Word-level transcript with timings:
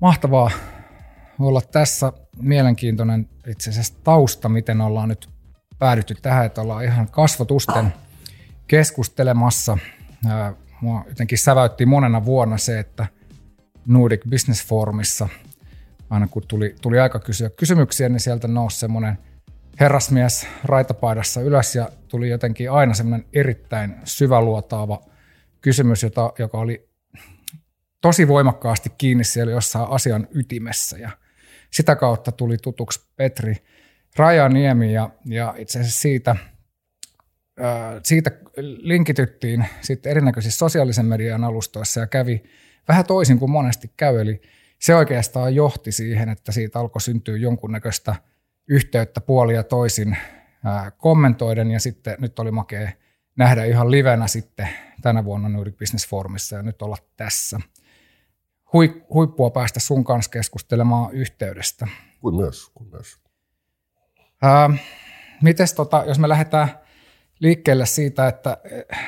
Mahtavaa 0.00 0.50
olla 1.38 1.60
tässä. 1.60 2.12
Mielenkiintoinen 2.40 3.28
itse 3.46 3.70
asiassa 3.70 3.94
tausta, 4.04 4.48
miten 4.48 4.80
ollaan 4.80 5.08
nyt 5.08 5.28
päädytty 5.78 6.14
tähän, 6.22 6.46
että 6.46 6.60
ollaan 6.60 6.84
ihan 6.84 7.10
kasvotusten 7.10 7.92
keskustelemassa. 8.66 9.78
Mua 10.80 11.04
jotenkin 11.08 11.38
säväytti 11.38 11.86
monena 11.86 12.24
vuonna 12.24 12.58
se, 12.58 12.78
että 12.78 13.06
Nordic 13.86 14.30
Business 14.30 14.66
Forumissa, 14.66 15.28
aina 16.10 16.28
kun 16.28 16.42
tuli, 16.48 16.74
tuli 16.82 16.98
aika 16.98 17.18
kysyä 17.18 17.50
kysymyksiä, 17.50 18.08
niin 18.08 18.20
sieltä 18.20 18.48
nousi 18.48 18.78
semmoinen 18.78 19.18
herrasmies 19.80 20.46
raitapaidassa 20.64 21.40
ylös 21.40 21.74
ja 21.74 21.88
tuli 22.08 22.28
jotenkin 22.28 22.70
aina 22.70 22.94
semmoinen 22.94 23.26
erittäin 23.32 23.94
syväluotaava 24.04 25.00
kysymys, 25.60 26.02
jota, 26.02 26.32
joka 26.38 26.58
oli 26.58 26.88
tosi 28.06 28.28
voimakkaasti 28.28 28.90
kiinni 28.98 29.24
siellä 29.24 29.52
jossain 29.52 29.90
asian 29.90 30.28
ytimessä. 30.34 30.98
Ja 30.98 31.10
sitä 31.70 31.96
kautta 31.96 32.32
tuli 32.32 32.56
tutuksi 32.58 33.08
Petri 33.16 33.56
Rajaniemi 34.16 34.92
ja, 34.92 35.10
ja 35.24 35.54
itse 35.58 35.80
asiassa 35.80 36.00
siitä, 36.00 36.36
siitä 38.02 38.30
linkityttiin 38.78 39.66
sitten 39.80 40.10
erinäköisissä 40.10 40.58
sosiaalisen 40.58 41.06
median 41.06 41.44
alustoissa 41.44 42.00
ja 42.00 42.06
kävi 42.06 42.42
vähän 42.88 43.06
toisin 43.06 43.38
kuin 43.38 43.50
monesti 43.50 43.90
käy, 43.96 44.20
eli 44.20 44.42
se 44.78 44.94
oikeastaan 44.94 45.54
johti 45.54 45.92
siihen, 45.92 46.28
että 46.28 46.52
siitä 46.52 46.78
alkoi 46.78 47.00
syntyä 47.00 47.36
jonkunnäköistä 47.36 48.14
yhteyttä 48.68 49.20
puolia 49.20 49.62
toisin 49.62 50.16
kommentoiden. 50.98 51.70
Ja 51.70 51.80
sitten 51.80 52.16
nyt 52.18 52.38
oli 52.38 52.50
makea 52.50 52.90
nähdä 53.36 53.64
ihan 53.64 53.90
livenä 53.90 54.26
sitten 54.26 54.68
tänä 55.02 55.24
vuonna 55.24 55.48
Nordic 55.48 55.78
Business 55.78 56.08
Forumissa 56.08 56.56
ja 56.56 56.62
nyt 56.62 56.82
olla 56.82 56.96
tässä. 57.16 57.60
Hui, 58.72 59.04
huippua 59.14 59.50
päästä 59.50 59.80
sun 59.80 60.04
kanssa 60.04 60.30
keskustelemaan 60.30 61.12
yhteydestä. 61.12 61.86
Kuin 62.20 62.36
myös, 62.36 62.70
kuin 62.74 62.90
myös. 62.90 63.18
Ää, 64.42 64.70
mites 65.42 65.74
tota, 65.74 66.04
jos 66.06 66.18
me 66.18 66.28
lähdetään 66.28 66.68
liikkeelle 67.40 67.86
siitä, 67.86 68.28
että 68.28 68.56
eh, 68.64 68.98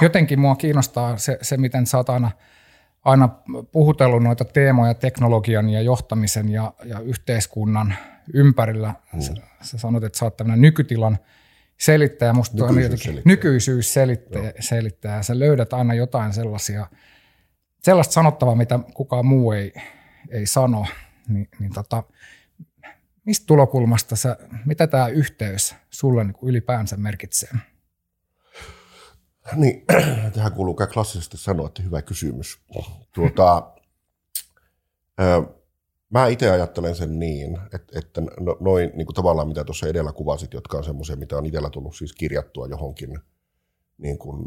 jotenkin 0.00 0.40
mua 0.40 0.56
kiinnostaa 0.56 1.16
se, 1.16 1.38
se 1.42 1.56
miten 1.56 1.86
sä 1.86 1.96
oot 1.96 2.10
aina, 2.10 2.30
aina 3.04 3.28
puhutellut 3.72 4.22
noita 4.22 4.44
teemoja 4.44 4.94
teknologian 4.94 5.68
ja 5.68 5.80
johtamisen 5.80 6.48
ja, 6.48 6.72
ja 6.84 7.00
yhteiskunnan 7.00 7.94
ympärillä. 8.34 8.94
Mm. 9.12 9.20
Sä, 9.20 9.34
sä 9.62 9.78
sanot, 9.78 10.04
että 10.04 10.18
sä 10.18 10.24
oot 10.24 10.36
tämmöinen 10.36 10.60
nykytilan 10.60 11.18
selittäjä. 11.76 12.32
Musta 12.32 12.56
nykyisyys, 12.56 13.02
selittäjä. 13.02 13.22
nykyisyys 13.24 13.94
selittäjä, 13.94 14.52
selittäjä. 14.60 15.22
Sä 15.22 15.38
löydät 15.38 15.72
aina 15.72 15.94
jotain 15.94 16.32
sellaisia, 16.32 16.86
sellaista 17.84 18.12
sanottavaa, 18.12 18.54
mitä 18.54 18.80
kukaan 18.94 19.26
muu 19.26 19.52
ei, 19.52 19.72
ei 20.30 20.46
sano. 20.46 20.86
Ni, 21.28 21.48
niin 21.58 21.72
tota, 21.72 22.02
mistä 23.24 23.46
tulokulmasta 23.46 24.16
sä, 24.16 24.36
mitä 24.66 24.86
tämä 24.86 25.08
yhteys 25.08 25.74
sulle 25.90 26.24
niin 26.24 26.34
ylipäänsä 26.42 26.96
merkitsee? 26.96 27.50
Niin, 29.54 29.84
tähän 30.34 30.52
kuuluu 30.52 30.76
klassisesti 30.92 31.36
sanoa, 31.36 31.66
että 31.66 31.82
hyvä 31.82 32.02
kysymys. 32.02 32.60
Tuota, 33.14 33.72
Mä 36.10 36.26
itse 36.26 36.50
ajattelen 36.50 36.96
sen 36.96 37.18
niin, 37.18 37.58
että, 37.74 37.98
että 37.98 38.20
no, 38.20 38.56
noin 38.60 38.90
niin 38.94 39.06
kuin 39.06 39.14
tavallaan 39.14 39.48
mitä 39.48 39.64
tuossa 39.64 39.88
edellä 39.88 40.12
kuvasit, 40.12 40.52
jotka 40.52 40.76
on 40.76 40.84
semmoisia, 40.84 41.16
mitä 41.16 41.36
on 41.36 41.46
itsellä 41.46 41.70
tullut 41.70 41.96
siis 41.96 42.12
kirjattua 42.12 42.66
johonkin 42.66 43.18
niin 43.98 44.18
kuin 44.18 44.44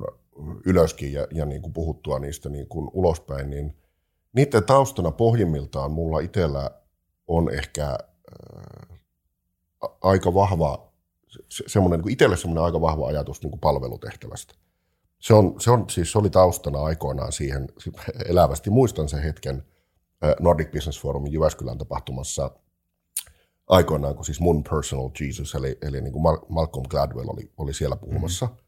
ylöskin 0.65 1.13
ja, 1.13 1.27
ja 1.31 1.45
niin 1.45 1.61
kuin 1.61 1.73
puhuttua 1.73 2.19
niistä 2.19 2.49
niin 2.49 2.67
kuin 2.67 2.89
ulospäin, 2.93 3.49
niin 3.49 3.77
niiden 4.33 4.63
taustana 4.63 5.11
pohjimmiltaan 5.11 5.91
mulla 5.91 6.19
itsellä 6.19 6.71
on 7.27 7.53
ehkä 7.53 7.89
äh, 7.89 8.99
aika 10.01 10.33
vahva, 10.33 10.91
se, 11.49 11.63
semmoinen, 11.67 11.99
niin 11.99 12.11
itselle 12.11 12.37
semmoinen 12.37 12.63
aika 12.63 12.81
vahva 12.81 13.07
ajatus 13.07 13.41
niin 13.41 13.51
kuin 13.51 13.59
palvelutehtävästä. 13.59 14.53
Se, 15.19 15.33
on, 15.33 15.61
se, 15.61 15.71
on, 15.71 15.89
siis 15.89 16.11
se 16.11 16.17
oli 16.17 16.29
taustana 16.29 16.83
aikoinaan 16.83 17.31
siihen, 17.31 17.67
elävästi 18.29 18.69
muistan 18.69 19.09
sen 19.09 19.23
hetken– 19.23 19.63
Nordic 20.39 20.71
Business 20.71 21.01
Forumin 21.01 21.33
Jyväskylän 21.33 21.77
tapahtumassa 21.77 22.51
aikoinaan, 23.67 24.15
kun 24.15 24.25
siis 24.25 24.39
mun 24.39 24.63
personal 24.63 25.09
Jesus, 25.19 25.55
eli, 25.55 25.77
eli 25.81 26.01
niin 26.01 26.13
kuin 26.13 26.23
Malcolm 26.49 26.85
Gladwell 26.89 27.29
oli, 27.29 27.51
oli 27.57 27.73
siellä 27.73 27.95
puhumassa. 27.95 28.45
Mm-hmm. 28.45 28.66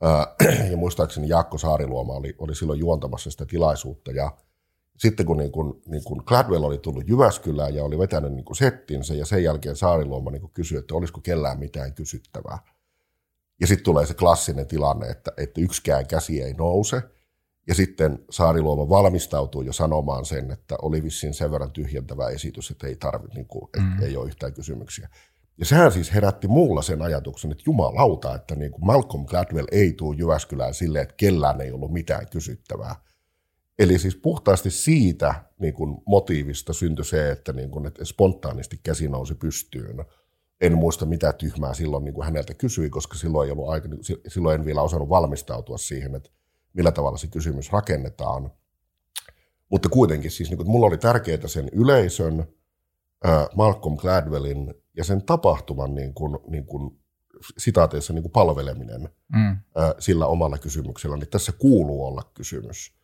ja 0.70 0.76
muistaakseni 0.76 1.28
Jaakko 1.28 1.58
Saariluoma 1.58 2.12
oli, 2.12 2.34
oli 2.38 2.54
silloin 2.54 2.78
juontamassa 2.78 3.30
sitä 3.30 3.46
tilaisuutta. 3.46 4.10
Ja 4.10 4.36
sitten 4.98 5.26
kun, 5.26 5.36
niin 5.36 5.52
kuin, 5.52 5.82
niin 5.86 6.04
kuin 6.04 6.22
Gladwell 6.26 6.64
oli 6.64 6.78
tullut 6.78 7.08
Jyväskylään 7.08 7.74
ja 7.74 7.84
oli 7.84 7.98
vetänyt 7.98 8.32
niin 8.32 8.56
settinsä, 8.56 9.14
ja 9.14 9.26
sen 9.26 9.42
jälkeen 9.42 9.76
Saariluoma 9.76 10.30
niin 10.30 10.50
kysyi, 10.54 10.78
että 10.78 10.94
olisiko 10.94 11.20
kellään 11.20 11.58
mitään 11.58 11.94
kysyttävää. 11.94 12.58
Ja 13.60 13.66
sitten 13.66 13.84
tulee 13.84 14.06
se 14.06 14.14
klassinen 14.14 14.66
tilanne, 14.66 15.06
että, 15.06 15.32
että 15.36 15.60
yksikään 15.60 16.06
käsi 16.06 16.42
ei 16.42 16.52
nouse– 16.52 17.02
ja 17.68 17.74
sitten 17.74 18.18
Saariluoma 18.30 18.88
valmistautuu 18.88 19.62
jo 19.62 19.72
sanomaan 19.72 20.24
sen, 20.24 20.50
että 20.50 20.76
oli 20.82 21.02
vissiin 21.02 21.34
sen 21.34 21.50
verran 21.50 21.72
tyhjentävä 21.72 22.28
esitys, 22.28 22.70
että 22.70 22.86
ei 22.86 22.96
tarvitse, 22.96 23.34
niin 23.34 23.46
kuin, 23.46 23.68
mm. 23.76 24.02
ei 24.02 24.16
ole 24.16 24.26
yhtään 24.26 24.52
kysymyksiä. 24.52 25.08
Ja 25.58 25.66
sehän 25.66 25.92
siis 25.92 26.14
herätti 26.14 26.48
muulla 26.48 26.82
sen 26.82 27.02
ajatuksen, 27.02 27.52
että 27.52 27.62
jumalauta, 27.66 28.34
että 28.34 28.54
niin 28.54 28.72
kuin 28.72 28.86
Malcolm 28.86 29.26
Gladwell 29.26 29.66
ei 29.72 29.92
tule 29.92 30.16
Jyväskylään 30.16 30.74
silleen, 30.74 31.02
että 31.02 31.14
kellään 31.16 31.60
ei 31.60 31.72
ollut 31.72 31.92
mitään 31.92 32.26
kysyttävää. 32.28 32.96
Eli 33.78 33.98
siis 33.98 34.16
puhtaasti 34.16 34.70
siitä 34.70 35.34
niin 35.60 35.74
kuin 35.74 35.96
motiivista 36.06 36.72
syntyi 36.72 37.04
se, 37.04 37.30
että, 37.30 37.52
niin 37.52 37.70
kuin, 37.70 37.86
että 37.86 38.04
spontaanisti 38.04 38.80
käsi 38.82 39.08
nousi 39.08 39.34
pystyyn. 39.34 40.04
En 40.60 40.78
muista 40.78 41.06
mitä 41.06 41.32
tyhmää 41.32 41.74
silloin 41.74 42.04
niin 42.04 42.14
kuin 42.14 42.24
häneltä 42.24 42.54
kysyi, 42.54 42.90
koska 42.90 43.18
silloin, 43.18 43.46
ei 43.46 43.52
ollut 43.52 43.68
aika, 43.68 43.88
silloin 44.28 44.60
en 44.60 44.66
vielä 44.66 44.82
osannut 44.82 45.08
valmistautua 45.08 45.78
siihen, 45.78 46.14
että 46.14 46.30
millä 46.72 46.92
tavalla 46.92 47.18
se 47.18 47.26
kysymys 47.26 47.72
rakennetaan. 47.72 48.50
Mutta 49.70 49.88
kuitenkin 49.88 50.30
siis, 50.30 50.50
niin 50.50 50.58
kuin, 50.58 50.70
mulla 50.70 50.86
oli 50.86 50.98
tärkeää 50.98 51.46
sen 51.48 51.68
yleisön, 51.72 52.46
Malcolm 53.54 53.96
Gladwellin 53.96 54.74
ja 54.96 55.04
sen 55.04 55.22
tapahtuman 55.22 55.94
niin 55.94 56.14
kuin, 56.14 56.38
niin 56.46 56.66
kuin, 56.66 57.00
sitaateissa 57.58 58.12
niin 58.12 58.22
kuin 58.22 58.32
palveleminen 58.32 59.08
mm. 59.28 59.56
sillä 59.98 60.26
omalla 60.26 60.58
kysymyksellä, 60.58 61.16
niin 61.16 61.30
tässä 61.30 61.52
kuuluu 61.52 62.06
olla 62.06 62.30
kysymys. 62.34 62.98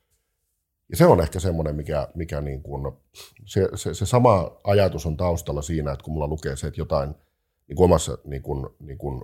Ja 0.91 0.97
se 0.97 1.07
on 1.07 1.21
ehkä 1.21 1.41
semmoinen, 1.41 1.77
mikä, 1.77 2.09
mikä 2.15 2.41
niin 2.41 2.63
kuin, 2.63 2.93
se, 3.45 3.69
se, 3.75 3.95
se 3.95 4.07
sama 4.07 4.61
ajatus 4.65 5.07
on 5.07 5.17
taustalla 5.17 5.63
siinä, 5.63 5.93
että 5.93 6.05
kun 6.05 6.15
mulla 6.15 6.29
lukee 6.29 6.57
se, 6.57 6.67
että 6.67 6.81
jotain 6.81 7.15
niin 7.69 7.77
kuin 7.77 7.85
omassa 7.85 8.19
niin 8.25 8.43
kuin, 8.43 8.67
niin 8.81 8.99
kuin 8.99 9.23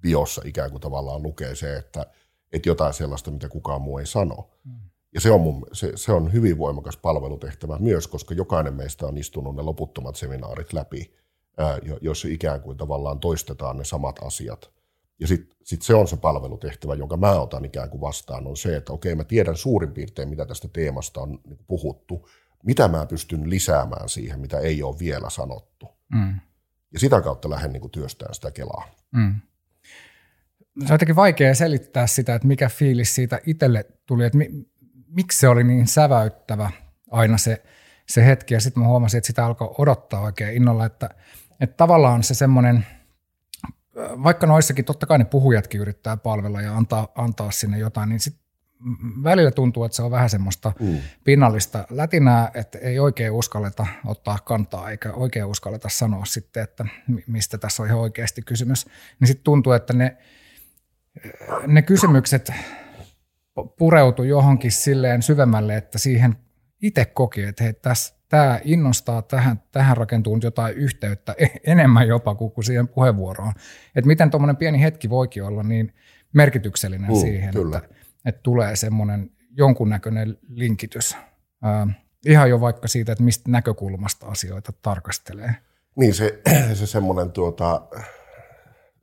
biossa 0.00 0.42
ikään 0.44 0.70
kuin 0.70 0.80
tavallaan 0.80 1.22
lukee 1.22 1.54
se, 1.54 1.76
että 1.76 2.06
että 2.52 2.68
jotain 2.68 2.94
sellaista, 2.94 3.30
mitä 3.30 3.48
kukaan 3.48 3.82
muu 3.82 3.98
ei 3.98 4.06
sano. 4.06 4.50
Mm. 4.64 4.89
Ja 5.14 5.20
se 5.20 5.30
on, 5.30 5.40
mun, 5.40 5.66
se, 5.72 5.92
se 5.94 6.12
on 6.12 6.32
hyvin 6.32 6.58
voimakas 6.58 6.96
palvelutehtävä 6.96 7.78
myös, 7.78 8.08
koska 8.08 8.34
jokainen 8.34 8.74
meistä 8.74 9.06
on 9.06 9.18
istunut 9.18 9.56
ne 9.56 9.62
loputtomat 9.62 10.16
seminaarit 10.16 10.72
läpi, 10.72 11.14
ää, 11.58 11.78
joissa 12.00 12.28
ikään 12.28 12.60
kuin 12.60 12.76
tavallaan 12.76 13.20
toistetaan 13.20 13.76
ne 13.76 13.84
samat 13.84 14.18
asiat. 14.22 14.70
Ja 15.20 15.26
sitten 15.26 15.56
sit 15.64 15.82
se 15.82 15.94
on 15.94 16.08
se 16.08 16.16
palvelutehtävä, 16.16 16.94
jonka 16.94 17.16
mä 17.16 17.40
otan 17.40 17.64
ikään 17.64 17.90
kuin 17.90 18.00
vastaan, 18.00 18.46
on 18.46 18.56
se, 18.56 18.76
että 18.76 18.92
okei, 18.92 19.14
mä 19.14 19.24
tiedän 19.24 19.56
suurin 19.56 19.92
piirtein, 19.92 20.28
mitä 20.28 20.46
tästä 20.46 20.68
teemasta 20.68 21.20
on 21.20 21.38
niin 21.46 21.58
puhuttu, 21.66 22.28
mitä 22.64 22.88
mä 22.88 23.06
pystyn 23.06 23.50
lisäämään 23.50 24.08
siihen, 24.08 24.40
mitä 24.40 24.58
ei 24.58 24.82
ole 24.82 24.98
vielä 24.98 25.30
sanottu. 25.30 25.88
Mm. 26.14 26.40
Ja 26.92 27.00
sitä 27.00 27.20
kautta 27.20 27.50
lähden 27.50 27.72
niin 27.72 27.90
työstämään 27.90 28.34
sitä 28.34 28.50
kelaa. 28.50 28.88
Mm 29.10 29.34
se 30.78 30.84
on 30.84 30.94
jotenkin 30.94 31.16
vaikea 31.16 31.54
selittää 31.54 32.06
sitä, 32.06 32.34
että 32.34 32.48
mikä 32.48 32.68
fiilis 32.68 33.14
siitä 33.14 33.40
itselle 33.46 33.86
tuli, 34.06 34.24
että 34.24 34.38
mi, 34.38 34.48
miksi 35.14 35.38
se 35.38 35.48
oli 35.48 35.64
niin 35.64 35.86
säväyttävä 35.86 36.70
aina 37.10 37.38
se, 37.38 37.62
se 38.06 38.26
hetki. 38.26 38.54
Ja 38.54 38.60
sitten 38.60 38.82
mä 38.82 38.88
huomasin, 38.88 39.18
että 39.18 39.26
sitä 39.26 39.46
alkoi 39.46 39.74
odottaa 39.78 40.20
oikein 40.20 40.56
innolla, 40.56 40.86
että, 40.86 41.10
että 41.60 41.76
tavallaan 41.76 42.22
se 42.22 42.34
semmoinen, 42.34 42.86
vaikka 43.96 44.46
noissakin 44.46 44.84
totta 44.84 45.06
kai 45.06 45.18
ne 45.18 45.24
puhujatkin 45.24 45.80
yrittää 45.80 46.16
palvella 46.16 46.60
ja 46.60 46.76
antaa, 46.76 47.08
antaa 47.14 47.50
sinne 47.50 47.78
jotain, 47.78 48.08
niin 48.08 48.20
sit 48.20 48.40
välillä 49.22 49.50
tuntuu, 49.50 49.84
että 49.84 49.96
se 49.96 50.02
on 50.02 50.10
vähän 50.10 50.30
semmoista 50.30 50.72
mm. 50.80 50.98
pinnallista 51.24 51.86
lätinää, 51.90 52.50
että 52.54 52.78
ei 52.78 52.98
oikein 52.98 53.32
uskalleta 53.32 53.86
ottaa 54.06 54.38
kantaa 54.44 54.90
eikä 54.90 55.12
oikein 55.12 55.44
uskalleta 55.44 55.88
sanoa 55.88 56.24
sitten, 56.24 56.62
että 56.62 56.84
mistä 57.26 57.58
tässä 57.58 57.82
on 57.82 57.88
ihan 57.88 58.00
oikeasti 58.00 58.42
kysymys. 58.42 58.86
Niin 59.20 59.28
sitten 59.28 59.44
tuntuu, 59.44 59.72
että 59.72 59.92
ne 59.92 60.16
ne 61.66 61.82
kysymykset 61.82 62.52
pureutu 63.64 64.22
johonkin 64.22 64.72
silleen 64.72 65.22
syvemmälle, 65.22 65.76
että 65.76 65.98
siihen 65.98 66.36
itse 66.82 67.04
koki, 67.04 67.42
että 67.42 67.64
hei, 67.64 67.72
tässä, 67.72 68.14
tämä 68.28 68.60
innostaa, 68.64 69.22
tähän, 69.22 69.62
tähän 69.72 69.96
rakentuu 69.96 70.38
jotain 70.42 70.74
yhteyttä 70.74 71.34
e-, 71.38 71.46
enemmän 71.72 72.08
jopa 72.08 72.34
kuin, 72.34 72.50
kuin 72.50 72.64
siihen 72.64 72.88
puheenvuoroon. 72.88 73.52
Että 73.96 74.08
miten 74.08 74.30
tuommoinen 74.30 74.56
pieni 74.56 74.82
hetki 74.82 75.10
voikin 75.10 75.44
olla 75.44 75.62
niin 75.62 75.94
merkityksellinen 76.32 77.10
uh, 77.10 77.20
siihen, 77.20 77.48
että, 77.48 77.88
että 78.24 78.40
tulee 78.42 78.76
semmoinen 78.76 79.30
jonkunnäköinen 79.50 80.38
linkitys. 80.48 81.16
Ää, 81.62 81.86
ihan 82.26 82.50
jo 82.50 82.60
vaikka 82.60 82.88
siitä, 82.88 83.12
että 83.12 83.24
mistä 83.24 83.50
näkökulmasta 83.50 84.26
asioita 84.26 84.72
tarkastelee. 84.82 85.54
Niin 85.96 86.14
se, 86.14 86.40
se 86.74 86.86
semmoinen 86.86 87.30
tuota, 87.32 87.88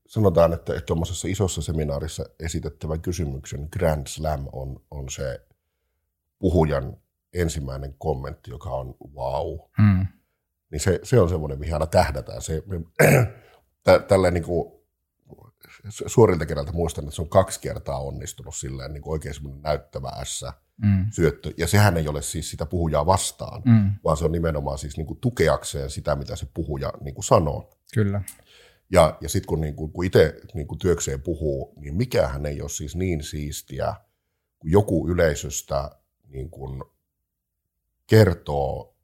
sanotaan, 0.07 0.53
että 0.53 0.81
tuommoisessa 0.81 1.27
isossa 1.27 1.61
seminaarissa 1.61 2.25
esitettävän 2.39 3.01
kysymyksen 3.01 3.67
Grand 3.71 4.07
Slam 4.07 4.47
on, 4.51 4.81
on 4.91 5.09
se 5.09 5.41
puhujan 6.39 6.97
ensimmäinen 7.33 7.95
kommentti, 7.97 8.51
joka 8.51 8.69
on 8.69 8.95
wow. 9.15 9.59
Mm. 9.77 10.07
Niin 10.71 10.79
se, 10.79 10.99
se 11.03 11.19
on 11.19 11.29
semmoinen, 11.29 11.59
mihin 11.59 11.73
aina 11.73 11.85
tähdätään. 11.85 12.41
Se, 12.41 12.63
tä, 13.83 13.99
tällä 13.99 14.31
niin 14.31 14.43
kuin, 14.43 14.71
suorilta 15.89 16.45
kerralta 16.45 16.71
muistan, 16.71 17.03
että 17.03 17.15
se 17.15 17.21
on 17.21 17.29
kaksi 17.29 17.59
kertaa 17.59 17.99
onnistunut 17.99 18.55
silleen 18.55 18.93
niin 18.93 19.01
kuin 19.01 19.11
oikein 19.11 19.33
semmoinen 19.33 19.61
näyttävä 19.61 20.09
ässä 20.09 20.53
mm. 20.77 21.05
syöttö. 21.11 21.51
Ja 21.57 21.67
sehän 21.67 21.97
ei 21.97 22.07
ole 22.07 22.21
siis 22.21 22.49
sitä 22.49 22.65
puhujaa 22.65 23.05
vastaan, 23.05 23.61
mm. 23.65 23.91
vaan 24.03 24.17
se 24.17 24.25
on 24.25 24.31
nimenomaan 24.31 24.77
siis 24.77 24.97
niin 24.97 25.07
kuin 25.07 25.19
tukeakseen 25.19 25.89
sitä, 25.89 26.15
mitä 26.15 26.35
se 26.35 26.47
puhuja 26.53 26.93
niin 27.01 27.15
kuin 27.15 27.25
sanoo. 27.25 27.77
Kyllä. 27.93 28.21
Ja, 28.91 29.17
ja 29.21 29.29
sitten 29.29 29.47
kun, 29.47 29.61
niin 29.61 29.75
kun, 29.75 30.05
itse 30.05 30.39
niin 30.53 30.67
kun 30.67 30.77
työkseen 30.77 31.21
puhuu, 31.21 31.73
niin 31.77 31.95
mikähän 31.95 32.45
ei 32.45 32.61
ole 32.61 32.69
siis 32.69 32.95
niin 32.95 33.23
siistiä, 33.23 33.95
kun 34.59 34.71
joku 34.71 35.09
yleisöstä 35.09 35.91
niin 36.27 36.49
kun 36.49 36.91
kertoo 38.07 38.97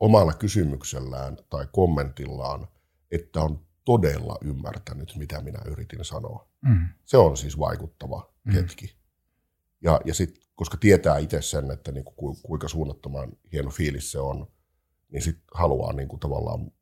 omalla 0.00 0.32
kysymyksellään 0.32 1.36
tai 1.50 1.66
kommentillaan, 1.72 2.68
että 3.10 3.40
on 3.40 3.66
todella 3.84 4.38
ymmärtänyt, 4.44 5.12
mitä 5.16 5.40
minä 5.40 5.58
yritin 5.66 6.04
sanoa. 6.04 6.48
Mm. 6.62 6.88
Se 7.04 7.16
on 7.16 7.36
siis 7.36 7.58
vaikuttava 7.58 8.32
mm. 8.44 8.52
hetki. 8.52 8.96
Ja, 9.80 10.00
ja 10.04 10.14
sitten, 10.14 10.42
koska 10.54 10.76
tietää 10.76 11.18
itse 11.18 11.42
sen, 11.42 11.70
että 11.70 11.92
niin 11.92 12.04
kuin, 12.04 12.36
kuinka 12.42 12.68
suunnattoman 12.68 13.32
hieno 13.52 13.70
fiilis 13.70 14.12
se 14.12 14.18
on, 14.18 14.46
niin 15.12 15.22
sitten 15.22 15.44
haluaa 15.54 15.92
niin 15.92 16.08
kuin, 16.08 16.20
tavallaan 16.20 16.72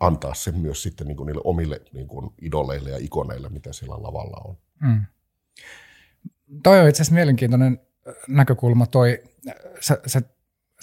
antaa 0.00 0.34
sen 0.34 0.58
myös 0.58 0.82
sitten 0.82 1.06
niin 1.06 1.16
kuin 1.16 1.26
niille 1.26 1.42
omille 1.44 1.80
niin 1.92 2.08
kuin 2.08 2.30
idoleille 2.42 2.90
ja 2.90 2.98
ikoneille, 3.00 3.48
mitä 3.48 3.72
siellä 3.72 4.02
lavalla 4.02 4.40
on. 4.44 4.56
Mm. 4.80 5.02
Toi 6.62 6.80
on 6.80 6.88
itse 6.88 7.02
asiassa 7.02 7.14
mielenkiintoinen 7.14 7.80
näkökulma. 8.28 8.86
Toi, 8.86 9.22
sä, 9.80 9.98
sä, 10.06 10.22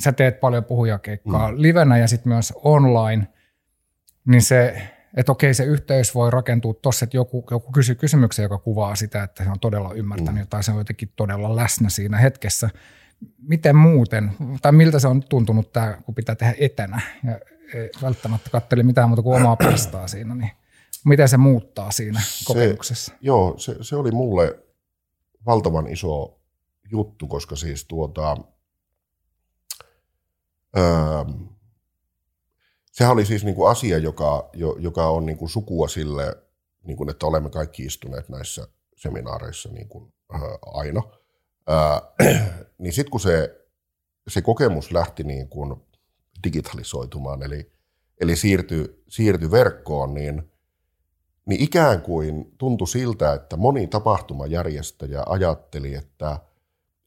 sä 0.04 0.12
teet 0.12 0.40
paljon 0.40 0.64
puhujakeikkaa 0.64 1.52
mm. 1.52 1.62
livenä 1.62 1.98
ja 1.98 2.08
sitten 2.08 2.34
myös 2.34 2.54
online, 2.56 3.28
niin 4.26 4.42
se, 4.42 4.82
että 5.18 5.32
okei 5.32 5.54
se 5.54 5.64
yhteys 5.64 6.16
voi 6.16 6.32
rakentua 6.32 6.74
tuossa, 6.74 7.04
että 7.04 7.18
joku, 7.18 7.46
joku 7.52 7.72
kysyy 7.72 7.96
kysymyksen, 7.96 8.44
joka 8.44 8.58
kuvaa 8.58 8.96
sitä, 8.96 9.24
että 9.24 9.44
se 9.44 9.50
on 9.50 9.60
todella 9.60 9.94
ymmärtänyt 9.94 10.44
mm. 10.44 10.50
tai 10.50 10.64
se 10.64 10.72
on 10.72 10.78
jotenkin 10.78 11.12
todella 11.16 11.56
läsnä 11.56 11.90
siinä 11.90 12.18
hetkessä. 12.18 12.70
Miten 13.42 13.76
muuten, 13.76 14.32
tai 14.62 14.72
miltä 14.72 15.00
se 15.00 15.08
on 15.08 15.24
tuntunut 15.24 15.74
tämä, 15.74 15.98
kun 16.06 16.16
pitää 16.16 16.36
tehdä 16.36 16.56
etänä 16.60 17.02
ja 17.24 17.40
ei 17.74 17.90
välttämättä 18.02 18.50
katteli 18.50 18.84
mitään 18.84 19.10
muuta 19.10 19.22
kuin 19.22 19.42
omaa 19.42 19.56
pastaa 19.56 20.08
siinä, 20.08 20.36
niin 20.36 20.52
miten 21.06 21.30
se 21.30 21.38
muuttaa 21.38 21.92
siinä 21.92 22.22
kokemuksessa? 22.46 23.12
Se, 23.12 23.18
joo, 23.22 23.54
se, 23.58 23.76
se 23.82 23.96
oli 23.96 24.12
mulle 24.12 24.60
valtavan 25.46 25.88
iso 25.88 26.40
juttu, 26.92 27.28
koska 27.28 27.56
siis 27.56 27.86
tuota, 27.86 28.38
öö, 30.78 31.24
sehän 32.92 33.14
oli 33.14 33.26
siis 33.26 33.44
niinku 33.44 33.66
asia, 33.66 33.98
joka, 33.98 34.50
jo, 34.54 34.76
joka 34.80 35.10
on 35.10 35.26
niinku 35.26 35.48
sukua 35.48 35.88
sille, 35.88 36.36
niinku, 36.84 37.10
että 37.10 37.26
olemme 37.26 37.50
kaikki 37.50 37.86
istuneet 37.86 38.30
näissä 38.30 38.68
seminaareissa 38.96 39.70
niinku, 39.70 40.14
öö, 40.34 40.40
aina. 40.62 41.04
Öö, 41.70 42.30
niin 42.78 42.94
sitten 42.94 43.12
kun 43.12 43.20
se, 43.20 43.66
se 44.28 44.42
kokemus 44.42 44.92
lähti 44.92 45.24
niin 45.24 45.50
kuin 45.50 45.89
digitalisoitumaan, 46.44 47.44
eli, 47.44 47.72
eli 48.22 48.36
siirtyi 48.36 49.04
siirty 49.08 49.52
verkkoon, 49.52 50.14
niin, 50.14 50.52
niin 51.46 51.62
ikään 51.62 52.02
kuin 52.02 52.54
tuntui 52.58 52.88
siltä, 52.88 53.34
että 53.34 53.58
moni 53.58 53.88
tapahtumajärjestäjä 53.88 55.24
ajatteli, 55.26 55.96
että, 55.96 56.40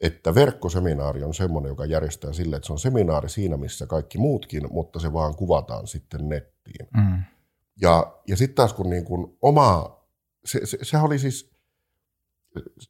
että 0.00 0.34
verkkoseminaari 0.34 1.22
on 1.22 1.34
semmoinen, 1.34 1.70
joka 1.70 1.84
järjestää 1.84 2.32
sille, 2.32 2.56
että 2.56 2.66
se 2.66 2.72
on 2.72 2.78
seminaari 2.78 3.28
siinä, 3.28 3.56
missä 3.56 3.86
kaikki 3.86 4.18
muutkin, 4.18 4.72
mutta 4.72 5.00
se 5.00 5.12
vaan 5.12 5.36
kuvataan 5.36 5.86
sitten 5.86 6.28
nettiin. 6.28 6.88
Mm. 6.96 7.22
Ja, 7.80 8.16
ja 8.28 8.36
sitten 8.36 8.54
taas 8.54 8.72
kun 8.72 8.90
niin 8.90 9.04
kuin 9.04 9.38
oma, 9.42 10.00
se, 10.44 10.66
se, 10.66 10.78
se 10.82 10.98
oli 10.98 11.18
siis, 11.18 11.52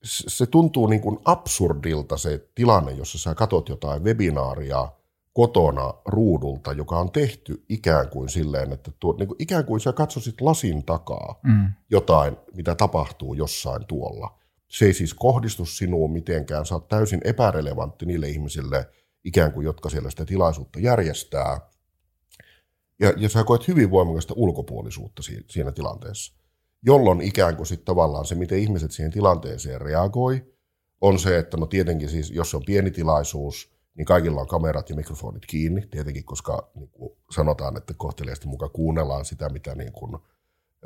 se 0.05 0.47
tuntuu 0.47 0.87
niin 0.87 1.01
kuin 1.01 1.19
absurdilta 1.25 2.17
se 2.17 2.49
tilanne, 2.55 2.93
jossa 2.93 3.19
sä 3.19 3.35
katot 3.35 3.69
jotain 3.69 4.05
webinaaria– 4.05 4.89
kotona 5.33 5.95
ruudulta, 6.05 6.73
joka 6.73 6.99
on 6.99 7.13
tehty 7.13 7.65
ikään 7.69 8.09
kuin 8.09 8.29
silleen, 8.29 8.73
että 8.73 8.91
tuo, 9.01 9.17
niin 9.19 9.29
kuin 9.29 9.37
ikään 9.43 9.65
kuin 9.65 9.81
sä 9.81 9.93
katsoisit 9.93 10.41
lasin 10.41 10.85
takaa 10.85 11.41
mm. 11.43 11.73
jotain, 11.91 12.37
mitä 12.55 12.75
tapahtuu 12.75 13.35
jossain 13.35 13.87
tuolla. 13.87 14.39
Se 14.69 14.85
ei 14.85 14.95
siis 14.95 15.15
kohdistu 15.15 15.65
sinuun 15.65 16.13
mitenkään, 16.13 16.67
sä 16.67 16.75
oot 16.75 16.89
täysin 16.89 17.21
epärelevantti 17.25 18.07
niille 18.07 18.29
ihmisille, 18.29 18.89
ikään 19.25 19.53
kuin 19.53 19.65
jotka 19.65 19.91
siellä 19.91 20.11
sitä 20.11 20.25
tilaisuutta 20.25 20.81
järjestää. 20.81 21.61
Ja, 23.01 23.13
ja 23.17 23.29
sä 23.29 23.45
koet 23.45 23.69
hyvin 23.69 23.91
voimakasta 23.91 24.35
ulkopuolisuutta 24.37 25.23
siinä, 25.23 25.45
siinä 25.51 25.73
tilanteessa, 25.73 26.35
jolloin 26.83 27.21
ikään 27.21 27.57
kuin 27.57 27.67
sitten 27.67 27.87
tavallaan 27.87 28.25
se, 28.25 28.35
miten 28.35 28.59
ihmiset 28.59 28.91
siihen 28.91 29.13
tilanteeseen 29.13 29.81
reagoi, 29.81 30.53
on 31.01 31.19
se, 31.19 31.39
että 31.39 31.57
no 31.57 31.67
tietenkin 31.67 32.09
siis, 32.09 32.31
jos 32.31 32.51
se 32.51 32.57
on 32.57 32.63
pieni 32.67 32.91
tilaisuus– 32.91 33.73
niin 33.95 34.05
kaikilla 34.05 34.41
on 34.41 34.47
kamerat 34.47 34.91
ja 34.91 34.97
mikrofonit 34.97 35.47
kiinni, 35.47 35.87
tietenkin, 35.91 36.25
koska 36.25 36.71
niin 36.75 36.89
kuin 36.89 37.13
sanotaan, 37.31 37.77
että 37.77 37.95
kohteliaasti 37.97 38.47
mukaan 38.47 38.71
kuunnellaan 38.71 39.25
sitä, 39.25 39.49
mitä 39.49 39.75
niin 39.75 39.93
kuin, 39.93 40.19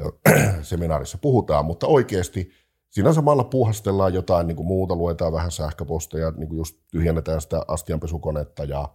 seminaarissa 0.62 1.18
puhutaan, 1.18 1.64
mutta 1.64 1.86
oikeasti 1.86 2.50
siinä 2.90 3.12
samalla 3.12 3.44
puuhastellaan 3.44 4.14
jotain 4.14 4.46
niin 4.46 4.56
kuin 4.56 4.66
muuta, 4.66 4.96
luetaan 4.96 5.32
vähän 5.32 5.50
sähköposteja, 5.50 6.30
niin 6.30 6.48
kuin 6.48 6.58
just 6.58 6.76
tyhjennetään 6.90 7.40
sitä 7.40 7.62
astianpesukonetta 7.68 8.64
ja, 8.64 8.88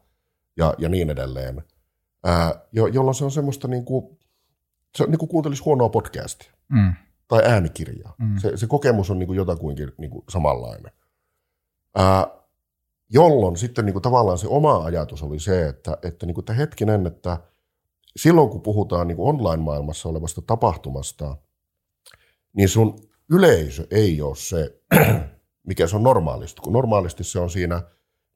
ja, 0.57 0.74
ja 0.78 0.90
niin 0.90 1.10
edelleen, 1.10 1.64
ää, 2.24 2.66
jo, 2.72 2.88
jolloin 2.88 3.16
se 3.16 3.25
on 3.25 3.31
semmoista, 3.31 3.68
niin 3.68 3.86
kuin, 3.86 4.19
se 4.98 5.06
niin 5.06 5.19
kuin 5.19 5.30
kuuntelisi 5.30 5.64
huonoa 5.64 5.90
podcastia 5.90 6.52
mm. 6.69 6.94
tai 7.28 7.42
äänikirjaa. 7.45 8.16
Mm. 8.19 8.38
Se, 8.38 8.57
se 8.57 8.68
kokemus 8.68 9.09
on 9.09 9.19
niin 9.19 9.28
kuin 9.28 9.38
jotakuinkin 9.38 9.92
niin 9.97 10.12
kuin 10.12 10.24
samanlainen. 10.30 10.92
Ää, 11.95 12.41
jolloin 13.13 13.57
sitten 13.57 13.85
niin 13.85 13.94
kuin 13.94 14.03
tavallaan 14.03 14.37
se 14.37 14.47
oma 14.47 14.83
ajatus 14.83 15.23
oli 15.23 15.39
se, 15.39 15.68
että, 15.68 15.97
että, 16.03 16.25
niin 16.25 16.33
kuin, 16.33 16.41
että 16.41 16.53
hetkinen, 16.53 17.07
että 17.07 17.37
silloin 18.18 18.49
kun 18.49 18.61
puhutaan 18.61 19.07
niin 19.07 19.15
kuin 19.15 19.30
online-maailmassa 19.30 20.09
olevasta 20.09 20.41
tapahtumasta, 20.41 21.37
niin 22.53 22.69
sun 22.69 22.99
yleisö 23.31 23.87
ei 23.91 24.21
ole 24.21 24.35
se, 24.35 24.81
mikä 25.68 25.87
se 25.87 25.95
on 25.95 26.03
normaalisti, 26.03 26.61
kun 26.61 26.73
normaalisti 26.73 27.23
se 27.23 27.39
on 27.39 27.49
siinä 27.49 27.81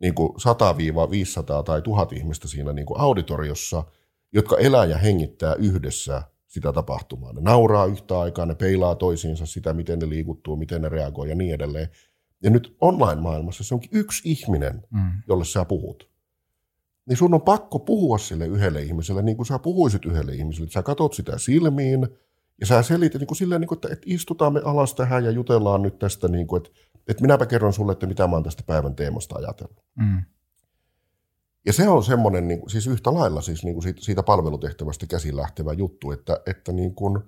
niin 0.02 0.16
kuin 0.16 0.30
100-500 0.32 1.64
tai 1.64 1.82
1000 1.82 2.14
ihmistä 2.14 2.48
siinä 2.48 2.74
niin 2.74 2.86
kuin 2.86 3.00
auditoriossa, 3.00 3.84
jotka 4.34 4.58
elää 4.58 4.86
ja 4.86 4.98
hengittää 4.98 5.56
yhdessä 5.56 6.24
sitä 6.48 6.74
tapahtumaa. 6.74 7.34
Ne 7.34 7.42
nauraa 7.42 7.86
yhtä 7.86 8.20
aikaa, 8.20 8.46
ne 8.46 8.56
peilaa 8.56 8.96
toisiinsa 8.96 9.46
sitä, 9.46 9.74
miten 9.74 10.00
ne 10.00 10.10
liikuttuu, 10.10 10.56
miten 10.56 10.82
ne 10.82 10.90
reagoi 10.90 11.30
ja 11.30 11.36
niin 11.36 11.54
edelleen. 11.54 11.90
Ja 12.46 12.52
nyt 12.52 12.76
online-maailmassa 12.82 13.64
se 13.64 13.74
onkin 13.74 13.90
yksi 13.94 14.22
ihminen, 14.32 14.84
mm. 14.92 15.12
jolle 15.28 15.46
sä 15.46 15.66
puhut. 15.66 16.10
Niin 17.06 17.18
sun 17.18 17.34
on 17.34 17.42
pakko 17.42 17.80
puhua 17.80 18.18
sille 18.18 18.48
yhdelle 18.48 18.82
ihmiselle, 18.82 19.22
niin 19.22 19.38
kuin 19.38 19.46
sä 19.46 19.60
puhuisit 19.60 20.06
yhdelle 20.06 20.34
ihmiselle. 20.34 20.72
Sä 20.72 20.84
katot 20.84 21.14
sitä 21.14 21.38
silmiin 21.38 22.08
ja 22.60 22.66
sä 22.66 22.84
selität 22.84 23.20
niin 23.20 23.28
kuin 23.28 23.38
silleen, 23.38 23.62
niin 23.62 23.68
kuin, 23.68 23.78
että, 23.78 23.88
että 23.92 24.06
istutaan 24.06 24.54
me 24.54 24.62
alas 24.66 24.94
tähän 24.94 25.26
ja 25.26 25.32
jutellaan 25.32 25.82
nyt 25.82 26.00
tästä, 26.00 26.28
niin 26.28 26.48
kuin, 26.48 26.62
että, 26.62 26.80
että 27.08 27.22
minäpä 27.22 27.46
kerron 27.46 27.74
sulle, 27.74 27.92
että 27.92 28.08
mitä 28.08 28.28
mä 28.28 28.36
oon 28.36 28.44
tästä 28.44 28.64
päivän 28.66 28.96
teemasta 28.96 29.36
ajatellut. 29.36 29.84
Mm. 29.96 30.24
Ja 31.66 31.74
se 31.74 31.90
on 31.90 32.04
semmoinen, 32.04 32.48
niin 32.48 32.60
kuin, 32.60 32.70
siis 32.70 32.88
yhtä 32.88 33.14
lailla 33.14 33.42
siis 33.42 33.64
niin 33.64 33.74
kuin 33.74 33.84
siitä, 33.84 34.02
siitä 34.02 34.24
palvelutehtävästä 34.24 35.08
käsin 35.08 35.36
lähtevä 35.36 35.74
juttu, 35.74 36.12
että, 36.12 36.42
että 36.46 36.72
niin 36.72 36.96
kuin 36.96 37.20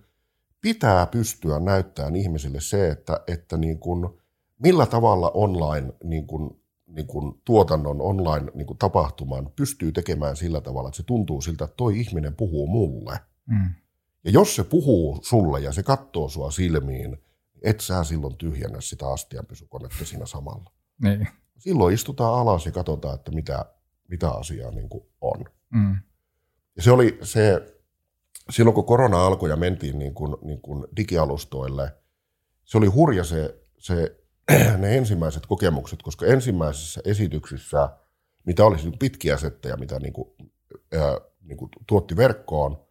pitää 0.62 1.06
pystyä 1.06 1.60
näyttämään 1.60 2.16
ihmisille 2.16 2.62
se, 2.62 2.90
että, 2.90 3.20
että 3.28 3.58
niin 3.58 3.80
kuin– 3.80 4.10
millä 4.60 4.86
tavalla 4.86 5.32
online 5.34 5.94
niin 6.04 6.28
kuin, 6.28 6.62
niin 6.88 7.08
kuin 7.08 7.42
tuotannon, 7.46 8.02
online 8.02 8.52
niin 8.54 8.68
kuin 8.68 8.78
tapahtuman 8.78 9.52
pystyy 9.56 9.92
tekemään 9.92 10.36
sillä 10.36 10.62
tavalla, 10.62 10.90
että 10.90 10.98
se 10.98 11.04
tuntuu 11.04 11.42
siltä, 11.42 11.66
että 11.66 11.78
toi 11.78 12.00
ihminen 12.00 12.36
puhuu 12.36 12.68
mulle. 12.68 13.20
Mm. 13.46 13.74
Ja 14.24 14.32
jos 14.32 14.56
se 14.56 14.64
puhuu 14.64 15.20
sulle 15.22 15.60
ja 15.60 15.74
se 15.74 15.84
katsoo 15.84 16.30
sua 16.30 16.52
silmiin, 16.52 17.18
et 17.62 17.80
sä 17.80 18.04
silloin 18.04 18.38
tyhjennä 18.38 18.82
sitä 18.82 19.08
astianpesukonetta 19.08 20.06
siinä 20.06 20.26
samalla. 20.26 20.72
Niin. 21.04 21.28
Silloin 21.58 21.94
istutaan 21.94 22.40
alas 22.40 22.66
ja 22.66 22.72
katsotaan, 22.72 23.16
että 23.16 23.32
mitä, 23.32 23.66
mitä 24.08 24.32
asiaa 24.32 24.72
niin 24.72 24.90
kuin 24.90 25.04
on. 25.22 25.46
Mm. 25.70 25.98
Ja 26.76 26.84
se 26.84 26.92
oli 26.92 27.20
se, 27.22 27.76
silloin 28.50 28.76
kun 28.76 28.86
korona 28.86 29.26
alkoi 29.26 29.50
ja 29.50 29.56
mentiin 29.56 30.00
niin 30.00 30.14
kuin, 30.14 30.36
niin 30.42 30.62
kuin 30.62 30.88
digialustoille, 30.98 31.96
se 32.66 32.78
oli 32.78 32.88
hurja 32.88 33.24
se, 33.24 33.62
se 33.78 34.27
ne 34.78 34.98
ensimmäiset 34.98 35.46
kokemukset, 35.46 36.02
koska 36.02 36.26
ensimmäisissä 36.26 37.02
esityksissä, 37.06 37.90
mitä 38.46 38.66
oli 38.66 38.80
siis 38.80 38.96
pitkiä 39.00 39.38
settejä, 39.38 39.78
mitä 39.78 40.00
niin 40.00 40.14
kuin, 40.14 40.30
ää, 40.94 41.18
niin 41.42 41.58
kuin 41.58 41.72
tuotti 41.88 42.18
verkkoon, 42.18 42.86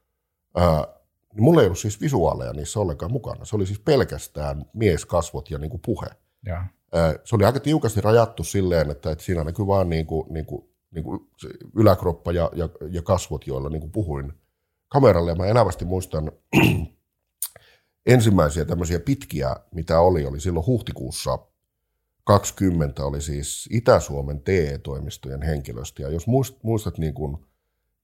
ää, 0.56 0.86
niin 1.34 1.44
mulla 1.44 1.60
ei 1.60 1.66
ollut 1.66 1.78
siis 1.78 2.00
visuaaleja 2.00 2.52
niissä 2.52 2.80
ollenkaan 2.80 3.12
mukana. 3.12 3.44
Se 3.44 3.56
oli 3.56 3.66
siis 3.66 3.78
pelkästään 3.78 4.64
mieskasvot 4.72 5.50
ja 5.50 5.58
niin 5.58 5.70
kuin 5.70 5.82
puhe. 5.86 6.06
Ja. 6.46 6.64
Ää, 6.92 7.14
se 7.24 7.36
oli 7.36 7.44
aika 7.44 7.60
tiukasti 7.60 8.00
rajattu 8.00 8.44
silleen, 8.44 8.90
että, 8.90 9.10
että 9.10 9.24
siinä 9.24 9.44
näkyy 9.44 9.66
vaan 9.66 9.88
niin 9.88 10.06
kuin, 10.06 10.26
niin 10.32 10.46
kuin, 10.46 10.68
niin 10.90 11.04
kuin 11.04 11.20
yläkroppa 11.76 12.32
ja, 12.32 12.50
ja, 12.54 12.68
ja 12.90 13.02
kasvot, 13.02 13.46
joilla 13.46 13.68
niin 13.68 13.80
kuin 13.80 13.92
puhuin 13.92 14.32
kameralle. 14.88 15.30
Ja 15.30 15.36
mä 15.36 15.46
elävästi 15.46 15.84
muistan 15.84 16.32
ensimmäisiä 18.06 18.64
tämmöisiä 18.64 19.00
pitkiä, 19.00 19.56
mitä 19.74 20.00
oli, 20.00 20.26
oli 20.26 20.40
silloin 20.40 20.66
huhtikuussa 20.66 21.38
20 22.26 23.04
oli 23.04 23.20
siis 23.20 23.68
Itä-Suomen 23.72 24.40
TE-toimistojen 24.40 25.42
henkilöstö. 25.42 26.02
Ja 26.02 26.08
jos 26.08 26.26
muistat, 26.62 26.98
niin 26.98 27.14
kuin, 27.14 27.36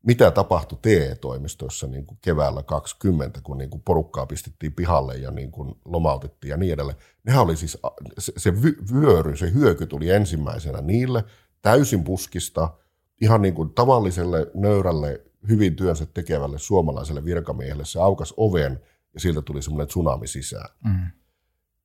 mitä 0.06 0.30
tapahtui 0.30 0.78
TE-toimistoissa 0.82 1.86
niin 1.86 2.06
kuin 2.06 2.18
keväällä 2.22 2.62
20, 2.62 3.40
kun 3.42 3.58
niin 3.58 3.70
kuin 3.70 3.82
porukkaa 3.82 4.26
pistettiin 4.26 4.72
pihalle 4.72 5.16
ja 5.16 5.30
niin 5.30 5.52
kuin 5.52 5.74
lomautettiin 5.84 6.50
ja 6.50 6.56
niin 6.56 6.72
edelleen. 6.72 6.98
Nehän 7.24 7.42
oli 7.42 7.56
siis, 7.56 7.78
se, 8.18 8.32
se 8.36 8.52
vyöry, 8.92 9.36
se 9.36 9.52
hyöky 9.52 9.86
tuli 9.86 10.10
ensimmäisenä 10.10 10.80
niille 10.80 11.24
täysin 11.62 12.04
puskista, 12.04 12.74
ihan 13.20 13.42
niin 13.42 13.54
kuin 13.54 13.70
tavalliselle, 13.70 14.50
nöyrälle, 14.54 15.20
hyvin 15.48 15.76
työnsä 15.76 16.06
tekevälle 16.06 16.58
suomalaiselle 16.58 17.24
virkamiehelle. 17.24 17.84
Se 17.84 18.00
aukas 18.00 18.34
oven 18.36 18.80
ja 19.14 19.20
siltä 19.20 19.42
tuli 19.42 19.62
semmoinen 19.62 19.88
tsunami 19.88 20.26
sisään. 20.26 20.68
Mm. 20.84 21.06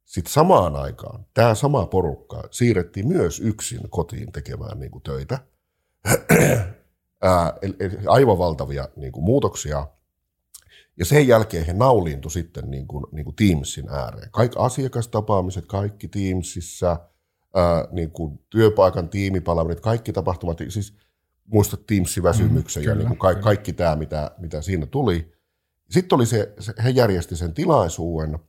Sitten 0.05 0.33
samaan 0.33 0.75
aikaan 0.75 1.25
tämä 1.33 1.55
sama 1.55 1.85
porukka 1.85 2.43
siirrettiin 2.51 3.07
myös 3.07 3.39
yksin 3.39 3.89
kotiin 3.89 4.31
tekemään 4.31 4.79
niin 4.79 4.91
kuin 4.91 5.03
töitä. 5.03 5.39
Ää, 7.21 7.53
aivan 8.07 8.37
valtavia 8.37 8.89
niin 8.95 9.11
kuin 9.11 9.23
muutoksia. 9.23 9.87
Ja 10.99 11.05
sen 11.05 11.27
jälkeen 11.27 11.65
he 11.65 11.73
nauliintui 11.73 12.31
sitten 12.31 12.71
niin 12.71 12.87
kuin, 12.87 13.05
niin 13.11 13.25
kuin 13.25 13.35
Teamsin 13.35 13.89
ääreen. 13.89 14.31
Kaikki 14.31 14.57
asiakastapaamiset, 14.59 15.65
kaikki 15.65 16.07
Teamsissa, 16.07 16.99
ää, 17.55 17.87
niin 17.91 18.11
kuin 18.11 18.39
työpaikan 18.49 19.09
tiimipalvelut, 19.09 19.79
kaikki 19.79 20.13
tapahtumat, 20.13 20.57
siis 20.69 20.97
muistat 21.45 21.85
Teamsin 21.87 22.23
väsymyksen 22.23 22.83
mm, 22.83 22.89
ja 22.89 22.95
niin 22.95 23.07
kuin 23.07 23.19
ka- 23.19 23.35
kaikki 23.35 23.73
tämä, 23.73 23.95
mitä, 23.95 24.31
mitä 24.37 24.61
siinä 24.61 24.85
tuli. 24.85 25.36
Sitten 25.89 26.15
oli 26.15 26.25
se, 26.25 26.53
se, 26.59 26.73
he 26.83 26.89
järjesti 26.89 27.35
sen 27.35 27.53
tilaisuuden, 27.53 28.39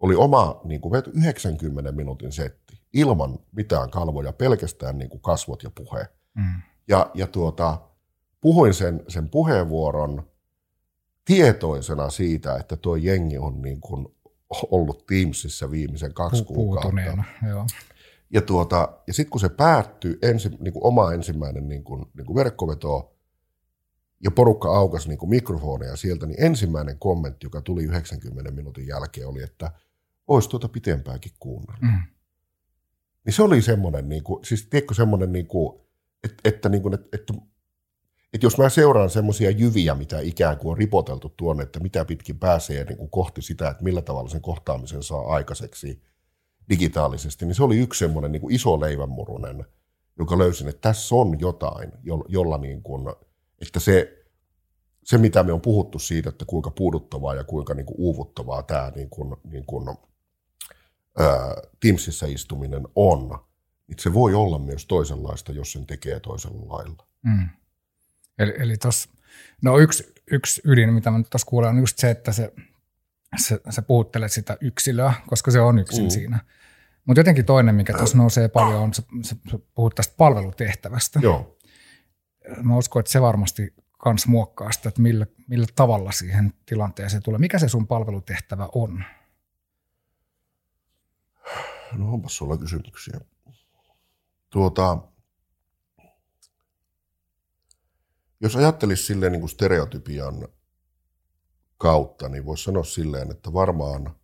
oli 0.00 0.14
oma 0.14 0.60
niin 0.64 0.80
kuin 0.80 1.02
90 1.14 1.92
minuutin 1.92 2.32
setti, 2.32 2.80
ilman 2.92 3.38
mitään 3.52 3.90
kalvoja, 3.90 4.32
pelkästään 4.32 4.98
niin 4.98 5.10
kuin 5.10 5.20
kasvot 5.20 5.62
ja 5.62 5.70
puhe. 5.70 6.08
Mm. 6.34 6.62
Ja, 6.88 7.10
ja 7.14 7.26
tuota, 7.26 7.80
puhuin 8.40 8.74
sen, 8.74 9.02
sen 9.08 9.28
puheenvuoron 9.28 10.30
tietoisena 11.24 12.10
siitä, 12.10 12.56
että 12.56 12.76
tuo 12.76 12.96
jengi 12.96 13.38
on 13.38 13.62
niin 13.62 13.80
kuin 13.80 14.06
ollut 14.70 15.06
Teamsissa 15.06 15.70
viimeisen 15.70 16.14
kaksi 16.14 16.44
kuukautta. 16.44 16.92
joo. 17.48 17.66
Ja, 18.30 18.40
tuota, 18.40 18.98
ja 19.06 19.14
sitten 19.14 19.30
kun 19.30 19.40
se 19.40 19.48
päättyi, 19.48 20.18
ensi, 20.22 20.48
niin 20.48 20.72
kuin 20.72 20.84
oma 20.84 21.12
ensimmäinen 21.12 21.68
niin 21.68 21.84
kuin, 21.84 22.06
niin 22.16 22.26
kuin 22.26 22.36
verkkoveto, 22.36 23.11
ja 24.22 24.30
porukka 24.30 24.76
aukasi 24.76 25.08
niin 25.08 25.28
mikrofoneja 25.28 25.96
sieltä, 25.96 26.26
niin 26.26 26.44
ensimmäinen 26.44 26.98
kommentti, 26.98 27.46
joka 27.46 27.60
tuli 27.60 27.84
90 27.84 28.50
minuutin 28.50 28.86
jälkeen, 28.86 29.28
oli, 29.28 29.42
että 29.42 29.72
olisi 30.26 30.48
tuota 30.48 30.68
pitempäänkin 30.68 31.32
kuunnella. 31.38 31.78
Mm. 31.80 32.02
Niin 33.24 33.32
se 33.32 33.42
oli 33.42 33.62
semmoinen, 33.62 34.08
niin 34.08 34.22
kuin, 34.22 34.44
siis 34.44 34.66
tiedätkö 34.66 34.94
semmoinen, 34.94 35.32
niin 35.32 35.46
kuin, 35.46 35.80
että, 36.24 36.36
että, 36.44 36.68
niin 36.68 36.82
kuin, 36.82 36.94
että, 36.94 37.06
että, 37.12 37.34
että 38.32 38.46
jos 38.46 38.58
mä 38.58 38.68
seuraan 38.68 39.10
semmoisia 39.10 39.50
jyviä, 39.50 39.94
mitä 39.94 40.20
ikään 40.20 40.58
kuin 40.58 40.70
on 40.70 40.78
ripoteltu 40.78 41.28
tuonne, 41.28 41.62
että 41.62 41.80
mitä 41.80 42.04
pitkin 42.04 42.38
pääsee 42.38 42.84
niin 42.84 42.98
kuin 42.98 43.10
kohti 43.10 43.42
sitä, 43.42 43.68
että 43.68 43.84
millä 43.84 44.02
tavalla 44.02 44.30
sen 44.30 44.40
kohtaamisen 44.40 45.02
saa 45.02 45.26
aikaiseksi 45.26 46.02
digitaalisesti, 46.68 47.46
niin 47.46 47.54
se 47.54 47.62
oli 47.62 47.78
yksi 47.78 47.98
semmoinen 47.98 48.32
niin 48.32 48.40
kuin 48.40 48.54
iso 48.54 48.80
leivänmurunen, 48.80 49.64
joka 50.18 50.38
löysin, 50.38 50.68
että 50.68 50.88
tässä 50.88 51.14
on 51.14 51.40
jotain, 51.40 51.92
jo- 52.02 52.24
jolla 52.28 52.58
niin 52.58 52.82
kuin, 52.82 53.04
että 53.62 53.80
se, 53.80 54.24
se, 55.04 55.18
mitä 55.18 55.42
me 55.42 55.52
on 55.52 55.60
puhuttu 55.60 55.98
siitä, 55.98 56.28
että 56.28 56.44
kuinka 56.44 56.70
puuduttavaa 56.70 57.34
ja 57.34 57.44
kuinka 57.44 57.74
niin 57.74 57.86
kuin 57.86 57.96
uuvuttavaa 57.98 58.62
tämä 58.62 58.92
niin 58.96 59.10
kuin, 59.10 59.36
niin 59.44 59.64
kuin, 59.66 59.88
ää, 61.18 61.54
Teamsissa 61.80 62.26
istuminen 62.26 62.82
on, 62.96 63.38
niin 63.86 63.98
se 63.98 64.14
voi 64.14 64.34
olla 64.34 64.58
myös 64.58 64.86
toisenlaista, 64.86 65.52
jos 65.52 65.72
sen 65.72 65.86
tekee 65.86 66.20
toisella 66.20 66.76
lailla. 66.76 67.06
Mm. 67.22 67.48
Eli, 68.38 68.54
eli 68.58 68.76
tos, 68.76 69.08
no 69.62 69.78
yksi, 69.78 70.12
yksi 70.30 70.60
ydin, 70.64 70.92
mitä 70.92 71.10
mä 71.10 71.18
nyt 71.18 71.30
tuossa 71.30 71.46
kuulen, 71.46 71.70
on 71.70 71.78
just 71.78 71.98
se, 71.98 72.10
että 72.10 72.32
se, 72.32 72.52
se, 73.36 73.60
sä 73.70 73.82
puhuttelet 73.82 74.32
sitä 74.32 74.56
yksilöä, 74.60 75.12
koska 75.26 75.50
se 75.50 75.60
on 75.60 75.78
yksin 75.78 76.04
Mm. 76.04 76.10
siinä. 76.10 76.38
Mutta 77.04 77.20
jotenkin 77.20 77.44
toinen, 77.44 77.74
mikä 77.74 77.92
tuossa 77.92 78.18
nousee 78.18 78.48
paljon, 78.48 78.82
on, 78.82 78.94
sä, 78.94 79.02
sä 79.22 79.36
puhut 79.74 79.94
tästä 79.94 80.14
palvelutehtävästä. 80.16 81.20
Joo. 81.22 81.51
Mä 82.62 82.76
uskon, 82.76 83.00
että 83.00 83.12
se 83.12 83.20
varmasti 83.20 83.74
kans 83.98 84.26
muokkaa 84.26 84.72
sitä, 84.72 84.88
että 84.88 85.02
millä, 85.02 85.26
millä 85.48 85.66
tavalla 85.74 86.12
siihen 86.12 86.52
tilanteeseen 86.66 87.22
tulee. 87.22 87.38
Mikä 87.38 87.58
se 87.58 87.68
sun 87.68 87.86
palvelutehtävä 87.86 88.68
on? 88.74 89.04
No 91.92 92.12
onpas 92.12 92.36
sulla 92.36 92.56
kysymyksiä. 92.56 93.20
Tuota, 94.50 94.98
jos 98.40 98.56
ajattelisi 98.56 99.02
silleen 99.02 99.32
niin 99.32 99.40
kuin 99.40 99.50
stereotypian 99.50 100.48
kautta, 101.78 102.28
niin 102.28 102.46
voisi 102.46 102.64
sanoa 102.64 102.84
silleen, 102.84 103.30
että 103.30 103.52
varmaan 103.52 104.16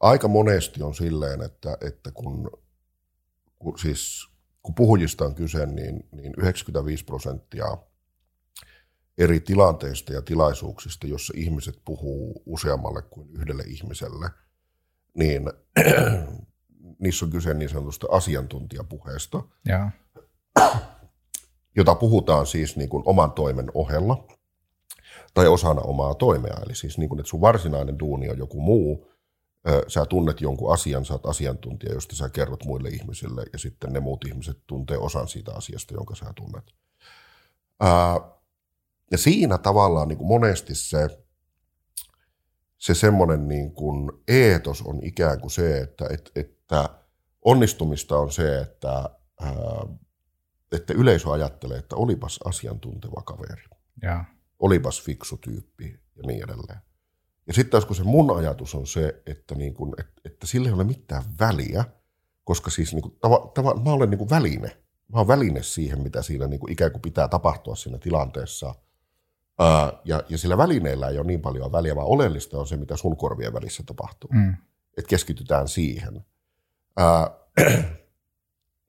aika 0.00 0.28
monesti 0.28 0.82
on 0.82 0.94
silleen, 0.94 1.42
että, 1.42 1.76
että 1.80 2.10
kun, 2.10 2.50
kun, 3.58 3.78
siis, 3.78 4.31
kun 4.62 4.74
puhujista 4.74 5.24
on 5.24 5.34
kyse, 5.34 5.66
niin, 5.66 6.08
niin 6.12 6.34
95 6.38 7.04
prosenttia 7.04 7.66
eri 9.18 9.40
tilanteista 9.40 10.12
ja 10.12 10.22
tilaisuuksista, 10.22 11.06
jossa 11.06 11.32
ihmiset 11.36 11.80
puhuu 11.84 12.42
useammalle 12.46 13.02
kuin 13.02 13.28
yhdelle 13.30 13.62
ihmiselle, 13.66 14.30
niin 15.14 15.50
niissä 17.02 17.24
on 17.24 17.30
kyse 17.30 17.54
niin 17.54 17.70
sanotusta 17.70 18.06
asiantuntijapuheesta, 18.10 19.42
Ja, 19.68 19.90
jota 21.76 21.94
puhutaan 21.94 22.46
siis 22.46 22.76
niin 22.76 22.88
kuin 22.88 23.02
oman 23.06 23.32
toimen 23.32 23.70
ohella 23.74 24.26
tai 25.34 25.46
osana 25.46 25.80
omaa 25.80 26.14
toimea. 26.14 26.56
Eli 26.66 26.74
siis 26.74 26.98
niin 26.98 27.08
kuin, 27.08 27.20
että 27.20 27.30
sun 27.30 27.40
varsinainen 27.40 27.98
duuni 27.98 28.30
on 28.30 28.38
joku 28.38 28.60
muu, 28.60 29.11
sä 29.88 30.06
tunnet 30.06 30.40
jonkun 30.40 30.72
asian, 30.72 31.04
sä 31.04 31.14
oot 31.14 31.26
asiantuntija, 31.26 31.94
josta 31.94 32.16
sä 32.16 32.28
kerrot 32.28 32.64
muille 32.64 32.88
ihmisille, 32.88 33.44
ja 33.52 33.58
sitten 33.58 33.92
ne 33.92 34.00
muut 34.00 34.24
ihmiset 34.24 34.58
tuntee 34.66 34.98
osan 34.98 35.28
siitä 35.28 35.52
asiasta, 35.54 35.94
jonka 35.94 36.14
sä 36.14 36.32
tunnet. 36.36 36.64
Ää, 37.80 38.20
ja 39.10 39.18
siinä 39.18 39.58
tavallaan 39.58 40.08
niin 40.08 40.18
kuin 40.18 40.28
monesti 40.28 40.74
se, 40.74 41.08
se 42.78 42.94
semmoinen 42.94 43.48
niin 43.48 43.72
kuin 43.72 44.12
eetos 44.28 44.82
on 44.82 44.98
ikään 45.02 45.40
kuin 45.40 45.50
se, 45.50 45.78
että, 45.78 46.06
että, 46.10 46.30
että 46.34 46.88
onnistumista 47.44 48.18
on 48.18 48.32
se, 48.32 48.60
että, 48.60 49.10
ää, 49.40 49.86
että 50.72 50.94
yleisö 50.94 51.32
ajattelee, 51.32 51.78
että 51.78 51.96
olipas 51.96 52.40
asiantunteva 52.44 53.22
kaveri, 53.22 53.62
ja, 54.02 54.24
olipas 54.58 55.02
fiksu 55.02 55.36
tyyppi 55.36 56.00
ja 56.16 56.22
niin 56.26 56.44
edelleen. 56.44 56.80
Ja 57.46 57.52
sitten 57.54 57.70
taas 57.70 57.84
kun 57.84 57.96
se 57.96 58.02
mun 58.04 58.36
ajatus 58.38 58.74
on 58.74 58.86
se, 58.86 59.22
että, 59.26 59.54
niin 59.54 59.74
kuin, 59.74 59.92
että, 59.98 60.12
että 60.24 60.46
sillä 60.46 60.68
ei 60.68 60.74
ole 60.74 60.84
mitään 60.84 61.22
väliä, 61.40 61.84
koska 62.44 62.70
siis 62.70 62.94
niin 62.94 63.02
kuin, 63.02 63.16
tava, 63.20 63.50
tava, 63.54 63.74
mä 63.74 63.92
olen 63.92 64.10
niin 64.10 64.18
kuin 64.18 64.30
väline. 64.30 64.68
Mä 65.08 65.18
olen 65.18 65.28
väline 65.28 65.62
siihen, 65.62 66.00
mitä 66.02 66.22
siinä 66.22 66.46
niin 66.46 66.60
kuin 66.60 66.72
ikään 66.72 66.92
kuin 66.92 67.02
pitää 67.02 67.28
tapahtua 67.28 67.76
siinä 67.76 67.98
tilanteessa. 67.98 68.74
Ää, 69.58 69.92
ja, 70.04 70.22
ja 70.28 70.38
sillä 70.38 70.58
välineellä 70.58 71.08
ei 71.08 71.18
ole 71.18 71.26
niin 71.26 71.40
paljon 71.40 71.72
väliä, 71.72 71.96
vaan 71.96 72.06
oleellista 72.06 72.58
on 72.58 72.66
se, 72.66 72.76
mitä 72.76 72.96
sun 72.96 73.16
korvien 73.16 73.52
välissä 73.52 73.82
tapahtuu. 73.86 74.30
mm, 74.32 74.56
Että 74.98 75.08
keskitytään 75.08 75.68
siihen. 75.68 76.24
Ää, 76.96 77.30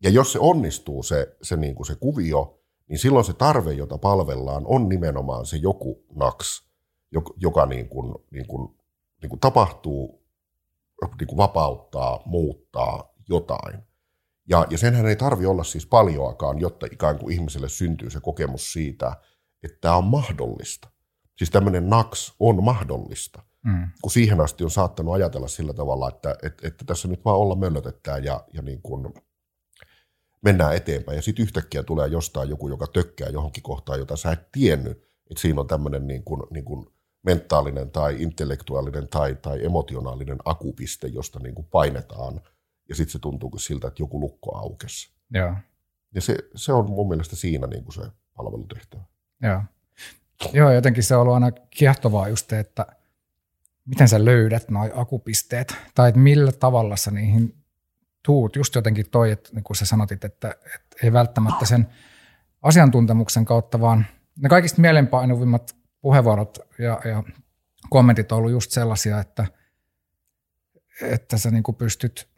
ja 0.04 0.10
jos 0.10 0.32
se 0.34 0.40
onnistuu, 0.40 1.04
se, 1.04 1.36
se, 1.42 1.56
niin 1.58 1.76
kuin 1.76 1.88
se 1.88 1.96
kuvio, 1.96 2.60
niin 2.88 3.00
silloin 3.00 3.26
se 3.26 3.34
tarve, 3.34 3.74
jota 3.74 3.98
palvellaan, 3.98 4.64
on 4.66 4.90
nimenomaan 4.90 5.46
se 5.46 5.58
joku 5.58 6.06
naks, 6.16 6.73
joka, 7.14 7.34
joka 7.38 7.66
niin 7.66 7.90
kuin, 7.90 8.16
niin 8.32 8.48
kuin, 8.48 8.76
niin 9.22 9.30
kuin 9.30 9.40
tapahtuu, 9.40 10.24
niin 11.20 11.28
kuin 11.28 11.38
vapauttaa, 11.38 12.22
muuttaa 12.26 13.14
jotain. 13.30 13.80
Ja, 14.50 14.68
ja 14.70 14.78
senhän 14.78 15.06
ei 15.06 15.16
tarvi 15.16 15.46
olla 15.46 15.64
siis 15.64 15.86
paljoakaan, 15.86 16.60
jotta 16.60 16.88
ikään 16.92 17.20
kuin 17.20 17.34
ihmiselle 17.34 17.70
syntyy 17.70 18.10
se 18.10 18.20
kokemus 18.20 18.74
siitä, 18.74 19.16
että 19.64 19.78
tämä 19.82 19.96
on 19.96 20.04
mahdollista. 20.04 20.90
Siis 21.38 21.50
tämmöinen 21.50 21.90
naks 21.90 22.36
on 22.40 22.64
mahdollista. 22.64 23.44
mm. 23.64 23.88
kun 24.02 24.12
siihen 24.12 24.42
asti 24.42 24.64
on 24.64 24.72
saattanut 24.72 25.14
ajatella 25.14 25.48
sillä 25.48 25.74
tavalla, 25.74 26.10
että, 26.10 26.36
että, 26.44 26.68
että 26.68 26.86
tässä 26.86 27.08
nyt 27.08 27.26
vaan 27.26 27.38
olla 27.38 27.56
möllötetään 27.56 28.24
ja, 28.24 28.44
ja 28.54 28.62
niin 28.62 28.82
kuin 28.82 29.14
mennään 30.42 30.76
eteenpäin. 30.76 31.16
Ja 31.16 31.22
sitten 31.22 31.44
yhtäkkiä 31.44 31.84
tulee 31.84 32.08
jostain 32.08 32.50
joku, 32.50 32.70
joka 32.70 32.88
tökkää 32.88 33.30
johonkin 33.30 33.64
kohtaan, 33.64 34.00
jota 34.00 34.16
sä 34.16 34.32
et 34.32 34.52
tiennyt, 34.52 34.92
että 35.30 35.42
siinä 35.42 35.62
on 35.62 35.68
tämmöinen 35.68 36.08
niin 36.08 36.24
kuin, 36.24 36.44
niin 36.50 36.66
kuin 36.66 36.88
mentaalinen 37.24 37.92
tai 37.92 38.16
intellektuaalinen 38.20 39.08
tai, 39.08 39.36
tai 39.36 39.66
emotionaalinen 39.66 40.38
akupiste, 40.46 41.08
josta 41.08 41.40
niin 41.40 41.56
kuin 41.56 41.68
painetaan. 41.72 42.42
Ja 42.90 42.96
sitten 42.96 43.12
se 43.12 43.20
tuntuu 43.20 43.58
siltä, 43.58 43.88
että 43.88 44.02
joku 44.02 44.20
lukko 44.20 44.58
aukesi. 44.58 45.14
Joo. 45.34 45.56
Ja 46.16 46.22
se, 46.22 46.38
se 46.56 46.74
on 46.74 46.90
mun 46.90 47.08
mielestä 47.08 47.36
siinä 47.36 47.68
niin 47.68 47.84
kuin 47.84 47.96
se 47.96 48.02
palvelutehtävä. 48.38 49.04
Joo. 49.42 49.62
Joo, 50.54 50.72
jotenkin 50.72 51.04
se 51.04 51.16
on 51.16 51.22
ollut 51.22 51.34
aina 51.34 51.52
kiehtovaa 51.52 52.28
just, 52.28 52.54
että 52.54 52.86
miten 53.86 54.08
sä 54.08 54.26
löydät 54.26 54.70
nuo 54.70 54.90
akupisteet, 54.96 55.76
tai 55.96 56.10
että 56.10 56.20
millä 56.20 56.52
tavalla 56.52 56.96
sä 56.96 57.12
niihin 57.12 57.56
tuut. 58.26 58.56
Just 58.56 58.76
jotenkin 58.76 59.10
toi, 59.10 59.32
että 59.32 59.50
niin 59.54 59.64
kuin 59.64 59.78
sä 59.78 59.86
sanotit, 59.86 60.24
että, 60.24 60.56
että 60.76 60.98
ei 61.04 61.14
välttämättä 61.14 61.66
sen 61.66 61.88
asiantuntemuksen 62.62 63.46
kautta, 63.46 63.82
vaan 63.82 64.06
ne 64.40 64.50
kaikista 64.50 64.82
mielenpainuvimmat 64.82 65.76
puheenvuorot 66.04 66.58
ja, 66.80 67.02
ja 67.06 67.24
kommentit 67.90 68.32
on 68.32 68.38
ollut 68.38 68.52
just 68.52 68.72
sellaisia, 68.72 69.20
että, 69.20 69.46
että 71.02 71.38
sä 71.38 71.52
niin 71.52 71.64
kuin 71.64 71.76
pystyt, 71.76 72.30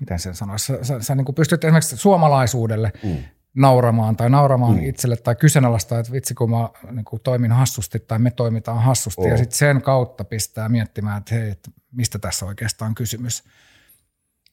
miten 0.00 0.18
sen 0.18 0.34
sanoisi, 0.34 0.66
sä, 0.66 0.84
sä, 0.84 1.00
sä 1.00 1.14
niin 1.14 1.24
kuin 1.24 1.34
pystyt 1.34 1.64
esimerkiksi 1.64 1.96
suomalaisuudelle 1.96 2.92
mm. 3.04 3.16
nauramaan 3.54 4.16
tai 4.16 4.30
nauramaan 4.30 4.76
mm. 4.76 4.84
itselle 4.84 5.16
tai 5.16 5.36
kyseenalaistaa, 5.36 5.98
että 5.98 6.12
vitsi 6.12 6.34
kun 6.34 6.50
mä 6.50 6.68
niin 6.90 7.04
kuin 7.04 7.22
toimin 7.22 7.52
hassusti 7.52 8.00
tai 8.00 8.18
me 8.18 8.30
toimitaan 8.30 8.82
hassusti 8.82 9.22
oh. 9.22 9.28
ja 9.28 9.36
sitten 9.36 9.58
sen 9.58 9.82
kautta 9.82 10.24
pistää 10.24 10.68
miettimään, 10.68 11.18
että 11.18 11.34
hei, 11.34 11.50
että 11.50 11.70
mistä 11.92 12.18
tässä 12.18 12.46
oikeastaan 12.46 12.88
on 12.88 12.94
kysymys. 12.94 13.44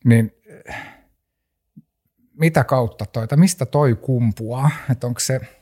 Niin 0.05 0.31
mitä 2.33 2.63
kautta 2.63 3.05
toi, 3.05 3.27
tai 3.27 3.37
mistä 3.37 3.65
toi 3.65 3.95
kumpuaa, 3.95 4.71
että 4.89 5.07
onko 5.07 5.19
se– 5.19 5.39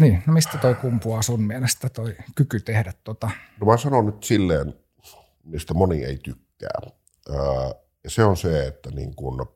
niin, 0.00 0.22
no 0.26 0.32
mistä 0.32 0.58
toi 0.58 0.74
kumpuaa 0.74 1.22
sun 1.22 1.42
mielestä 1.42 1.88
toi 1.88 2.16
kyky 2.34 2.60
tehdä 2.60 2.92
tota? 3.04 3.30
No 3.60 3.66
mä 3.66 3.76
sanon 3.76 4.06
nyt 4.06 4.24
silleen, 4.24 4.74
mistä 5.44 5.74
moni 5.74 6.04
ei 6.04 6.18
tykkää. 6.18 6.80
ja 8.04 8.10
se 8.10 8.24
on 8.24 8.36
se, 8.36 8.66
että 8.66 8.90
niin 8.90 9.14
kun, 9.14 9.46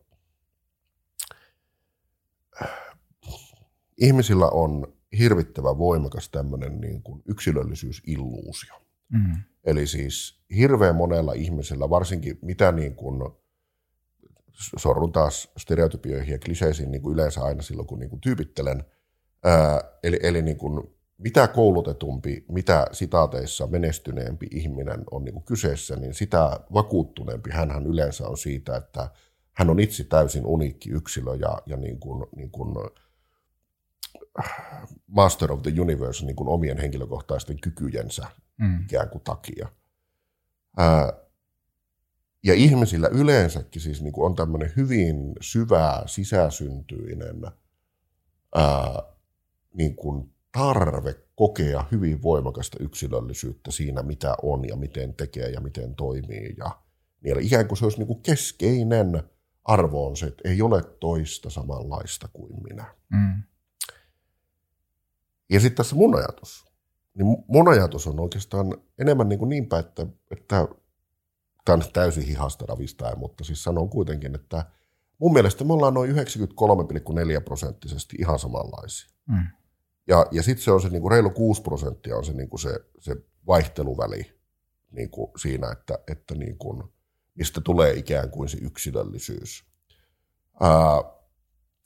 ihmisillä 3.99 4.47
on 4.47 4.95
hirvittävän 5.19 5.79
voimakas 5.79 6.29
tämmöinen 6.29 6.81
niin 6.81 7.03
kuin 7.03 7.23
yksilöllisyysilluusio. 7.29 8.75
Mm. 9.13 9.43
Eli 9.65 9.87
siis 9.87 10.43
hirveän 10.57 10.97
monella 10.97 11.33
ihmisellä, 11.33 11.91
varsinkin 11.91 12.39
mitä 12.43 12.73
niin 12.73 12.95
kuin, 12.95 13.21
sorrun 14.79 15.13
taas 15.13 15.53
stereotypioihin 15.57 16.33
ja 16.33 16.39
kliseisiin 16.39 16.91
niin 16.91 17.03
kuin 17.03 17.15
yleensä 17.15 17.43
aina 17.43 17.63
silloin, 17.63 17.89
kun 17.89 17.99
niin 17.99 18.11
kuin 18.11 18.21
tyypittelen– 18.21 18.85
Ää, 19.45 19.81
eli 20.03 20.21
eli 20.23 20.43
niin 20.43 20.57
kuin, 20.57 20.99
mitä 21.19 21.49
koulutetumpi, 21.49 22.45
mitä 22.49 22.87
sitaateissa 22.93 23.67
menestyneempi 23.67 24.47
ihminen 24.51 25.05
on 25.11 25.25
niin 25.25 25.33
kuin 25.33 25.45
kyseessä, 25.45 25.97
niin 25.97 26.15
sitä 26.15 26.61
vakuuttuneempi 26.75 27.51
hän 27.51 27.87
yleensä 27.87 28.29
on 28.29 28.39
siitä, 28.39 28.77
että 28.77 29.11
hän 29.53 29.71
on 29.71 29.81
itse 29.81 30.05
täysin 30.05 30.47
uniikki 30.47 30.91
yksilö 30.91 31.35
ja, 31.35 31.63
ja 31.67 31.77
niin 31.77 32.01
kuin, 32.01 32.27
niin 32.37 32.51
kuin 32.51 32.75
master 35.07 35.53
of 35.53 35.63
the 35.63 35.81
universe 35.81 36.27
niin 36.27 36.37
kuin 36.37 36.49
omien 36.49 36.79
henkilökohtaisten 36.79 37.61
kykyjensä 37.61 38.27
mm. 38.59 38.83
ikään 38.83 39.09
kuin 39.09 39.25
takia. 39.25 39.69
Ää, 40.77 41.13
ja 42.45 42.55
ihmisillä 42.55 43.09
yleensäkin 43.09 43.83
siis 43.83 44.03
niin 44.03 44.13
kuin 44.13 44.27
on 44.27 44.35
tämmöinen 44.35 44.73
hyvin 44.77 45.33
syvä 45.41 46.03
sisäsyntyinen 46.07 47.43
ää, 48.55 49.18
niin 49.75 49.97
kuin 49.97 50.35
tarve 50.53 51.15
kokea 51.35 51.85
hyvin 51.93 52.23
voimakasta 52.23 52.77
yksilöllisyyttä 52.81 53.71
siinä, 53.71 54.03
mitä 54.03 54.35
on 54.43 54.69
ja 54.69 54.77
miten 54.77 55.15
tekee 55.15 55.51
ja 55.51 55.61
miten 55.61 55.95
toimii. 55.95 56.55
Ja 56.57 56.81
niillä 57.21 57.41
ikään 57.43 57.69
kuin 57.69 57.79
se 57.79 57.85
olisi 57.85 57.99
niin 57.99 58.07
kuin 58.07 58.23
keskeinen 58.23 59.23
arvo 59.65 60.07
on 60.07 60.17
se, 60.17 60.27
että 60.27 60.49
ei 60.49 60.63
ole 60.63 60.83
toista 61.01 61.51
samanlaista 61.51 62.29
kuin 62.33 62.63
minä. 62.63 62.95
Mm. 63.13 63.43
Ja 65.51 65.61
sitten 65.61 65.77
tässä 65.77 65.97
mun 65.97 66.19
ajatus. 66.19 66.65
Niin 67.15 67.27
mun 67.49 67.69
ajatus 67.69 68.07
on 68.07 68.21
oikeastaan 68.21 68.77
enemmän 68.99 69.29
niin, 69.29 69.39
kuin 69.39 69.49
niinpä, 69.49 69.79
että, 69.79 70.07
että 70.31 70.45
tämä 71.65 71.75
on 71.75 71.83
täysin 71.93 72.25
hihasta 72.25 72.67
ravistaen, 72.67 73.19
mutta 73.19 73.45
siis 73.45 73.63
sanon 73.63 73.91
kuitenkin, 73.91 74.35
että 74.35 74.65
mun 75.19 75.33
mielestä 75.33 75.65
me 75.65 75.73
ollaan 75.73 75.95
noin 75.95 76.11
93,4 76.11 76.17
prosenttisesti 77.45 78.17
ihan 78.19 78.39
samanlaisia. 78.39 79.18
Mm. 79.29 79.47
Ja, 80.07 80.27
ja 80.31 80.43
sitten 80.43 80.65
se 80.65 80.71
on 80.71 80.83
se 80.83 80.89
niin 80.89 81.03
kuin 81.03 81.13
reilu 81.13 81.31
6 81.31 81.63
prosenttia 81.63 82.17
on 82.17 82.25
se, 82.25 82.33
niin 82.33 82.49
kuin 82.49 82.61
se, 82.61 82.81
se 82.99 83.17
vaihteluväli 83.47 84.39
niin 84.91 85.11
kuin 85.11 85.31
siinä, 85.37 85.73
että, 85.73 85.99
että 86.09 86.35
niin 86.35 86.59
kuin, 86.59 86.83
mistä 87.35 87.61
tulee 87.61 87.93
ikään 87.93 88.31
kuin 88.31 88.49
se 88.49 88.59
yksilöllisyys. 88.61 89.65
Ää, 90.61 91.19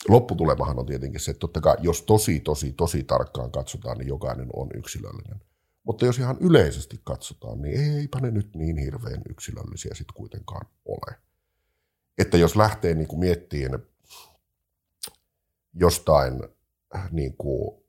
lopputulemahan 0.09 0.78
on 0.78 0.87
tietenkin 0.87 1.20
se, 1.20 1.31
että 1.31 1.40
totta 1.40 1.61
kai, 1.61 1.76
jos 1.81 2.02
tosi, 2.02 2.40
tosi, 2.40 2.72
tosi 2.72 3.05
tarkkaan 3.05 3.52
katsotaan, 3.52 3.98
niin 3.98 4.09
jokainen 4.09 4.48
on 4.52 4.68
yksilöllinen. 4.74 5.40
Mutta 5.85 6.07
jos 6.07 6.18
ihan 6.18 6.37
yleisesti 6.40 7.00
katsotaan, 7.05 7.62
niin 7.62 7.98
eipä 7.98 8.20
ne 8.20 8.31
nyt 8.31 8.55
niin 8.55 8.76
hirveän 8.76 9.22
yksilöllisiä 9.28 9.94
sitten 9.94 10.14
kuitenkaan 10.14 10.66
ole. 10.85 11.16
Että 12.18 12.37
jos 12.37 12.57
lähtee 12.57 12.94
niin 12.94 13.09
kuin 13.09 13.20
miettimään 13.20 13.83
jostain 15.74 16.42
niin 17.11 17.37
kuin 17.37 17.83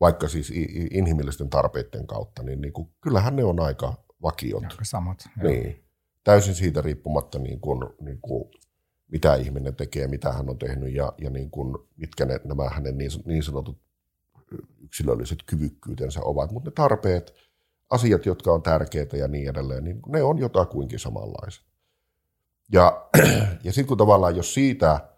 vaikka 0.00 0.28
siis 0.28 0.52
inhimillisten 0.90 1.50
tarpeiden 1.50 2.06
kautta, 2.06 2.42
niin, 2.42 2.60
niin 2.60 2.72
kuin, 2.72 2.88
kyllähän 3.00 3.36
ne 3.36 3.44
on 3.44 3.60
aika 3.60 3.94
vakiot. 4.22 4.64
Aika 4.64 4.84
samat. 4.84 5.28
Niin. 5.42 5.84
Täysin 6.24 6.54
siitä 6.54 6.82
riippumatta, 6.82 7.38
niin 7.38 7.60
kuin, 7.60 7.80
niin 8.00 8.20
kuin, 8.20 8.50
mitä 9.08 9.34
ihminen 9.34 9.74
tekee, 9.74 10.06
mitä 10.06 10.32
hän 10.32 10.50
on 10.50 10.58
tehnyt 10.58 10.94
ja, 10.94 11.12
ja 11.18 11.30
niin 11.30 11.50
kuin, 11.50 11.76
mitkä 11.96 12.24
ne, 12.24 12.40
nämä 12.44 12.68
hänen 12.68 12.98
niin, 12.98 13.10
niin 13.24 13.42
sanotut 13.42 13.78
yksilölliset 14.78 15.38
kyvykkyytensä 15.46 16.20
ovat. 16.24 16.52
Mutta 16.52 16.70
ne 16.70 16.74
tarpeet, 16.74 17.34
asiat, 17.90 18.26
jotka 18.26 18.52
on 18.52 18.62
tärkeitä 18.62 19.16
ja 19.16 19.28
niin 19.28 19.48
edelleen, 19.48 19.84
niin 19.84 20.00
ne 20.06 20.22
on 20.22 20.38
jotakuinkin 20.38 20.98
samanlaiset. 20.98 21.64
Ja, 22.72 23.08
ja 23.64 23.72
sitten 23.72 23.86
kun 23.86 23.98
tavallaan, 23.98 24.36
jos 24.36 24.54
siitä 24.54 25.09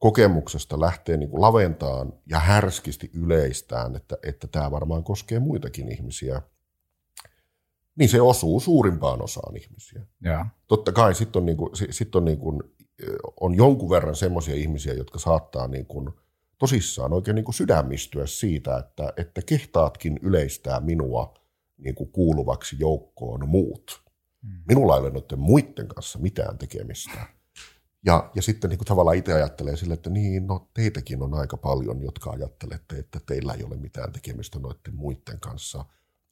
kokemuksesta 0.00 0.80
lähtee 0.80 1.16
niin 1.16 1.30
kuin 1.30 1.40
laventaan 1.40 2.12
ja 2.26 2.38
härskisti 2.38 3.10
yleistään, 3.14 3.96
että, 3.96 4.16
että 4.22 4.46
tämä 4.46 4.70
varmaan 4.70 5.04
koskee 5.04 5.38
muitakin 5.38 5.92
ihmisiä, 5.92 6.42
niin 7.98 8.08
se 8.08 8.20
osuu 8.20 8.60
suurimpaan 8.60 9.22
osaan 9.24 9.56
ihmisiä. 9.56 10.06
Ja. 10.24 10.46
Totta 10.66 10.92
kai 10.92 11.14
sitten 11.14 11.40
on, 11.40 11.46
niin 11.46 11.56
kuin, 11.56 11.70
sit 11.90 12.14
on, 12.16 12.24
niin 12.24 12.38
kuin, 12.38 12.62
on 13.40 13.54
jonkun 13.54 13.90
verran 13.90 14.16
semmoisia 14.16 14.54
ihmisiä, 14.54 14.94
jotka 14.94 15.18
saattaa 15.18 15.68
niin 15.68 15.86
kuin, 15.86 16.10
tosissaan 16.58 17.12
oikein 17.12 17.34
niin 17.34 17.44
kuin 17.44 17.54
sydämistyä 17.54 18.26
siitä, 18.26 18.78
että, 18.78 19.12
että 19.16 19.42
kehtaatkin 19.42 20.18
yleistää 20.22 20.80
minua 20.80 21.34
niin 21.78 21.94
kuin 21.94 22.12
kuuluvaksi 22.12 22.76
joukkoon 22.78 23.48
muut. 23.48 24.02
Hmm. 24.42 24.62
Minulla 24.68 24.96
ei 24.96 25.00
ole 25.00 25.10
noiden 25.10 25.38
muiden 25.38 25.88
kanssa 25.88 26.18
mitään 26.18 26.58
tekemistä 26.58 27.39
ja, 28.06 28.30
ja 28.34 28.42
sitten 28.42 28.70
niin 28.70 28.78
kuin 28.78 28.86
tavallaan 28.86 29.16
itse 29.16 29.32
ajattelee 29.32 29.76
sille, 29.76 29.94
että 29.94 30.10
niin, 30.10 30.46
no 30.46 30.68
teitäkin 30.74 31.22
on 31.22 31.34
aika 31.34 31.56
paljon, 31.56 32.02
jotka 32.02 32.30
ajattelette, 32.30 32.96
että 32.96 33.20
teillä 33.26 33.54
ei 33.54 33.64
ole 33.64 33.76
mitään 33.76 34.12
tekemistä 34.12 34.58
noiden 34.58 34.94
muiden 34.94 35.40
kanssa, 35.40 35.84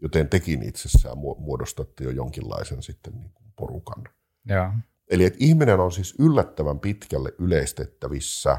joten 0.02 0.28
tekin 0.28 0.62
itsessään 0.62 1.18
muodostatte 1.18 2.04
jo 2.04 2.10
jonkinlaisen 2.10 2.82
sitten 2.82 3.12
niin 3.12 3.32
kuin 3.34 3.52
porukan. 3.56 4.04
Ja. 4.44 4.74
Eli 5.10 5.24
että 5.24 5.38
ihminen 5.40 5.80
on 5.80 5.92
siis 5.92 6.14
yllättävän 6.18 6.80
pitkälle 6.80 7.32
yleistettävissä, 7.38 8.58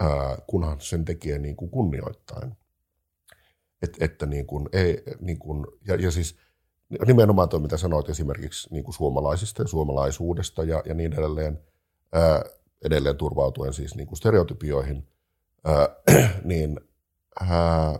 ää, 0.00 0.38
kunhan 0.46 0.80
sen 0.80 1.04
tekee 1.04 1.38
niin 1.38 1.56
kuin 1.56 1.70
kunnioittain. 1.70 2.56
Et, 3.82 3.96
että 4.00 4.26
niin 4.26 4.46
kuin, 4.46 4.68
ei, 4.72 5.02
niin 5.20 5.38
kuin, 5.38 5.66
ja, 5.86 5.94
ja 5.94 6.10
siis 6.10 6.36
nimenomaan 7.06 7.48
tuo, 7.48 7.58
mitä 7.58 7.76
sanoit 7.76 8.08
esimerkiksi 8.08 8.68
niin 8.72 8.84
kuin 8.84 8.94
suomalaisista 8.94 9.62
ja 9.62 9.68
suomalaisuudesta 9.68 10.64
ja, 10.64 10.82
ja 10.86 10.94
niin 10.94 11.12
edelleen– 11.12 11.58
ää, 12.12 12.42
edelleen 12.84 13.16
turvautuen 13.16 13.72
siis 13.72 13.94
niin 13.96 14.06
kuin 14.06 14.16
stereotypioihin, 14.16 15.08
ää, 15.64 15.88
niin 16.44 16.80
ää, 17.40 17.98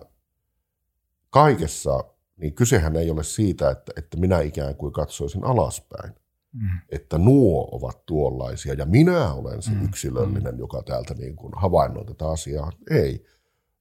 kaikessa 1.30 2.04
niin 2.36 2.54
kysehän 2.54 2.96
ei 2.96 3.10
ole 3.10 3.24
siitä, 3.24 3.70
että, 3.70 3.92
että 3.96 4.16
minä 4.16 4.40
ikään 4.40 4.76
kuin 4.76 4.92
katsoisin 4.92 5.44
alaspäin. 5.44 6.14
Mm. 6.52 6.68
Että 6.88 7.18
nuo 7.18 7.68
ovat 7.72 8.06
tuollaisia 8.06 8.74
ja 8.74 8.86
minä 8.86 9.32
olen 9.32 9.62
se 9.62 9.70
mm. 9.70 9.84
yksilöllinen, 9.84 10.54
mm. 10.54 10.58
joka 10.58 10.82
täältä 10.82 11.14
niin 11.14 11.36
kuin 11.36 11.52
havainnoi 11.56 12.04
tätä 12.04 12.28
asiaa. 12.28 12.72
Ei, 12.90 13.24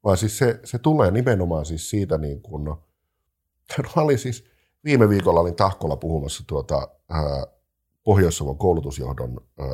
vaan 0.03 0.17
siis 0.17 0.37
se, 0.37 0.59
se 0.63 0.77
tulee 0.77 1.11
nimenomaan 1.11 1.65
siis 1.65 1.89
siitä 1.89 2.17
niin 2.27 2.41
kuin 2.41 2.63
Mä 3.95 4.01
olin 4.01 4.19
siis, 4.19 4.45
viime 4.83 5.09
viikolla 5.09 5.39
olin 5.39 5.55
Tahkolla 5.55 5.97
puhumassa 5.97 6.43
tuota, 6.47 6.87
ää, 7.09 7.47
Pohjois-Savon 8.03 8.57
koulutusjohdon 8.57 9.37
ää, 9.59 9.67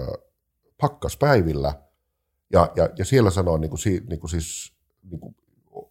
pakkaspäivillä, 0.81 1.73
ja, 2.53 2.71
ja, 2.75 2.89
ja 2.97 3.05
siellä 3.05 3.31
sanoin 3.31 3.61
niin 3.61 3.69
kuin, 3.69 3.79
niin 4.09 4.19
kuin 4.19 4.29
siis, 4.29 4.73
niin 5.03 5.19
kuin 5.19 5.35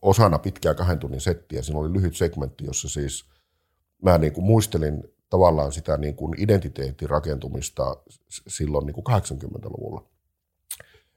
osana 0.02 0.38
pitkää 0.38 0.74
kahden 0.74 0.98
tunnin 0.98 1.20
settiä, 1.20 1.62
siinä 1.62 1.80
oli 1.80 1.92
lyhyt 1.92 2.16
segmentti, 2.16 2.64
jossa 2.64 2.88
siis 2.88 3.28
mä 4.02 4.18
niin 4.18 4.32
kuin 4.32 4.44
muistelin 4.44 5.04
tavallaan 5.30 5.72
sitä 5.72 5.96
niin 5.96 6.16
kuin 6.16 6.34
identiteetin 6.40 7.10
rakentumista 7.10 7.96
silloin 8.28 8.86
niin 8.86 8.94
kuin 8.94 9.04
80-luvulla. 9.20 10.08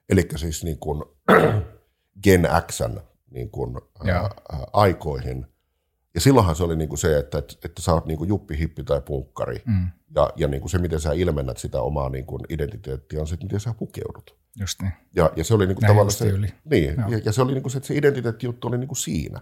Eli 0.10 0.28
siis 0.36 0.64
niin 0.64 0.80
kuin 0.80 1.04
Gen 2.24 2.48
Xn 2.72 3.00
niin 3.32 3.50
kuin, 3.52 3.76
ää, 4.12 4.30
aikoihin. 4.74 5.46
Ja 6.16 6.22
silloinhan 6.22 6.56
se 6.56 6.64
oli 6.64 6.76
niin 6.76 6.90
kuin 6.90 7.00
se, 7.00 7.18
että, 7.18 7.38
että 7.38 7.82
sä 7.82 7.94
oot 7.94 8.06
niin 8.06 8.18
kuin 8.18 8.28
juppi, 8.28 8.58
hippi 8.58 8.84
tai 8.84 9.02
punkkari. 9.02 9.62
Mm. 9.66 9.88
Ja, 10.16 10.30
ja 10.36 10.48
niin 10.48 10.62
kuin 10.62 10.70
se, 10.70 10.78
miten 10.78 11.00
sä 11.00 11.14
ilmennät 11.14 11.58
sitä 11.58 11.82
omaa 11.82 12.10
niin 12.10 12.26
kuin 12.26 12.42
identiteettiä, 12.50 13.22
on 13.22 13.28
se, 13.28 13.34
että 13.34 13.46
miten 13.46 13.60
sä 13.60 13.74
pukeudut. 13.74 14.38
Just 14.60 14.82
niin. 14.82 14.94
Ja, 15.16 15.32
ja 15.36 15.44
se 15.44 15.54
oli 15.54 15.68
niin 15.68 15.76
kuin 15.76 15.88
tavallaan 15.88 16.12
se, 16.12 16.30
yli. 16.30 16.48
Niin, 16.70 16.96
ja, 17.10 17.22
ja, 17.26 17.32
se 17.32 17.42
oli 17.42 17.54
niin 17.54 17.62
kuin 17.62 17.72
se, 17.72 17.78
että 17.78 17.88
se 17.88 17.96
identiteettijuttu 17.96 18.68
oli 18.68 18.78
niin 18.78 18.88
kuin 18.88 18.98
siinä. 18.98 19.40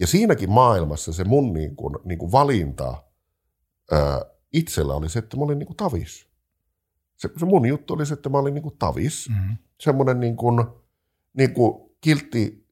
Ja 0.00 0.06
siinäkin 0.06 0.50
maailmassa 0.50 1.12
se 1.12 1.24
mun 1.24 1.52
niin 1.52 1.76
kuin, 1.76 1.96
niin 2.04 2.18
kuin 2.18 2.32
valinta 2.32 3.02
ää, 3.92 4.24
itsellä 4.52 4.94
oli 4.94 5.08
se, 5.08 5.18
että 5.18 5.36
mä 5.36 5.44
olin 5.44 5.58
niin 5.58 5.66
kuin 5.66 5.76
tavis. 5.76 6.26
Se, 7.16 7.28
se 7.36 7.46
mun 7.46 7.66
juttu 7.66 7.94
oli 7.94 8.06
se, 8.06 8.14
että 8.14 8.28
mä 8.28 8.38
olin 8.38 8.54
niin 8.54 8.62
kuin 8.62 8.76
tavis. 8.78 9.28
Mm-hmm. 9.28 9.56
Semmoinen 9.80 10.20
niin 10.20 10.36
kuin, 10.36 10.64
niin 11.32 11.54
kuin 11.54 11.90
kiltti, 12.00 12.66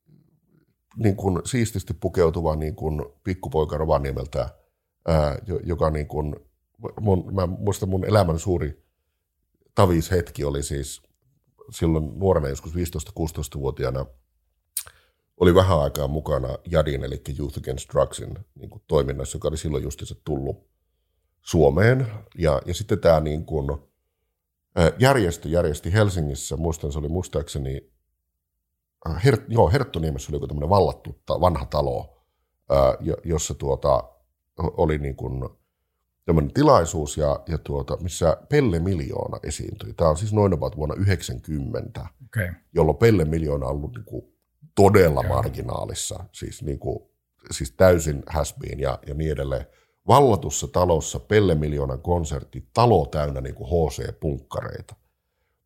niin 0.97 1.17
kuin 1.17 1.41
siististi 1.45 1.95
pukeutuva 1.95 2.57
niin 2.57 2.75
kuin 2.75 3.03
pikkupoika 3.25 3.77
Rovaniemeltä, 3.77 4.49
ää, 5.09 5.39
joka 5.65 5.91
niin 5.91 6.07
kuin, 6.07 6.37
mun, 7.01 7.35
mä 7.35 7.47
muistan 7.47 7.89
mun 7.89 8.05
elämän 8.05 8.39
suuri 8.39 8.85
tavishetki 9.75 10.45
oli 10.45 10.63
siis 10.63 11.03
silloin 11.71 12.19
nuorena, 12.19 12.49
joskus 12.49 12.75
15-16-vuotiaana, 12.75 14.07
oli 15.41 15.55
vähän 15.55 15.81
aikaa 15.81 16.09
mukana 16.09 16.49
JADin, 16.71 17.05
eli 17.05 17.23
Youth 17.39 17.59
Against 17.59 17.89
Drugsin 17.93 18.39
niin 18.55 18.71
kuin 18.71 18.83
toiminnassa, 18.87 19.37
joka 19.37 19.49
oli 19.49 19.57
silloin 19.57 19.83
justiinsa 19.83 20.15
tullut 20.25 20.69
Suomeen. 21.43 22.07
Ja, 22.39 22.63
ja 22.67 22.75
sitten 22.75 23.01
tämä 23.01 23.21
niin 23.21 23.45
kuin, 23.45 23.79
järjestö 24.99 25.49
järjesti 25.49 25.93
Helsingissä, 25.93 26.57
muistan 26.57 26.93
se 26.93 26.99
oli 26.99 27.09
muistaakseni, 27.09 27.93
Her, 29.25 29.39
joo, 29.49 29.71
Herttoniemessä 29.71 30.31
oli 30.31 30.37
joku 30.37 30.47
tämmöinen 30.47 30.69
vallattu 30.69 31.23
vanha 31.29 31.67
talo, 31.67 32.25
jossa 33.25 33.55
tuota, 33.55 34.05
oli 34.57 34.99
niin 34.99 35.17
kuin 35.17 35.49
tämmöinen 36.29 36.55
tilaisuus, 36.55 37.17
ja, 37.17 37.41
ja 37.49 37.59
tuota, 37.59 37.97
missä 38.01 38.37
Pelle 38.49 38.79
Miljoona 38.79 39.39
esiintyi. 39.43 39.95
Tämä 39.95 40.11
on 40.11 40.17
siis 40.17 40.33
noin 40.33 40.53
about 40.53 40.77
vuonna 40.77 40.95
90, 40.95 42.07
okay. 42.27 42.55
jolloin 42.75 42.99
Pelle 42.99 43.25
Miljoona 43.25 43.67
on 43.67 43.73
ollut 43.77 43.95
niin 43.95 44.05
kuin 44.05 44.25
todella 44.75 45.23
Joo. 45.23 45.35
marginaalissa, 45.35 46.25
siis, 46.33 46.63
niin 46.63 46.79
kuin, 46.79 46.99
siis 47.51 47.73
täysin 47.73 48.23
häsbiin 48.27 48.81
ja, 48.81 48.99
ja 49.07 49.15
niin 49.15 49.33
edelleen. 49.33 49.67
Vallatussa 50.09 50.69
talossa 50.69 51.19
Pelle 51.19 51.55
Miljoonan 51.55 52.01
konsertti, 52.01 52.69
talo 52.75 53.07
täynnä 53.07 53.41
niin 53.41 53.55
kuin 53.55 53.69
HC-punkkareita. 53.71 54.95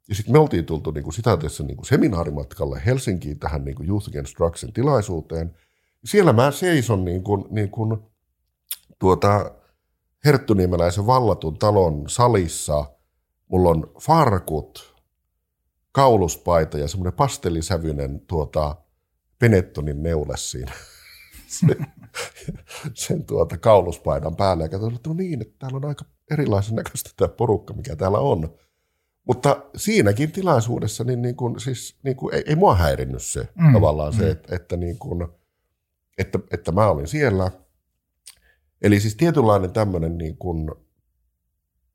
Ja 0.09 0.15
sitten 0.15 0.33
me 0.33 0.39
oltiin 0.39 0.67
tultu 0.67 0.91
niin 0.91 1.05
kuin 1.05 1.15
sitä 1.15 1.37
tässä 1.37 1.65
niin 1.65 1.77
kuin 1.77 1.87
seminaarimatkalle 1.87 2.83
Helsinkiin 2.87 3.39
tähän 3.39 3.65
niin 3.65 3.75
kuin 3.75 3.89
Youth 3.89 4.09
Against 4.09 4.39
Drugsin 4.39 4.73
tilaisuuteen. 4.73 5.57
Siellä 6.05 6.33
mä 6.33 6.51
seison 6.51 7.05
niin 7.05 7.23
kuin, 7.23 7.45
niin 7.51 7.71
kuin, 7.71 7.99
tuota, 8.99 9.51
Herttuniemeläisen 10.25 11.07
vallatun 11.07 11.59
talon 11.59 12.05
salissa. 12.09 12.85
Mulla 13.49 13.71
on 13.71 13.93
farkut, 14.01 14.95
kauluspaita 15.93 16.79
ja 16.79 16.89
semmoinen 16.89 17.13
pastellisävyinen 17.13 18.21
tuota, 18.21 18.77
Penettonin 19.39 20.03
neule 20.03 20.37
siinä 20.37 20.73
sen, 21.59 21.87
sen 22.95 23.25
tuota, 23.25 23.59
kauluspaidan 23.59 24.37
päälle. 24.37 24.65
Ja 24.65 24.69
katsoin, 24.69 24.95
että 24.95 25.11
no 25.11 25.15
niin, 25.15 25.43
että 25.43 25.55
täällä 25.59 25.77
on 25.77 25.85
aika 25.85 26.05
erilaisen 26.31 26.75
näköistä 26.75 27.11
tämä 27.17 27.29
porukka, 27.29 27.75
mikä 27.75 27.97
täällä 27.97 28.19
on. 28.19 28.55
Mutta 29.27 29.63
siinäkin 29.77 30.33
tilaisuudessa 30.33 31.05
niin, 31.05 31.23
niin 31.23 31.37
kuin, 31.37 31.61
siis, 31.61 31.99
niin 32.03 32.17
kuin, 32.17 32.35
ei, 32.35 32.43
ei 32.47 32.57
mua 32.57 32.75
häirinnyt 32.75 33.23
se 33.23 33.49
mm, 33.55 33.73
tavallaan 33.73 34.13
mm. 34.13 34.19
se, 34.19 34.31
että, 34.31 34.57
että, 34.57 34.77
niin 34.77 34.99
kuin, 34.99 35.29
että, 36.19 36.39
että 36.51 36.73
mä 36.73 36.91
olin 36.91 37.07
siellä– 37.07 37.51
Eli 38.83 39.01
siis 39.01 39.17
tietynlainen 39.17 39.73
tämmöinen 39.73 40.19
niin 40.19 40.37
kuin 40.37 40.71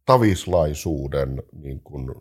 tavislaisuuden 0.06 1.44
niin 1.54 1.82
kuin 1.82 2.12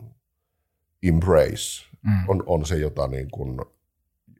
embrace 1.02 1.85
mm. 2.02 2.29
on, 2.29 2.42
on 2.46 2.66
se, 2.66 2.76
jota, 2.76 3.07
niin 3.07 3.31
kuin, 3.31 3.61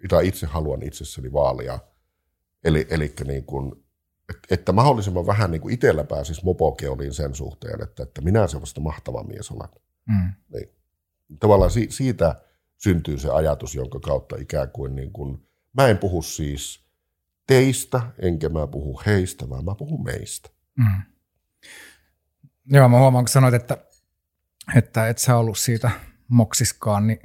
jota 0.03 0.21
itse 0.21 0.47
haluan 0.47 0.83
itsessäni 0.83 1.33
vaalia. 1.33 1.79
Eli, 2.65 2.87
eli 2.91 3.15
niin 3.27 3.45
kuin, 3.45 3.73
että, 4.29 4.55
että 4.55 4.73
mahdollisimman 4.73 5.27
vähän 5.27 5.51
niin 5.51 5.61
kuin 5.61 5.75
itsellä 5.75 6.05
pääsisi 6.05 6.45
mopokeoliin 6.45 7.15
sen 7.15 7.35
suhteen, 7.35 7.83
että, 7.83 8.03
että 8.03 8.21
minä 8.21 8.47
se 8.47 8.61
vasta 8.61 8.81
mahtava 8.81 9.23
mies 9.23 9.51
olen. 9.51 9.69
Mm. 10.09 10.33
Niin. 10.53 10.69
Tavallaan 11.41 11.71
si, 11.71 11.87
siitä 11.91 12.43
syntyy 12.77 13.19
se 13.19 13.31
ajatus, 13.31 13.75
jonka 13.75 14.01
kautta 14.01 14.37
ikään 14.37 14.71
kuin, 14.71 14.97
niin 14.97 15.13
kuin 15.13 15.49
mä 15.73 15.89
en 15.89 15.99
puhu 15.99 16.23
siis– 16.23 16.86
teistä, 17.47 18.03
enkä 18.19 18.49
mä 18.49 18.67
puhu 18.67 19.03
heistä, 19.07 19.49
vaan 19.49 19.65
mä 19.65 19.75
puhun 19.75 20.05
meistä. 20.05 20.49
Mm. 20.79 21.03
Joo, 22.67 22.89
mä 22.89 22.99
huomaan, 22.99 23.25
kun 23.25 23.29
sanoit, 23.29 23.55
että, 23.55 23.79
että 24.77 25.09
et 25.09 25.19
sä 25.19 25.37
ollut 25.37 25.59
siitä 25.59 25.91
moksiskaan, 26.29 27.07
niin, 27.07 27.21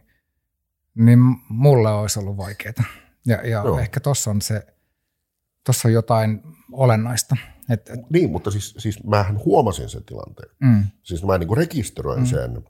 niin 0.96 1.20
mulle 1.50 1.90
olisi 1.90 2.20
ollut 2.20 2.38
vaikeaa. 2.38 2.74
Ja, 3.26 3.48
ja 3.48 3.64
ehkä 3.82 4.00
tuossa 4.00 4.32
on 4.32 4.42
se, 4.42 4.68
tuossa 5.66 5.88
on 5.88 5.94
jotain 5.94 6.42
olennaista. 6.72 7.36
Et, 7.70 7.90
et, 7.90 8.00
niin, 8.10 8.32
mutta 8.32 8.52
siis, 8.52 8.76
siis 8.78 9.04
mähän 9.04 9.40
huomasin 9.46 9.90
sen 9.90 10.04
tilanteen. 10.04 10.50
Mm. 10.60 10.84
Siis 11.04 11.24
mä 11.24 11.38
niin 11.38 11.58
rekisteröin 11.58 12.20
mm. 12.20 12.26
sen, 12.26 12.64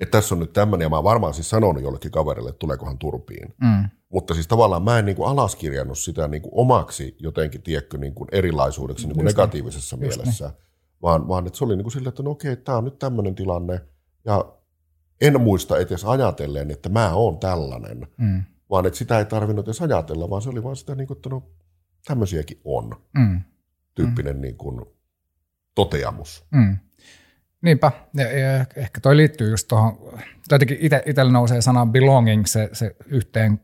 että 0.00 0.18
tässä 0.18 0.34
on 0.34 0.38
nyt 0.38 0.52
tämmöinen, 0.52 0.84
ja 0.84 0.88
mä 0.88 1.02
varmaan 1.02 1.34
siis 1.34 1.50
sanonut 1.50 1.82
jollekin 1.82 2.10
kaverille, 2.10 2.50
että 2.50 2.58
tuleekohan 2.58 2.98
turpiin. 2.98 3.54
Mm. 3.60 3.88
Mutta 4.12 4.34
siis 4.34 4.48
tavallaan 4.48 4.82
mä 4.82 4.98
en 4.98 5.04
niin 5.04 5.16
kuin 5.16 5.28
alaskirjannut 5.28 5.98
sitä 5.98 6.28
niin 6.28 6.42
kuin 6.42 6.52
omaksi 6.54 7.16
jotenkin, 7.18 7.62
tiedätkö, 7.62 7.98
niin 7.98 8.14
kuin 8.14 8.28
erilaisuudeksi 8.32 9.06
niin 9.06 9.14
kuin 9.14 9.24
negatiivisessa 9.24 9.96
niin. 9.96 10.08
mielessä, 10.08 10.46
niin. 10.46 10.56
vaan, 11.02 11.28
vaan 11.28 11.46
että 11.46 11.58
se 11.58 11.64
oli 11.64 11.76
niin 11.76 11.84
kuin 11.84 11.92
silleen, 11.92 12.08
että 12.08 12.22
no 12.22 12.30
okei, 12.30 12.56
tämä 12.56 12.78
on 12.78 12.84
nyt 12.84 12.98
tämmöinen 12.98 13.34
tilanne, 13.34 13.80
ja 14.24 14.52
en 15.20 15.40
muista 15.40 15.78
edes 15.78 16.04
ajatelleen, 16.04 16.70
että 16.70 16.88
mä 16.88 17.14
oon 17.14 17.38
tällainen, 17.38 18.06
mm. 18.16 18.44
vaan 18.70 18.86
että 18.86 18.98
sitä 18.98 19.18
ei 19.18 19.24
tarvinnut 19.24 19.66
edes 19.66 19.82
ajatella, 19.82 20.30
vaan 20.30 20.42
se 20.42 20.48
oli 20.50 20.62
vaan 20.62 20.76
sitä, 20.76 20.94
niin 20.94 21.06
kuin, 21.06 21.18
että 21.18 21.28
no 21.28 21.42
tämmöisiäkin 22.04 22.60
on, 22.64 22.96
mm. 23.18 23.40
tyyppinen 23.94 24.36
mm. 24.36 24.42
Niin 24.42 24.56
kuin, 24.56 24.86
toteamus. 25.74 26.44
Mm. 26.50 26.76
Niinpä, 27.62 27.92
ja, 28.14 28.38
ja 28.38 28.66
ehkä 28.76 29.00
toi 29.00 29.16
liittyy 29.16 29.50
just 29.50 29.68
tuohon, 29.68 30.18
jotenkin 30.50 30.78
itsellä 31.06 31.32
nousee 31.32 31.60
sana 31.60 31.86
belonging 31.86 32.44
se, 32.46 32.68
se 32.72 32.96
yhteen, 33.06 33.60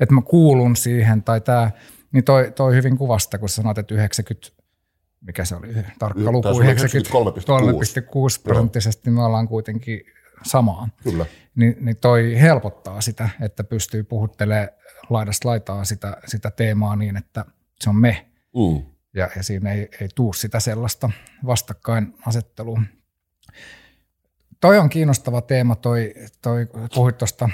että 0.00 0.14
mä 0.14 0.22
kuulun 0.22 0.76
siihen 0.76 1.22
tai 1.22 1.40
tämä, 1.40 1.70
niin 2.12 2.24
toi, 2.24 2.52
toi 2.56 2.74
hyvin 2.74 2.98
kuvasta, 2.98 3.38
kun 3.38 3.48
sanoit, 3.48 3.78
että 3.78 3.94
90, 3.94 4.48
mikä 5.20 5.44
se 5.44 5.56
oli, 5.56 5.68
tarkka 5.98 6.32
luku, 6.32 6.48
93,6 6.48 8.42
prosenttisesti 8.42 9.10
me 9.10 9.24
ollaan 9.24 9.48
kuitenkin 9.48 10.00
samaan. 10.42 10.92
Kyllä. 11.02 11.26
Ni, 11.54 11.76
niin 11.80 11.96
toi 11.96 12.40
helpottaa 12.40 13.00
sitä, 13.00 13.28
että 13.40 13.64
pystyy 13.64 14.02
puhuttelemaan 14.02 14.68
laidasta 15.10 15.48
laitaa 15.48 15.84
sitä, 15.84 16.16
sitä 16.26 16.50
teemaa 16.50 16.96
niin, 16.96 17.16
että 17.16 17.44
se 17.80 17.90
on 17.90 17.96
me. 17.96 18.26
Mm. 18.56 18.82
Ja, 19.14 19.30
ja 19.36 19.42
siinä 19.42 19.72
ei, 19.72 19.88
ei 20.00 20.08
tuu 20.14 20.32
sitä 20.32 20.60
sellaista 20.60 21.10
vastakkainasettelua 21.46 22.80
toi 24.60 24.78
on 24.78 24.88
kiinnostava 24.88 25.40
teema, 25.40 25.76
toi, 25.76 26.14
toi 26.42 26.68
puhuit 26.94 27.18
tuosta 27.18 27.48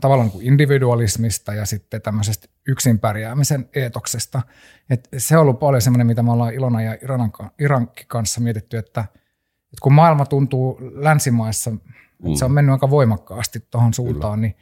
tavallaan 0.00 0.30
niin 0.34 0.46
individualismista 0.46 1.54
ja 1.54 1.66
sitten 1.66 2.02
tämmöisestä 2.02 2.48
yksin 2.68 2.98
pärjäämisen 2.98 3.68
eetoksesta. 3.74 4.42
Et 4.90 5.08
se 5.18 5.36
on 5.36 5.42
ollut 5.42 5.58
paljon 5.58 5.82
semmoinen, 5.82 6.06
mitä 6.06 6.22
me 6.22 6.32
ollaan 6.32 6.54
Ilona 6.54 6.82
ja 6.82 6.96
Iranan, 7.02 7.32
Irankin 7.58 8.06
kanssa 8.08 8.40
mietitty, 8.40 8.76
että, 8.76 9.00
että 9.00 9.82
kun 9.82 9.92
maailma 9.92 10.26
tuntuu 10.26 10.78
länsimaissa, 10.94 11.70
mm. 11.70 11.78
että 12.26 12.38
se 12.38 12.44
on 12.44 12.52
mennyt 12.52 12.72
aika 12.72 12.90
voimakkaasti 12.90 13.60
tuohon 13.70 13.94
suuntaan, 13.94 14.38
Kyllä. 14.38 14.46
niin, 14.46 14.56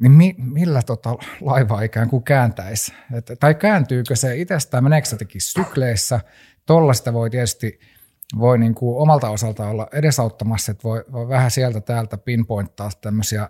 niin 0.00 0.12
mi, 0.12 0.34
millä 0.38 0.82
tota 0.82 1.16
laivaa 1.40 1.82
ikään 1.82 2.10
kuin 2.10 2.22
kääntäisi? 2.22 2.92
Et, 3.14 3.30
tai 3.40 3.54
kääntyykö 3.54 4.16
se 4.16 4.36
itsestään, 4.36 4.84
meneekö 4.84 5.08
se 5.08 5.14
jotenkin 5.14 5.40
sykleissä? 5.40 6.20
Tuollaista 6.66 7.12
voi 7.12 7.30
tietysti– 7.30 7.78
voi 8.38 8.58
niin 8.58 8.74
kuin 8.74 9.02
omalta 9.02 9.30
osalta 9.30 9.68
olla 9.68 9.88
edesauttamassa, 9.92 10.72
että 10.72 10.84
voi, 10.84 11.04
voi 11.12 11.28
vähän 11.28 11.50
sieltä 11.50 11.80
täältä 11.80 12.18
pinpointtaa 12.18 12.90
tämmöisiä 13.00 13.48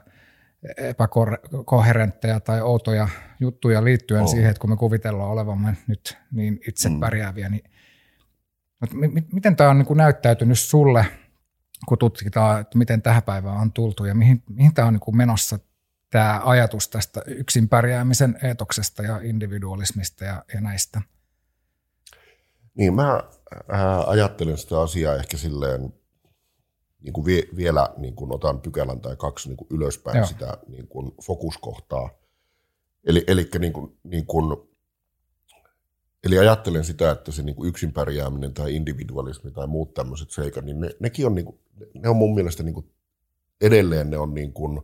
epäkoherentteja 0.76 2.40
tai 2.40 2.60
outoja 2.60 3.08
juttuja 3.40 3.84
liittyen 3.84 4.22
oh. 4.22 4.28
siihen, 4.28 4.50
että 4.50 4.60
kun 4.60 4.70
me 4.70 4.76
kuvitellaan 4.76 5.30
olevamme 5.30 5.76
nyt 5.86 6.18
niin 6.30 6.60
itse 6.68 6.88
mm. 6.88 7.00
pärjääviä, 7.00 7.48
niin 7.48 7.64
mutta 8.80 8.96
m- 8.96 9.26
miten 9.32 9.56
tämä 9.56 9.70
on 9.70 9.78
niin 9.78 9.86
kuin 9.86 9.96
näyttäytynyt 9.96 10.58
sulle, 10.58 11.06
kun 11.88 11.98
tutkitaan, 11.98 12.60
että 12.60 12.78
miten 12.78 13.02
tähän 13.02 13.22
päivään 13.22 13.56
on 13.56 13.72
tultu 13.72 14.04
ja 14.04 14.14
mihin, 14.14 14.42
mihin 14.48 14.74
tämä 14.74 14.88
on 14.88 14.94
niin 14.94 15.00
kuin 15.00 15.16
menossa 15.16 15.58
tämä 16.10 16.40
ajatus 16.44 16.88
tästä 16.88 17.22
yksin 17.26 17.68
pärjäämisen 17.68 18.38
eetoksesta 18.42 19.02
ja 19.02 19.20
individualismista 19.22 20.24
ja, 20.24 20.44
ja 20.54 20.60
näistä? 20.60 21.02
Niin, 22.74 22.94
mä 22.94 23.22
äh, 23.72 24.08
ajattelen 24.08 24.58
sitä 24.58 24.80
asiaa 24.80 25.14
ehkä 25.14 25.37
silleen, 25.37 25.94
niin 27.00 27.12
kuin 27.12 27.24
vie, 27.24 27.42
vielä 27.56 27.88
niin 27.96 28.14
kuin 28.14 28.35
otan 28.35 28.61
pykälän 28.61 29.00
tai 29.00 29.16
kaksi 29.16 29.48
niin 29.48 29.56
kuin 29.56 29.68
ylöspäin 29.70 30.16
Joo. 30.16 30.26
sitä 30.26 30.58
niin 30.68 30.88
kuin 30.88 31.12
fokuskohtaa. 31.26 32.11
Eli, 33.04 33.24
eli 33.26 33.48
niin 33.58 33.72
kuin, 33.72 33.98
niin 34.04 34.26
kuin, 34.26 34.56
Eli 36.24 36.38
ajattelen 36.38 36.85
sitä, 36.85 37.11
että 37.11 37.32
se 37.32 37.42
niin 37.42 37.56
kuin 37.56 37.68
yksin 37.68 37.92
pärjääminen 37.92 38.54
tai 38.54 38.74
individualismi 38.74 39.50
tai 39.50 39.66
muut 39.66 39.94
tämmöiset 39.94 40.30
seikat, 40.30 40.64
niin 40.64 40.80
ne, 40.80 40.90
nekin 41.00 41.26
on, 41.26 41.35
niin 41.35 41.44
kuin, 41.44 41.58
ne 41.94 42.08
on 42.08 42.16
mun 42.16 42.35
mielestä 42.35 42.62
niin 42.62 42.74
kuin, 42.74 42.87
edelleen 43.61 44.11
ne 44.11 44.18
on 44.18 44.35
niin 44.35 44.52
kuin 44.52 44.82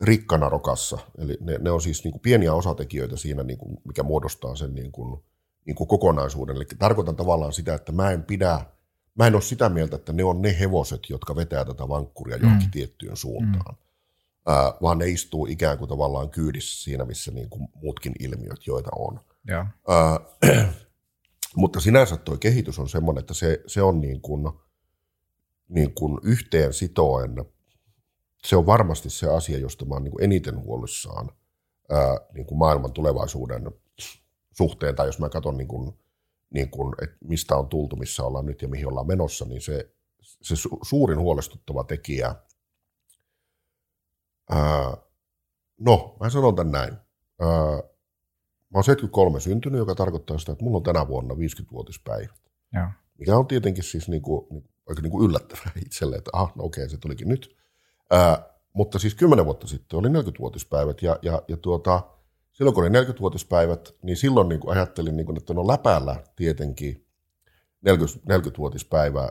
rikkana 0.00 0.48
rokassa. 0.48 0.98
Eli 1.18 1.38
ne, 1.40 1.58
ne 1.58 1.70
on 1.70 1.80
siis 1.80 2.04
niin 2.04 2.12
kuin 2.12 2.22
pieniä 2.22 2.54
osatekijöitä 2.54 3.16
siinä, 3.16 3.42
niin 3.42 3.58
kuin, 3.58 3.78
mikä 3.84 4.02
muodostaa 4.02 4.56
sen 4.56 4.74
niin 4.74 4.92
kuin, 4.92 5.22
niin 5.66 5.74
kuin 5.74 5.88
kokonaisuuden. 5.88 6.56
Eli 6.56 6.64
tarkoitan 6.78 7.16
tavallaan 7.16 7.52
sitä, 7.52 7.74
että 7.74 7.92
mä 7.92 8.10
en 8.10 8.22
pidä, 8.22 8.60
mä 9.14 9.26
en 9.26 9.34
ole 9.34 9.42
sitä 9.42 9.68
mieltä, 9.68 9.96
että 9.96 10.12
ne 10.12 10.24
on 10.24 10.42
ne 10.42 10.56
hevoset, 10.60 11.10
jotka 11.10 11.36
vetää 11.36 11.64
tätä 11.64 11.88
vankkuria 11.88 12.36
johonkin 12.36 12.68
mm. 12.68 12.70
tiettyyn 12.70 13.16
suuntaan. 13.16 13.74
Mm. 13.74 13.82
Ää, 14.46 14.74
vaan 14.82 14.98
ne 14.98 15.08
istuu 15.08 15.46
ikään 15.46 15.78
kuin 15.78 15.88
tavallaan 15.88 16.30
kyydissä 16.30 16.84
siinä, 16.84 17.04
missä 17.04 17.30
niin 17.30 17.50
kuin 17.50 17.68
muutkin 17.74 18.12
ilmiöt, 18.20 18.66
joita 18.66 18.90
on. 18.96 19.20
Ja. 19.46 19.66
Ää, 19.88 20.20
mutta 21.56 21.80
sinänsä 21.80 22.16
tuo 22.16 22.36
kehitys 22.36 22.78
on 22.78 22.88
semmoinen, 22.88 23.20
että 23.20 23.34
se, 23.34 23.62
se 23.66 23.82
on 23.82 24.00
niin 24.00 24.20
kuin, 24.20 24.52
niin 25.68 25.94
kuin 25.94 26.18
yhteen 26.22 26.72
sitoen, 26.72 27.44
se 28.44 28.56
on 28.56 28.66
varmasti 28.66 29.10
se 29.10 29.30
asia, 29.30 29.58
josta 29.58 29.84
mä 29.84 29.94
oon 29.94 30.04
niin 30.04 30.12
kuin 30.12 30.24
eniten 30.24 30.58
huolissaan 30.58 31.30
ää, 31.90 32.16
niin 32.34 32.46
kuin 32.46 32.58
maailman 32.58 32.92
tulevaisuuden 32.92 33.70
suhteen, 34.52 34.94
tai 34.94 35.06
jos 35.06 35.18
mä 35.18 35.28
katson 35.28 35.56
niin 35.56 35.68
kuin, 35.68 35.98
niin 36.50 36.70
kuin, 36.70 36.94
että 37.02 37.16
mistä 37.24 37.56
on 37.56 37.68
tultu, 37.68 37.96
missä 37.96 38.24
ollaan 38.24 38.46
nyt 38.46 38.62
ja 38.62 38.68
mihin 38.68 38.88
ollaan 38.88 39.06
menossa, 39.06 39.44
niin 39.44 39.60
se, 39.60 39.94
se 40.22 40.54
su- 40.54 40.78
suurin 40.82 41.18
huolestuttava 41.18 41.84
tekijä, 41.84 42.34
ää, 44.50 44.96
no 45.80 46.16
mä 46.20 46.30
sanon 46.30 46.56
tämän 46.56 46.72
näin, 46.72 46.96
ää, 47.40 47.92
Mä 48.72 48.76
oon 48.76 48.84
73 48.84 49.40
syntynyt, 49.40 49.78
joka 49.78 49.94
tarkoittaa 49.94 50.38
sitä, 50.38 50.52
että 50.52 50.64
mulla 50.64 50.76
on 50.76 50.82
tänä 50.82 51.08
vuonna 51.08 51.34
50-vuotispäivä. 51.34 52.32
Joo. 52.72 52.86
Mikä 53.18 53.36
on 53.36 53.46
tietenkin 53.46 53.84
siis 53.84 54.08
niinku, 54.08 54.46
niinku, 54.50 54.68
aika 54.88 55.02
niinku 55.02 55.24
yllättävää 55.24 55.72
itselle, 55.86 56.16
että 56.16 56.30
ah, 56.32 56.52
no 56.56 56.64
okei, 56.64 56.88
se 56.88 56.96
tulikin 56.96 57.28
nyt. 57.28 57.56
Ää, 58.10 58.52
mutta 58.72 58.98
siis 58.98 59.14
10 59.14 59.44
vuotta 59.44 59.66
sitten 59.66 59.98
oli 59.98 60.08
40-vuotispäivät 60.08 61.02
ja, 61.02 61.18
ja, 61.22 61.42
ja 61.48 61.56
tuota, 61.56 62.02
silloin 62.52 62.74
kun 62.74 62.84
oli 62.84 63.02
40-vuotispäivät, 63.02 63.94
niin 64.02 64.16
silloin 64.16 64.48
niin 64.48 64.60
kuin 64.60 64.76
ajattelin, 64.76 65.16
niin 65.16 65.26
kuin, 65.26 65.36
että 65.36 65.54
no 65.54 65.66
läpäällä 65.66 66.24
tietenkin 66.36 67.06
40, 67.82 68.58
vuotispäivä 68.58 69.28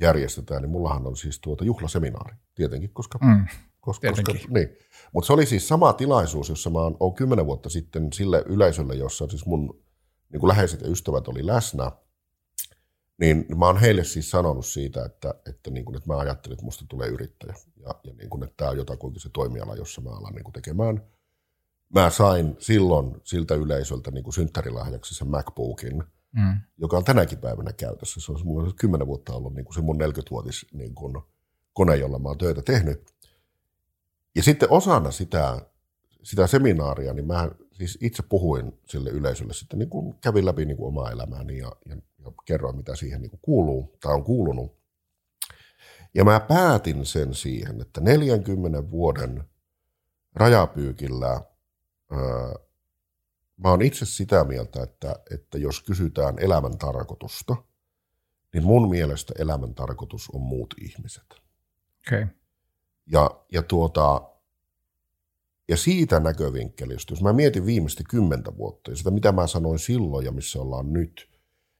järjestetään, 0.00 0.62
niin 0.62 0.70
mullahan 0.70 1.06
on 1.06 1.16
siis 1.16 1.40
tuota 1.40 1.64
juhlaseminaari 1.64 2.36
tietenkin, 2.54 2.90
koska 2.90 3.18
mm. 3.22 3.46
Koska, 3.82 4.08
koska, 4.08 4.32
niin. 4.48 4.68
Mutta 5.12 5.26
se 5.26 5.32
oli 5.32 5.46
siis 5.46 5.68
sama 5.68 5.92
tilaisuus, 5.92 6.48
jossa 6.48 6.70
mä 6.70 6.78
oon 6.78 7.14
kymmenen 7.14 7.46
vuotta 7.46 7.68
sitten 7.68 8.12
sille 8.12 8.42
yleisölle, 8.46 8.94
jossa 8.94 9.28
siis 9.28 9.46
mun 9.46 9.82
niin 10.32 10.40
kuin 10.40 10.48
läheiset 10.48 10.80
ja 10.80 10.88
ystävät 10.88 11.28
oli 11.28 11.46
läsnä, 11.46 11.92
niin 13.18 13.46
mä 13.56 13.66
oon 13.66 13.80
heille 13.80 14.04
siis 14.04 14.30
sanonut 14.30 14.66
siitä, 14.66 15.04
että, 15.04 15.34
että, 15.48 15.70
niin 15.70 15.84
kuin, 15.84 15.96
että 15.96 16.12
mä 16.12 16.18
ajattelin, 16.18 16.52
että 16.52 16.64
musta 16.64 16.84
tulee 16.88 17.08
yrittäjä. 17.08 17.54
Ja, 17.76 17.94
ja 18.04 18.12
niin 18.14 18.30
kuin, 18.30 18.42
että 18.42 18.54
tämä 18.56 18.70
on 18.70 18.76
jotakuinkin 18.76 19.22
se 19.22 19.28
toimiala, 19.32 19.76
jossa 19.76 20.00
mä 20.00 20.10
alan 20.10 20.34
niin 20.34 20.44
kuin 20.44 20.52
tekemään. 20.52 21.02
Mä 21.94 22.10
sain 22.10 22.56
silloin 22.58 23.20
siltä 23.24 23.54
yleisöltä 23.54 24.10
niin 24.10 24.24
kuin 24.24 24.34
synttärilahjaksi 24.34 25.14
sen 25.14 25.28
MacBookin, 25.28 26.04
mm. 26.32 26.60
joka 26.78 26.96
on 26.96 27.04
tänäkin 27.04 27.38
päivänä 27.38 27.72
käytössä. 27.72 28.20
Se 28.20 28.32
on 28.32 28.38
mulla 28.44 28.72
kymmenen 28.76 29.06
vuotta 29.06 29.32
ollut 29.32 29.54
niin 29.54 29.64
kuin 29.64 29.74
se 29.74 29.80
mun 29.80 30.00
40-vuotis 30.00 30.66
niin 30.72 30.94
kuin, 30.94 31.22
kone, 31.72 31.96
jolla 31.96 32.18
mä 32.18 32.28
oon 32.28 32.38
töitä 32.38 32.62
tehnyt. 32.62 33.14
Ja 34.34 34.42
sitten 34.42 34.70
osana 34.70 35.10
sitä, 35.10 35.66
sitä 36.22 36.46
seminaaria, 36.46 37.12
niin 37.12 37.26
mä 37.26 37.50
siis 37.72 37.98
itse 38.00 38.22
puhuin 38.22 38.80
sille 38.86 39.10
yleisölle 39.10 39.54
sitten, 39.54 39.78
niin 39.78 39.90
kuin 39.90 40.14
kävin 40.20 40.46
läpi 40.46 40.64
niin 40.64 40.76
kuin 40.76 40.88
omaa 40.88 41.10
elämääni 41.10 41.58
ja, 41.58 41.72
ja, 41.88 41.96
ja 41.96 42.32
kerroin, 42.44 42.76
mitä 42.76 42.96
siihen 42.96 43.22
niin 43.22 43.30
kuin 43.30 43.40
kuuluu 43.42 43.96
tai 44.02 44.14
on 44.14 44.24
kuulunut. 44.24 44.82
Ja 46.14 46.24
mä 46.24 46.40
päätin 46.40 47.06
sen 47.06 47.34
siihen, 47.34 47.80
että 47.80 48.00
40 48.00 48.90
vuoden 48.90 49.44
rajapyykillä 50.34 51.40
mä 53.56 53.70
oon 53.70 53.82
itse 53.82 54.06
sitä 54.06 54.44
mieltä, 54.44 54.82
että, 54.82 55.16
että 55.34 55.58
jos 55.58 55.82
kysytään 55.82 56.38
elämän 56.38 56.78
tarkoitusta, 56.78 57.56
niin 58.52 58.64
mun 58.64 58.90
mielestä 58.90 59.34
elämän 59.38 59.74
tarkoitus 59.74 60.30
on 60.32 60.40
muut 60.40 60.74
ihmiset. 60.80 61.26
Okay. 62.06 62.26
Ja, 63.06 63.44
ja, 63.52 63.62
tuota, 63.62 64.22
ja 65.68 65.76
siitä 65.76 66.20
näkövinkkelistä, 66.20 67.12
jos 67.12 67.22
mä 67.22 67.32
mietin 67.32 67.66
viimeistä 67.66 68.02
kymmentä 68.10 68.56
vuotta 68.56 68.90
ja 68.90 68.96
sitä, 68.96 69.10
mitä 69.10 69.32
mä 69.32 69.46
sanoin 69.46 69.78
silloin 69.78 70.24
ja 70.24 70.32
missä 70.32 70.60
ollaan 70.60 70.92
nyt, 70.92 71.32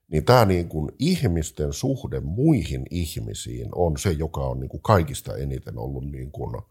niin 0.09 0.25
tämä 0.25 0.45
niin 0.45 0.69
kuin 0.69 0.93
ihmisten 0.99 1.73
suhde 1.73 2.21
muihin 2.21 2.83
ihmisiin 2.91 3.69
on 3.75 3.99
se, 3.99 4.11
joka 4.11 4.41
on 4.41 4.61
niin 4.61 4.69
kuin 4.69 4.83
kaikista 4.83 5.37
eniten 5.37 5.79
ollut 5.79 6.05
niin 6.05 6.33
kuin, 6.33 6.63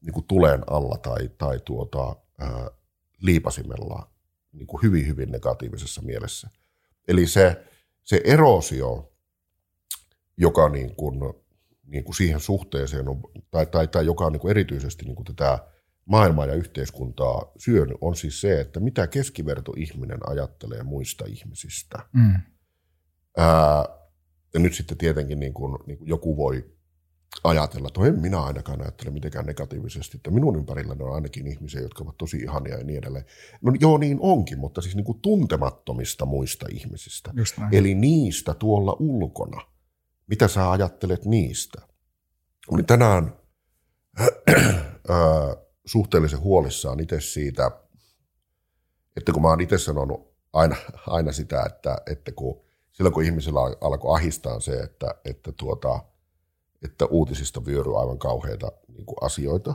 niin 0.00 0.12
kuin 0.12 0.26
tulen 0.26 0.62
alla 0.66 0.98
tai, 0.98 1.30
tai 1.38 1.60
tuota, 1.64 2.16
ää, 2.38 2.70
liipasimella 3.20 4.10
niin 4.52 4.66
kuin 4.66 4.82
hyvin, 4.82 5.06
hyvin 5.06 5.30
negatiivisessa 5.30 6.02
mielessä. 6.02 6.50
Eli 7.08 7.26
se, 7.26 7.66
se 8.02 8.20
erosio, 8.24 9.12
joka 10.36 10.68
niin 10.68 10.96
kuin 10.96 11.20
niin 11.90 12.04
kuin 12.04 12.14
siihen 12.14 12.40
suhteeseen, 12.40 13.08
on, 13.08 13.20
tai, 13.50 13.66
tai, 13.66 13.88
tai 13.88 14.06
joka 14.06 14.24
on 14.24 14.32
niin 14.32 14.40
kuin 14.40 14.50
erityisesti 14.50 15.04
niin 15.04 15.14
kuin 15.14 15.26
tätä 15.26 15.58
maailmaa 16.04 16.46
ja 16.46 16.54
yhteiskuntaa 16.54 17.52
syönyt, 17.56 17.96
on 18.00 18.16
siis 18.16 18.40
se, 18.40 18.60
että 18.60 18.80
mitä 18.80 19.06
keskivertoihminen 19.06 20.18
ajattelee 20.26 20.82
muista 20.82 21.24
ihmisistä. 21.28 21.98
Mm. 22.12 22.34
Ää, 23.36 23.84
ja 24.54 24.60
nyt 24.60 24.74
sitten 24.74 24.98
tietenkin 24.98 25.40
niin 25.40 25.54
kuin, 25.54 25.78
niin 25.86 25.98
kuin 25.98 26.08
joku 26.08 26.36
voi 26.36 26.70
ajatella, 27.44 27.88
että 27.88 28.00
no 28.00 28.06
en 28.06 28.20
minä 28.20 28.42
ainakaan 28.42 28.80
ajattele 28.80 29.10
mitenkään 29.10 29.46
negatiivisesti, 29.46 30.16
että 30.16 30.30
minun 30.30 30.56
ympärilläni 30.56 31.02
on 31.02 31.14
ainakin 31.14 31.46
ihmisiä, 31.46 31.80
jotka 31.80 32.04
ovat 32.04 32.18
tosi 32.18 32.36
ihania 32.36 32.78
ja 32.78 32.84
niin 32.84 32.98
edelleen. 32.98 33.24
No 33.62 33.72
joo, 33.80 33.98
niin 33.98 34.18
onkin, 34.20 34.58
mutta 34.58 34.80
siis 34.80 34.96
niin 34.96 35.04
kuin 35.04 35.20
tuntemattomista 35.20 36.26
muista 36.26 36.66
ihmisistä. 36.70 37.32
Eli 37.72 37.94
niistä 37.94 38.54
tuolla 38.54 38.96
ulkona. 38.98 39.66
Mitä 40.26 40.48
sä 40.48 40.70
ajattelet 40.70 41.24
niistä? 41.24 41.82
Olin 42.70 42.86
tänään 42.86 43.32
suhteellisen 45.86 46.40
huolissaan 46.40 47.00
itse 47.00 47.20
siitä, 47.20 47.70
että 49.16 49.32
kun 49.32 49.42
mä 49.42 49.48
oon 49.48 49.60
itse 49.60 49.78
sanonut 49.78 50.34
aina, 50.52 50.76
aina 51.06 51.32
sitä, 51.32 51.62
että, 51.66 51.96
että 52.06 52.32
kun, 52.32 52.60
silloin 52.92 53.14
kun 53.14 53.24
ihmisillä 53.24 53.60
alkoi 53.80 54.16
ahistaa 54.16 54.60
se, 54.60 54.72
että, 54.72 55.14
että, 55.24 55.52
tuota, 55.52 56.04
että 56.84 57.04
uutisista 57.04 57.64
vyöryy 57.64 58.00
aivan 58.00 58.18
kauheita 58.18 58.72
niin 58.88 59.06
kuin 59.06 59.16
asioita, 59.20 59.74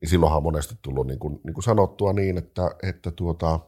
niin 0.00 0.08
silloinhan 0.08 0.36
on 0.36 0.42
monesti 0.42 0.74
tullut 0.82 1.06
niin 1.06 1.18
kuin, 1.18 1.40
niin 1.44 1.54
kuin 1.54 1.64
sanottua 1.64 2.12
niin, 2.12 2.38
että, 2.38 2.70
että 2.82 3.10
tuota, 3.10 3.60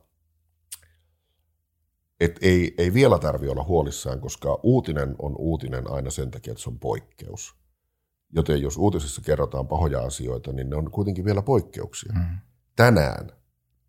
et 2.21 2.39
ei, 2.41 2.75
ei 2.79 2.95
vielä 2.95 3.19
tarvi 3.19 3.49
olla 3.49 3.65
huolissaan, 3.65 4.21
koska 4.21 4.61
uutinen 4.63 5.15
on 5.19 5.35
uutinen 5.39 5.91
aina 5.91 6.11
sen 6.11 6.31
takia, 6.31 6.51
että 6.51 6.63
se 6.63 6.71
on 6.71 6.79
poikkeus. 6.79 7.57
Joten 8.33 8.63
jos 8.63 8.77
uutisissa 8.77 9.23
kerrotaan 9.23 9.69
pahoja 9.69 10.01
asioita, 10.01 10.53
niin 10.53 10.71
ne 10.71 10.77
on 10.77 10.91
kuitenkin 10.91 11.25
vielä 11.25 11.43
poikkeuksia. 11.43 12.13
Mm. 12.13 12.39
Tänään, 12.77 13.31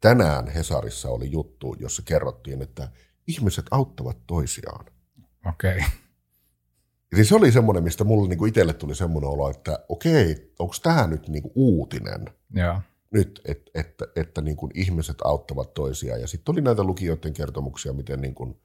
tänään 0.02 0.48
Hesarissa 0.48 1.10
oli 1.10 1.32
juttu, 1.32 1.76
jossa 1.80 2.02
kerrottiin, 2.06 2.62
että 2.62 2.91
ihmiset 3.28 3.65
auttavat 3.71 4.17
toisiaan. 4.28 4.86
Okei. 5.45 5.78
Okay. 5.78 5.89
Eli 7.12 7.26
se 7.26 7.36
oli 7.36 7.52
semmoinen, 7.52 7.84
mistä 7.84 8.04
mulle 8.04 8.30
niinku 8.30 8.46
itselle 8.46 8.74
tuli 8.74 8.96
semmoinen 8.96 9.30
olo, 9.30 9.50
että 9.50 9.80
okei, 9.89 10.54
onko 10.60 10.76
tämä 10.84 11.08
nyt 11.08 11.28
niinku 11.28 11.52
uutinen? 11.56 12.26
Yeah 12.58 12.82
nyt, 13.15 13.41
että, 13.46 13.72
että, 13.76 14.06
että 14.15 14.41
niin 14.41 14.58
kuin 14.58 14.72
ihmiset 14.76 15.18
auttavat 15.24 15.74
toisiaan. 15.74 16.22
Ja 16.22 16.28
sitten 16.28 16.54
oli 16.54 16.62
näitä 16.62 16.84
lukijoiden 16.84 17.34
kertomuksia, 17.34 17.94
miten 17.94 18.22
niin 18.22 18.36
kuin, 18.36 18.62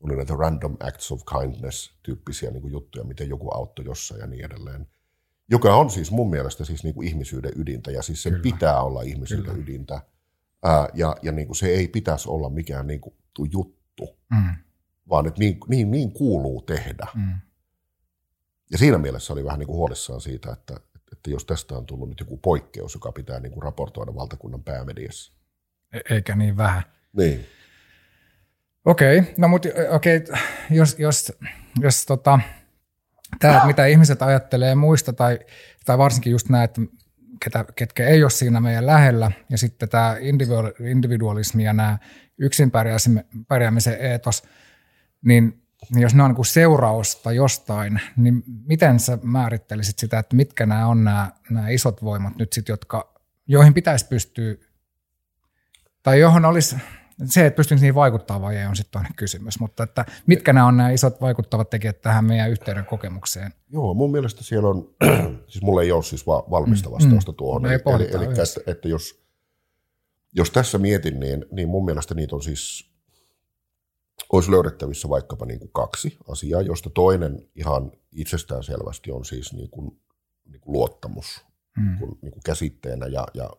oli 0.00 0.16
näitä 0.16 0.34
random 0.34 0.76
acts 0.80 1.12
of 1.12 1.22
kindness 1.24 1.98
tyyppisiä 2.02 2.50
niin 2.50 2.62
kuin 2.62 2.72
juttuja, 2.72 3.04
miten 3.04 3.28
joku 3.28 3.50
auttoi 3.54 3.84
jossain 3.84 4.20
ja 4.20 4.26
niin 4.26 4.44
edelleen. 4.44 4.86
joka 5.50 5.76
on 5.76 5.90
siis 5.90 6.10
mun 6.10 6.30
mielestä 6.30 6.64
siis 6.64 6.84
niin 6.84 6.94
kuin 6.94 7.08
ihmisyyden 7.08 7.52
ydintä, 7.56 7.90
ja 7.90 8.02
siis 8.02 8.22
se 8.22 8.30
Kyllä. 8.30 8.42
pitää 8.42 8.82
olla 8.82 9.02
ihmisyyden 9.02 9.44
Kyllä. 9.44 9.62
ydintä. 9.62 10.00
Ää, 10.62 10.88
ja 10.94 11.16
ja 11.22 11.32
niin 11.32 11.46
kuin 11.46 11.56
se 11.56 11.66
ei 11.66 11.88
pitäisi 11.88 12.30
olla 12.30 12.50
mikään 12.50 12.86
niin 12.86 13.00
kuin 13.00 13.14
juttu, 13.52 14.18
mm. 14.30 14.54
vaan 15.08 15.26
että 15.26 15.38
niin, 15.38 15.58
niin, 15.68 15.90
niin 15.90 16.12
kuuluu 16.12 16.62
tehdä. 16.62 17.06
Mm. 17.14 17.34
Ja 18.70 18.78
siinä 18.78 18.98
mielessä 18.98 19.32
oli 19.32 19.44
vähän 19.44 19.58
niin 19.58 19.66
kuin 19.66 19.76
huolissaan 19.76 20.20
siitä, 20.20 20.52
että, 20.52 20.74
että 21.12 21.30
jos 21.30 21.44
tästä 21.44 21.74
on 21.74 21.86
tullut 21.86 22.08
nyt 22.08 22.20
joku 22.20 22.36
poikkeus, 22.36 22.94
joka 22.94 23.12
pitää 23.12 23.40
niin 23.40 23.52
kuin 23.52 23.62
raportoida 23.62 24.14
valtakunnan 24.14 24.62
päämediassa. 24.62 25.32
E- 25.92 26.14
eikä 26.14 26.36
niin 26.36 26.56
vähän. 26.56 26.82
Niin. 27.16 27.46
Okei, 28.84 29.18
okay, 29.18 29.34
no 29.36 29.48
mutta 29.48 29.68
okei, 29.90 30.16
okay, 30.16 30.36
jos, 30.70 30.98
jos, 30.98 31.32
jos 31.80 32.06
tota, 32.06 32.40
tämä, 33.38 33.66
mitä 33.66 33.86
ihmiset 33.86 34.22
ajattelee 34.22 34.74
muista, 34.74 35.12
tai, 35.12 35.38
tai 35.84 35.98
varsinkin 35.98 36.30
just 36.30 36.48
nämä, 36.48 36.64
että 36.64 36.80
ketä, 37.44 37.64
ketkä 37.74 38.08
ei 38.08 38.22
ole 38.22 38.30
siinä 38.30 38.60
meidän 38.60 38.86
lähellä, 38.86 39.32
ja 39.50 39.58
sitten 39.58 39.88
tämä 39.88 40.16
individualismi 40.80 41.64
ja 41.64 41.72
nämä 41.72 41.98
yksin 42.38 42.70
pärjäämisen 43.48 43.96
eetos, 44.00 44.42
niin, 45.24 45.63
niin 45.90 46.02
jos 46.02 46.14
ne 46.14 46.22
on 46.22 46.34
niin 46.34 46.44
seurausta 46.44 47.32
jostain, 47.32 48.00
niin 48.16 48.42
miten 48.66 49.00
sä 49.00 49.18
määrittelisit 49.22 49.98
sitä, 49.98 50.18
että 50.18 50.36
mitkä 50.36 50.66
nämä 50.66 50.86
on 50.86 51.04
nämä, 51.04 51.30
nämä 51.50 51.68
isot 51.68 52.04
voimat 52.04 52.36
nyt 52.36 52.52
sitten, 52.52 52.72
jotka, 52.72 53.14
joihin 53.46 53.74
pitäisi 53.74 54.06
pystyä, 54.06 54.54
tai 56.02 56.20
johon 56.20 56.44
olisi, 56.44 56.76
se, 57.24 57.46
että 57.46 57.56
pystyykö 57.56 57.80
niihin 57.80 57.94
vaikuttaa 57.94 58.40
vai 58.40 58.56
ei, 58.56 58.66
on 58.66 58.76
sitten 58.76 58.92
toinen 58.92 59.14
kysymys. 59.16 59.60
Mutta 59.60 59.82
että 59.82 60.04
mitkä 60.26 60.52
nämä 60.52 60.66
on 60.66 60.76
nämä 60.76 60.90
isot 60.90 61.20
vaikuttavat 61.20 61.70
tekijät 61.70 62.00
tähän 62.00 62.24
meidän 62.24 62.50
yhteyden 62.50 62.84
kokemukseen? 62.84 63.52
Joo, 63.70 63.94
mun 63.94 64.10
mielestä 64.10 64.44
siellä 64.44 64.68
on, 64.68 64.94
siis 65.48 65.62
mulla 65.62 65.82
ei 65.82 65.92
ole 65.92 66.02
siis 66.02 66.26
valmista 66.26 66.88
mm, 66.88 66.92
vastausta 66.92 67.32
mm, 67.32 67.36
tuohon. 67.36 67.66
Eli, 67.66 67.74
eli, 67.94 68.08
eli 68.12 68.24
että, 68.24 68.42
että 68.66 68.88
jos, 68.88 69.24
jos 70.32 70.50
tässä 70.50 70.78
mietin, 70.78 71.20
niin, 71.20 71.44
niin 71.50 71.68
mun 71.68 71.84
mielestä 71.84 72.14
niitä 72.14 72.36
on 72.36 72.42
siis, 72.42 72.93
olisi 74.32 74.50
löydettävissä 74.50 75.08
vaikkapa 75.08 75.46
niin 75.46 75.58
kuin 75.58 75.72
kaksi 75.72 76.18
asiaa, 76.28 76.62
josta 76.62 76.90
toinen 76.90 77.48
ihan 77.54 77.92
itsestään 78.12 78.64
selvästi 78.64 79.10
on 79.10 79.24
siis 79.24 79.52
niin 79.52 79.70
kuin, 79.70 80.00
niin 80.44 80.60
kuin 80.60 80.72
luottamus 80.72 81.44
mm. 81.76 81.98
kuin, 81.98 82.18
niin 82.22 82.32
kuin 82.32 82.42
käsitteenä 82.44 83.06
ja, 83.06 83.26
ja 83.34 83.50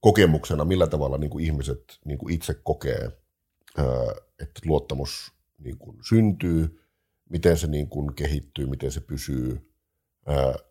kokemuksena, 0.00 0.64
millä 0.64 0.86
tavalla 0.86 1.18
niin 1.18 1.30
kuin 1.30 1.44
ihmiset 1.44 1.98
niin 2.04 2.18
kuin 2.18 2.34
itse 2.34 2.54
kokee, 2.54 3.10
että 4.40 4.60
luottamus 4.64 5.32
niin 5.58 5.78
kuin 5.78 5.96
syntyy, 6.08 6.80
miten 7.30 7.58
se 7.58 7.66
niin 7.66 7.88
kuin 7.88 8.14
kehittyy, 8.14 8.66
miten 8.66 8.92
se 8.92 9.00
pysyy 9.00 9.72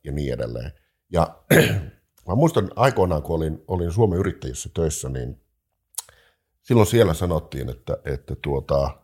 ja 0.03 0.11
niin 0.11 0.33
edelleen. 0.33 0.71
Ja 1.11 1.43
mä 2.27 2.35
muistan 2.35 2.71
aikoinaan, 2.75 3.23
kun 3.23 3.35
olin, 3.35 3.63
olin 3.67 3.91
Suomen 3.91 4.19
yrittäjissä 4.19 4.69
töissä, 4.73 5.09
niin 5.09 5.41
silloin 6.61 6.87
siellä 6.87 7.13
sanottiin, 7.13 7.69
että, 7.69 7.97
että, 8.05 8.35
tuota, 8.41 9.03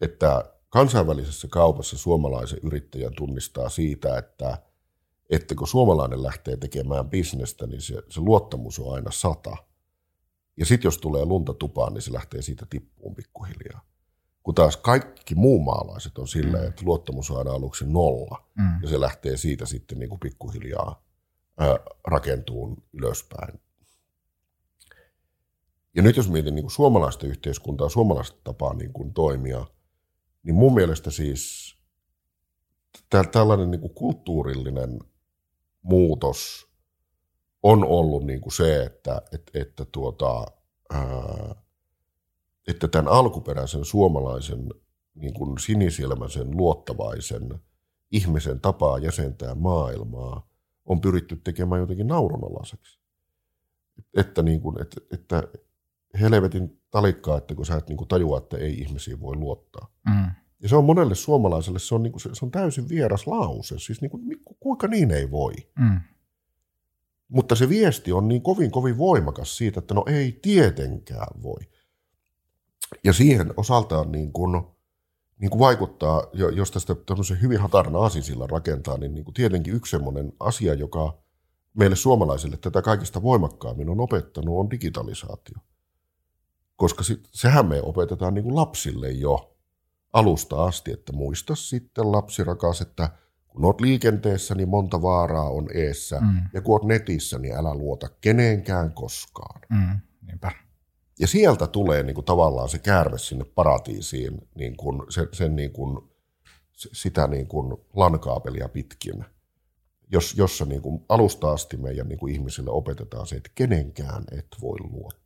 että, 0.00 0.44
kansainvälisessä 0.68 1.48
kaupassa 1.48 1.98
suomalaisen 1.98 2.58
yrittäjän 2.62 3.12
tunnistaa 3.16 3.68
siitä, 3.68 4.18
että– 4.18 4.58
että 5.30 5.54
kun 5.54 5.68
suomalainen 5.68 6.22
lähtee 6.22 6.56
tekemään 6.56 7.10
bisnestä, 7.10 7.66
niin 7.66 7.80
se, 7.80 8.02
se 8.08 8.20
luottamus 8.20 8.78
on 8.78 8.94
aina 8.94 9.10
sata. 9.10 9.56
Ja 10.56 10.66
sitten 10.66 10.86
jos 10.86 10.98
tulee 10.98 11.24
lunta 11.24 11.54
tupaan, 11.54 11.94
niin 11.94 12.02
se 12.02 12.12
lähtee 12.12 12.42
siitä 12.42 12.66
tippuun 12.70 13.14
pikkuhiljaa. 13.14 13.80
Kun 14.42 14.54
taas 14.54 14.76
kaikki 14.76 15.34
muu 15.34 15.58
maalaiset 15.58 16.18
on 16.18 16.28
sillä, 16.28 16.58
mm. 16.58 16.66
että 16.66 16.82
luottamus 16.84 17.30
on 17.30 17.38
aina 17.38 17.50
aluksi 17.50 17.84
nolla. 17.86 18.48
Mm. 18.58 18.82
Ja 18.82 18.88
se 18.88 19.00
lähtee 19.00 19.36
siitä 19.36 19.66
sitten 19.66 19.98
niin 19.98 20.08
kuin 20.08 20.20
pikkuhiljaa 20.20 21.02
ää, 21.58 21.78
rakentuun 22.04 22.82
ylöspäin. 22.92 23.60
Ja 25.94 26.02
nyt 26.02 26.16
jos 26.16 26.30
mietin 26.30 26.54
niin 26.54 26.62
kuin 26.62 26.72
suomalaista 26.72 27.26
yhteiskuntaa, 27.26 27.88
suomalaista 27.88 28.38
tapaa 28.44 28.74
niin 28.74 28.92
kuin 28.92 29.14
toimia, 29.14 29.66
niin 30.42 30.54
mun 30.54 30.74
mielestä 30.74 31.10
siis 31.10 31.74
tällainen 33.32 33.70
niin 33.70 33.80
kuin 33.80 33.94
kulttuurillinen 33.94 34.98
muutos 35.82 36.68
on 37.62 37.84
ollut 37.84 38.24
niin 38.24 38.40
kuin 38.40 38.52
se, 38.52 38.84
että, 38.84 39.22
että, 39.32 39.58
että, 39.60 39.84
tuota, 39.84 40.46
ää, 40.90 41.54
että 42.68 42.88
tämän 42.88 43.12
alkuperäisen 43.12 43.84
suomalaisen 43.84 44.68
niin 45.14 45.34
kuin 45.34 45.58
sinisilmäisen, 45.58 46.56
luottavaisen 46.56 47.60
ihmisen 48.10 48.60
tapaa 48.60 48.98
jäsentää 48.98 49.54
maailmaa 49.54 50.48
on 50.84 51.00
pyritty 51.00 51.36
tekemään 51.36 51.80
jotenkin 51.80 52.06
naurunalaiseksi. 52.06 52.98
Että, 54.16 54.42
niin 54.42 54.60
kuin, 54.60 54.82
että, 54.82 55.00
että 55.12 55.42
helvetin 56.20 56.80
talikkaa, 56.90 57.38
että 57.38 57.54
kun 57.54 57.66
sä 57.66 57.76
et 57.76 57.88
niin 57.88 57.96
kuin 57.96 58.08
tajua, 58.08 58.38
että 58.38 58.56
ei 58.56 58.80
ihmisiin 58.80 59.20
voi 59.20 59.36
luottaa. 59.36 59.92
Mm. 60.06 60.30
Ja 60.60 60.68
se 60.68 60.76
on 60.76 60.84
monelle 60.84 61.14
suomalaiselle, 61.14 61.78
se 61.78 61.94
on, 61.94 62.02
niin 62.02 62.12
kuin, 62.12 62.20
se, 62.20 62.30
se 62.32 62.44
on 62.44 62.50
täysin 62.50 62.88
vieras 62.88 63.26
lause. 63.26 63.78
Siis 63.78 64.00
niin 64.00 64.10
kuin, 64.10 64.22
kuinka 64.60 64.88
niin 64.88 65.10
ei 65.10 65.30
voi? 65.30 65.52
Mm. 65.78 66.00
Mutta 67.28 67.54
se 67.54 67.68
viesti 67.68 68.12
on 68.12 68.28
niin 68.28 68.42
kovin, 68.42 68.70
kovin 68.70 68.98
voimakas 68.98 69.56
siitä, 69.56 69.78
että 69.78 69.94
no 69.94 70.04
ei 70.06 70.38
tietenkään 70.42 71.42
voi. 71.42 71.60
Ja 73.04 73.12
siihen 73.12 73.54
osaltaan 73.56 74.12
niin 74.12 74.32
kuin, 74.32 74.62
niin 75.38 75.50
kuin 75.50 75.58
vaikuttaa, 75.58 76.22
jos 76.32 76.70
tästä 76.70 76.94
tämmöisen 76.94 77.42
hyvin 77.42 77.60
hatarna 77.60 77.98
asisilla 77.98 78.46
rakentaa, 78.46 78.98
niin, 78.98 79.14
niin 79.14 79.24
kuin 79.24 79.34
tietenkin 79.34 79.74
yksi 79.74 79.90
semmoinen 79.90 80.32
asia, 80.40 80.74
joka 80.74 81.18
meille 81.74 81.96
suomalaisille 81.96 82.56
tätä 82.56 82.82
kaikista 82.82 83.22
voimakkaammin 83.22 83.88
on 83.88 84.00
opettanut, 84.00 84.58
on 84.58 84.70
digitalisaatio. 84.70 85.58
Koska 86.76 87.02
sit, 87.04 87.28
sehän 87.32 87.66
me 87.66 87.82
opetetaan 87.82 88.34
niin 88.34 88.44
kuin 88.44 88.56
lapsille 88.56 89.10
jo 89.10 89.56
alusta 90.12 90.64
asti, 90.64 90.92
että 90.92 91.12
muista 91.12 91.54
sitten 91.54 92.12
lapsi 92.12 92.44
rakas, 92.44 92.80
että 92.80 93.10
kun 93.48 93.64
olet 93.64 93.80
liikenteessä, 93.80 94.54
niin 94.54 94.68
monta 94.68 95.02
vaaraa 95.02 95.50
on 95.50 95.68
eessä, 95.74 96.20
mm. 96.20 96.42
ja 96.52 96.60
kun 96.60 96.74
olet 96.74 96.88
netissä, 96.88 97.38
niin 97.38 97.56
älä 97.56 97.74
luota 97.74 98.08
kenenkään 98.20 98.92
koskaan. 98.92 99.60
Mm. 99.70 100.00
Niinpä. 100.26 100.52
Ja 101.20 101.26
sieltä 101.26 101.66
tulee 101.66 102.02
niin 102.02 102.14
kuin, 102.14 102.24
tavallaan 102.24 102.68
se 102.68 102.78
käärme 102.78 103.18
sinne 103.18 103.44
paratiisiin, 103.44 104.48
niin 104.54 104.76
kuin, 104.76 105.02
sen, 105.08 105.28
sen 105.32 105.56
niin 105.56 105.72
kuin, 105.72 105.98
sitä 106.72 107.26
niin 107.26 107.46
kuin 107.46 107.76
lankaapelia 107.96 108.68
pitkin, 108.68 109.24
jos, 110.12 110.34
jossa 110.36 110.64
niin 110.64 110.82
kuin 110.82 111.04
alusta 111.08 111.52
asti 111.52 111.76
meidän 111.76 112.08
niin 112.08 112.18
kuin 112.18 112.34
ihmisille 112.34 112.70
opetetaan 112.70 113.26
se, 113.26 113.36
että 113.36 113.50
kenenkään 113.54 114.24
et 114.32 114.46
voi 114.60 114.76
luottaa. 114.80 115.23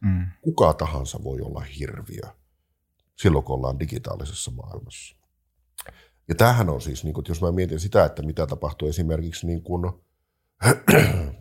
Mm. 0.00 0.26
Kuka 0.42 0.74
tahansa 0.74 1.24
voi 1.24 1.40
olla 1.40 1.60
hirviö 1.60 2.22
silloin, 3.16 3.44
kun 3.44 3.56
ollaan 3.56 3.80
digitaalisessa 3.80 4.50
maailmassa. 4.50 5.16
Ja 6.28 6.34
tämähän 6.34 6.68
on 6.68 6.80
siis, 6.80 7.04
niin 7.04 7.14
kuin, 7.14 7.24
jos 7.28 7.42
mä 7.42 7.52
mietin 7.52 7.80
sitä, 7.80 8.04
että 8.04 8.22
mitä 8.22 8.46
tapahtui 8.46 8.88
esimerkiksi 8.88 9.46
niin 9.46 9.62
kuin, 9.62 9.92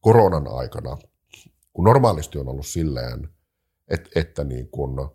koronan 0.00 0.46
aikana, 0.48 0.96
kun 1.72 1.84
normaalisti 1.84 2.38
on 2.38 2.48
ollut 2.48 2.66
silleen, 2.66 3.28
että, 3.88 4.10
että 4.14 4.44
niin 4.44 4.68
kuin, 4.70 5.08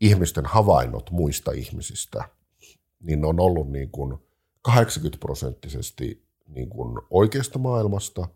ihmisten 0.00 0.46
havainnot 0.46 1.10
muista 1.10 1.52
ihmisistä, 1.52 2.28
niin 3.00 3.20
ne 3.20 3.26
on 3.26 3.40
ollut 3.40 3.70
niin 3.70 3.90
kuin 3.90 4.18
80 4.62 5.20
prosenttisesti 5.20 6.26
niin 6.46 6.68
kuin 6.68 6.98
oikeasta 7.10 7.58
maailmasta 7.58 8.28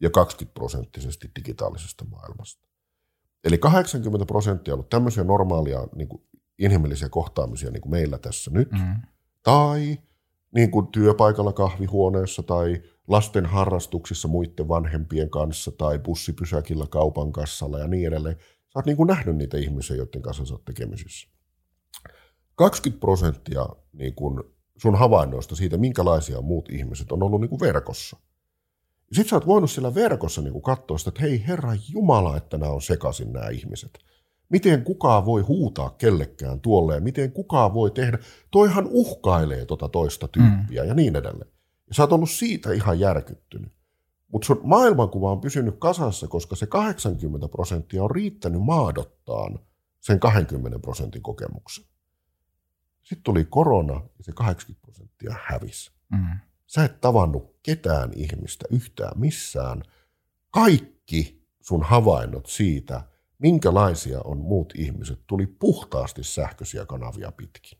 ja 0.00 0.10
20 0.10 0.54
prosenttisesti 0.54 1.30
digitaalisesta 1.36 2.04
maailmasta. 2.04 2.66
Eli 3.44 3.58
80 3.58 4.26
prosenttia 4.26 4.74
on 4.74 4.76
ollut 4.76 4.88
tämmöisiä 4.88 5.24
normaalia 5.24 5.88
niin 5.94 6.08
kuin 6.08 6.22
inhimillisiä 6.58 7.08
kohtaamisia 7.08 7.70
niin 7.70 7.80
kuin 7.80 7.90
meillä 7.90 8.18
tässä 8.18 8.50
nyt, 8.50 8.72
mm. 8.72 8.96
tai 9.42 9.98
niin 10.54 10.70
kuin 10.70 10.86
työpaikalla 10.86 11.52
kahvihuoneessa 11.52 12.42
tai 12.42 12.82
lasten 13.08 13.46
harrastuksissa 13.46 14.28
muiden 14.28 14.68
vanhempien 14.68 15.30
kanssa 15.30 15.70
tai 15.70 15.98
bussipysäkillä 15.98 16.86
kaupan 16.86 17.32
kassalla 17.32 17.78
ja 17.78 17.88
niin 17.88 18.06
edelleen. 18.06 18.36
Sä 18.36 18.78
oot 18.78 18.86
niin 18.86 18.96
kuin 18.96 19.06
nähnyt 19.06 19.36
niitä 19.36 19.56
ihmisiä, 19.56 19.96
joiden 19.96 20.22
kanssa 20.22 20.44
sä 20.46 20.54
oot 20.54 20.64
tekemisissä. 20.64 21.28
20 22.54 23.00
prosenttia 23.00 23.66
niin 23.92 24.14
kuin 24.14 24.42
sun 24.76 24.98
havainnoista 24.98 25.56
siitä, 25.56 25.76
minkälaisia 25.76 26.40
muut 26.40 26.70
ihmiset 26.70 27.12
on 27.12 27.22
ollut 27.22 27.40
niin 27.40 27.48
kuin 27.48 27.60
verkossa. 27.60 28.16
Sitten 29.12 29.28
sä 29.28 29.36
oot 29.36 29.46
voinut 29.46 29.70
siellä 29.70 29.94
verkossa 29.94 30.42
niin 30.42 30.62
katsoa 30.62 30.98
sitä, 30.98 31.08
että 31.08 31.20
hei 31.20 31.44
herra 31.46 31.72
Jumala, 31.88 32.36
että 32.36 32.58
nämä 32.58 32.72
on 32.72 32.82
sekaisin 32.82 33.32
nämä 33.32 33.48
ihmiset. 33.48 33.98
Miten 34.48 34.84
kukaan 34.84 35.26
voi 35.26 35.42
huutaa 35.42 35.90
kellekään 35.90 36.60
tuolle 36.60 36.94
ja 36.94 37.00
miten 37.00 37.32
kukaan 37.32 37.74
voi 37.74 37.90
tehdä, 37.90 38.18
toihan 38.50 38.86
uhkailee 38.90 39.64
tota 39.64 39.88
toista 39.88 40.28
tyyppiä 40.28 40.82
mm. 40.82 40.88
ja 40.88 40.94
niin 40.94 41.16
edelleen. 41.16 41.50
Ja 41.88 41.94
sä 41.94 42.02
oot 42.02 42.12
ollut 42.12 42.30
siitä 42.30 42.72
ihan 42.72 43.00
järkyttynyt. 43.00 43.72
Mutta 44.32 44.46
sun 44.46 44.60
maailmankuva 44.64 45.32
on 45.32 45.40
pysynyt 45.40 45.74
kasassa, 45.78 46.28
koska 46.28 46.56
se 46.56 46.66
80 46.66 47.48
prosenttia 47.48 48.04
on 48.04 48.10
riittänyt 48.10 48.62
maadottaan 48.62 49.58
sen 50.00 50.20
20 50.20 50.78
prosentin 50.78 51.22
kokemuksen. 51.22 51.84
Sitten 53.02 53.22
tuli 53.22 53.44
korona 53.44 53.94
ja 53.94 54.24
se 54.24 54.32
80 54.32 54.82
prosenttia 54.82 55.34
hävisi. 55.44 55.92
Mm. 56.12 56.38
Sä 56.66 56.84
et 56.84 57.00
tavannut 57.00 57.56
ketään 57.62 58.12
ihmistä 58.16 58.64
yhtään 58.70 59.20
missään. 59.20 59.82
Kaikki 60.50 61.46
sun 61.60 61.82
havainnot 61.82 62.46
siitä, 62.46 63.02
minkälaisia 63.38 64.20
on 64.24 64.38
muut 64.38 64.72
ihmiset, 64.76 65.20
tuli 65.26 65.46
puhtaasti 65.46 66.24
sähköisiä 66.24 66.86
kanavia 66.86 67.32
pitkin. 67.32 67.78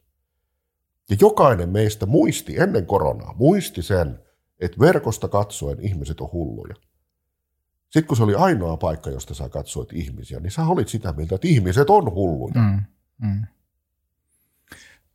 Ja 1.10 1.16
jokainen 1.20 1.68
meistä 1.68 2.06
muisti 2.06 2.60
ennen 2.60 2.86
koronaa, 2.86 3.34
muisti 3.38 3.82
sen, 3.82 4.18
että 4.60 4.78
verkosta 4.80 5.28
katsoen 5.28 5.80
ihmiset 5.80 6.20
on 6.20 6.32
hulluja. 6.32 6.74
Sitten 7.82 8.06
kun 8.06 8.16
se 8.16 8.22
oli 8.22 8.34
ainoa 8.34 8.76
paikka, 8.76 9.10
josta 9.10 9.34
sä 9.34 9.48
katsoit 9.48 9.92
ihmisiä, 9.92 10.40
niin 10.40 10.50
sä 10.50 10.66
olit 10.66 10.88
sitä 10.88 11.12
mieltä, 11.12 11.34
että 11.34 11.48
ihmiset 11.48 11.90
on 11.90 12.14
hulluja. 12.14 12.60
Mm, 12.62 12.82
mm. 13.28 13.46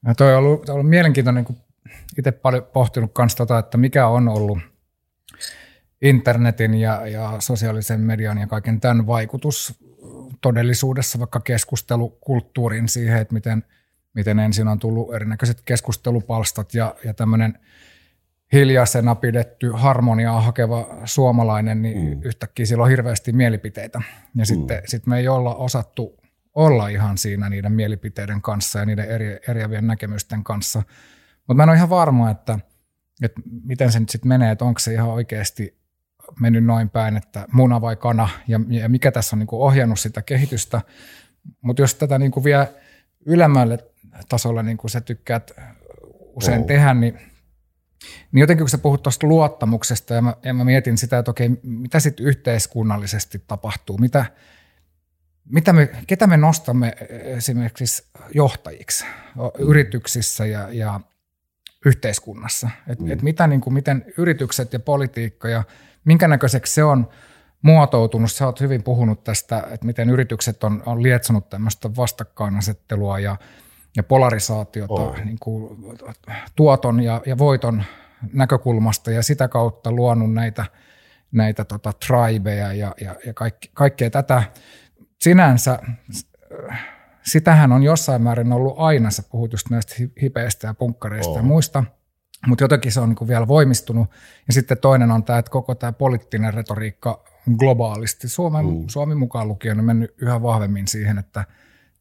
Ja 0.07 0.15
toi 0.15 0.33
on 0.33 0.39
ollut, 0.39 0.61
toi 0.61 0.73
on 0.73 0.79
ollut 0.79 0.89
mielenkiintoinen, 0.89 1.45
kun 1.45 1.57
itse 2.17 2.31
paljon 2.31 2.63
pohtinut 2.73 3.11
myös 3.17 3.35
tota, 3.35 3.59
että 3.59 3.77
mikä 3.77 4.07
on 4.07 4.27
ollut 4.27 4.59
internetin 6.01 6.73
ja, 6.73 7.07
ja 7.07 7.35
sosiaalisen 7.39 7.99
median 7.99 8.37
ja 8.37 8.47
kaiken 8.47 8.81
tämän 8.81 9.07
vaikutus 9.07 9.79
todellisuudessa 10.41 11.19
vaikka 11.19 11.39
keskustelukulttuuriin 11.39 12.89
siihen, 12.89 13.21
että 13.21 13.33
miten, 13.33 13.63
miten 14.13 14.39
ensin 14.39 14.67
on 14.67 14.79
tullut 14.79 15.13
erinäköiset 15.13 15.61
keskustelupalstat 15.65 16.73
ja, 16.73 16.95
ja 17.03 17.13
tämmöinen 17.13 17.59
hiljaisena 18.53 19.15
pidetty 19.15 19.71
harmoniaa 19.73 20.41
hakeva 20.41 20.87
suomalainen, 21.05 21.81
niin 21.81 22.17
mm. 22.17 22.21
yhtäkkiä 22.23 22.65
sillä 22.65 22.83
on 22.83 22.89
hirveästi 22.89 23.31
mielipiteitä. 23.31 24.01
Ja 24.35 24.41
mm. 24.41 24.45
sitten 24.45 24.81
sit 24.85 25.07
me 25.07 25.19
ei 25.19 25.27
olla 25.27 25.55
osattu 25.55 26.21
olla 26.55 26.87
ihan 26.87 27.17
siinä 27.17 27.49
niiden 27.49 27.71
mielipiteiden 27.71 28.41
kanssa 28.41 28.79
ja 28.79 28.85
niiden 28.85 29.09
eri, 29.09 29.39
eriävien 29.47 29.87
näkemysten 29.87 30.43
kanssa. 30.43 30.83
Mutta 31.47 31.53
mä 31.53 31.63
en 31.63 31.69
ole 31.69 31.77
ihan 31.77 31.89
varma, 31.89 32.29
että, 32.31 32.59
että 33.21 33.41
miten 33.63 33.91
se 33.91 33.99
nyt 33.99 34.09
sitten 34.09 34.29
menee, 34.29 34.51
että 34.51 34.65
onko 34.65 34.79
se 34.79 34.93
ihan 34.93 35.09
oikeasti 35.09 35.81
mennyt 36.39 36.63
noin 36.63 36.89
päin, 36.89 37.17
että 37.17 37.47
muna 37.51 37.81
vai 37.81 37.95
kana 37.95 38.29
ja, 38.47 38.59
ja 38.67 38.89
mikä 38.89 39.11
tässä 39.11 39.35
on 39.35 39.39
niin 39.39 39.47
kuin 39.47 39.61
ohjannut 39.61 39.99
sitä 39.99 40.21
kehitystä. 40.21 40.81
Mutta 41.61 41.81
jos 41.81 41.95
tätä 41.95 42.19
niin 42.19 42.31
kuin 42.31 42.43
vie 42.43 42.67
ylemmälle 43.25 43.77
tasolle, 44.29 44.63
niin 44.63 44.77
kuin 44.77 44.91
sä 44.91 45.01
tykkäät 45.01 45.51
usein 46.35 46.61
oh. 46.61 46.67
tehdä, 46.67 46.93
niin, 46.93 47.13
niin 48.31 48.41
jotenkin 48.41 48.63
kun 48.63 48.69
sä 48.69 48.77
puhut 48.77 49.03
tuosta 49.03 49.27
luottamuksesta 49.27 50.13
ja 50.13 50.21
mä, 50.21 50.35
ja 50.43 50.53
mä 50.53 50.63
mietin 50.63 50.97
sitä, 50.97 51.17
että 51.17 51.31
okei, 51.31 51.49
mitä 51.63 51.99
sitten 51.99 52.25
yhteiskunnallisesti 52.25 53.43
tapahtuu, 53.47 53.97
mitä, 53.97 54.25
mitä 55.49 55.73
me, 55.73 55.89
ketä 56.07 56.27
me 56.27 56.37
nostamme 56.37 56.95
esimerkiksi 57.09 58.03
johtajiksi 58.33 59.05
yrityksissä 59.59 60.45
ja, 60.45 60.67
ja 60.71 60.99
yhteiskunnassa. 61.85 62.69
Et, 62.87 62.99
mm. 62.99 63.11
et 63.11 63.21
mitä, 63.21 63.47
niin 63.47 63.61
kuin, 63.61 63.73
miten 63.73 64.05
yritykset 64.17 64.73
ja 64.73 64.79
politiikka 64.79 65.49
ja 65.49 65.63
minkä 66.05 66.27
näköiseksi 66.27 66.73
se 66.73 66.83
on 66.83 67.09
muotoutunut. 67.61 68.31
Sä 68.31 68.45
oot 68.45 68.61
hyvin 68.61 68.83
puhunut 68.83 69.23
tästä, 69.23 69.63
että 69.71 69.85
miten 69.85 70.09
yritykset 70.09 70.63
on, 70.63 70.83
on 70.85 71.03
lietsonut 71.03 71.49
tämmöistä 71.49 71.95
vastakkainasettelua 71.95 73.19
ja, 73.19 73.35
ja 73.95 74.03
polarisaatiota 74.03 74.93
oh. 74.93 75.25
niin 75.25 75.37
kuin, 75.39 75.77
tuoton 76.55 77.03
ja, 77.03 77.21
ja 77.25 77.37
voiton 77.37 77.83
näkökulmasta 78.33 79.11
ja 79.11 79.23
sitä 79.23 79.47
kautta 79.47 79.91
luonut 79.91 80.33
näitä, 80.33 80.65
näitä 81.31 81.65
tota, 81.65 81.93
tribeja 82.07 82.73
ja, 82.73 82.95
ja, 83.01 83.15
ja 83.25 83.33
kaikki, 83.33 83.69
kaikkea 83.73 84.09
tätä. 84.09 84.43
Sinänsä 85.21 85.79
sitähän 87.23 87.71
on 87.71 87.83
jossain 87.83 88.21
määrin 88.21 88.53
ollut 88.53 88.73
aina, 88.77 89.11
sä 89.11 89.23
puhut 89.23 89.51
just 89.51 89.69
näistä 89.69 89.95
hipeistä 90.21 90.67
ja 90.67 90.73
punkkareista 90.73 91.31
oh. 91.31 91.37
ja 91.37 91.43
muista, 91.43 91.83
mutta 92.47 92.63
jotenkin 92.63 92.91
se 92.91 92.99
on 92.99 93.09
niin 93.09 93.27
vielä 93.27 93.47
voimistunut. 93.47 94.09
Ja 94.47 94.53
sitten 94.53 94.77
toinen 94.77 95.11
on 95.11 95.23
tämä, 95.23 95.39
että 95.39 95.51
koko 95.51 95.75
tämä 95.75 95.91
poliittinen 95.91 96.53
retoriikka 96.53 97.23
globaalisti, 97.57 98.29
Suomen, 98.29 98.65
mm. 98.65 98.83
Suomi 98.87 99.15
mukaan 99.15 99.47
lukien, 99.47 99.79
on 99.79 99.85
mennyt 99.85 100.15
yhä 100.17 100.41
vahvemmin 100.41 100.87
siihen, 100.87 101.17
että 101.17 101.45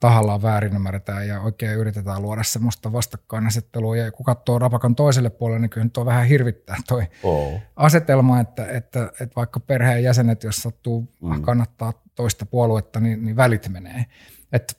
tahallaan 0.00 0.42
väärin 0.42 0.74
ymmärretään 0.74 1.28
ja 1.28 1.40
oikein 1.40 1.78
yritetään 1.78 2.22
luoda 2.22 2.42
semmoista 2.42 2.92
vastakkainasettelua. 2.92 3.96
Ja 3.96 4.12
kun 4.12 4.26
katsoo 4.26 4.58
rapakan 4.58 4.94
toiselle 4.94 5.30
puolelle, 5.30 5.60
niin 5.60 5.70
kyllä 5.70 5.84
nyt 5.84 5.96
on 5.96 6.06
vähän 6.06 6.26
hirvittää 6.26 6.76
toi 6.88 7.06
oh. 7.22 7.60
asetelma, 7.76 8.40
että, 8.40 8.66
että, 8.66 9.12
että 9.20 9.36
vaikka 9.36 9.60
perheen 9.60 10.02
jäsenet, 10.02 10.42
jos 10.42 10.56
sattuu 10.56 11.12
mm. 11.22 11.42
kannattaa 11.42 11.92
toista 12.14 12.46
puoluetta, 12.46 13.00
niin, 13.00 13.24
niin 13.24 13.36
välit 13.36 13.68
menee. 13.68 14.06
Et 14.52 14.78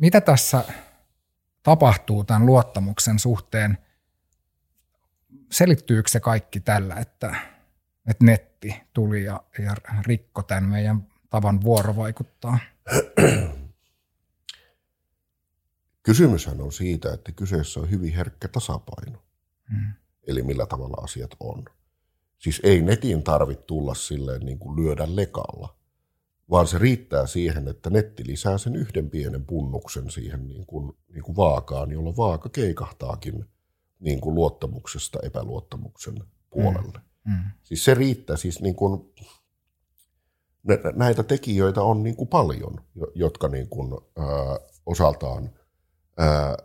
mitä 0.00 0.20
tässä 0.20 0.64
tapahtuu 1.62 2.24
tämän 2.24 2.46
luottamuksen 2.46 3.18
suhteen? 3.18 3.78
Selittyykö 5.52 6.10
se 6.10 6.20
kaikki 6.20 6.60
tällä, 6.60 6.94
että, 6.94 7.36
että 8.06 8.24
netti 8.24 8.80
tuli 8.94 9.24
ja, 9.24 9.42
ja 9.58 9.76
rikko 10.06 10.42
tämän 10.42 10.64
meidän 10.64 11.06
tavan 11.30 11.62
vuorovaikuttaa? 11.62 12.58
Kysymyshän 16.02 16.60
on 16.60 16.72
siitä, 16.72 17.12
että 17.12 17.32
kyseessä 17.32 17.80
on 17.80 17.90
hyvin 17.90 18.14
herkkä 18.14 18.48
tasapaino. 18.48 19.22
Hmm. 19.70 19.92
Eli 20.26 20.42
millä 20.42 20.66
tavalla 20.66 21.04
asiat 21.04 21.30
on. 21.40 21.64
Siis 22.38 22.60
ei 22.64 22.82
netin 22.82 23.22
tarvitse 23.22 23.64
tulla 23.64 23.94
silleen 23.94 24.40
niin 24.40 24.58
kuin 24.58 24.84
lyödä 24.84 25.16
lekalla, 25.16 25.76
vaan 26.50 26.66
se 26.66 26.78
riittää 26.78 27.26
siihen, 27.26 27.68
että 27.68 27.90
netti 27.90 28.26
lisää 28.26 28.58
sen 28.58 28.76
yhden 28.76 29.10
pienen 29.10 29.46
punnuksen 29.46 30.10
siihen 30.10 30.48
niin 30.48 30.66
kuin, 30.66 30.92
niin 31.12 31.22
kuin 31.22 31.36
vaakaan, 31.36 31.90
jolloin 31.90 32.16
vaaka 32.16 32.48
keikahtaakin 32.48 33.44
niin 34.00 34.20
kuin 34.20 34.34
luottamuksesta 34.34 35.18
epäluottamuksen 35.22 36.14
puolelle. 36.50 36.98
Mm. 37.24 37.32
Mm. 37.32 37.50
Siis 37.62 37.84
se 37.84 37.94
riittää, 37.94 38.36
siis 38.36 38.60
niin 38.60 38.74
kuin, 38.74 39.12
näitä 40.94 41.22
tekijöitä 41.22 41.82
on 41.82 42.02
niin 42.02 42.16
kuin 42.16 42.28
paljon, 42.28 42.84
jotka 43.14 43.48
niin 43.48 43.68
kuin, 43.68 43.92
ää, 43.92 44.58
osaltaan, 44.86 45.50
ää, 46.18 46.56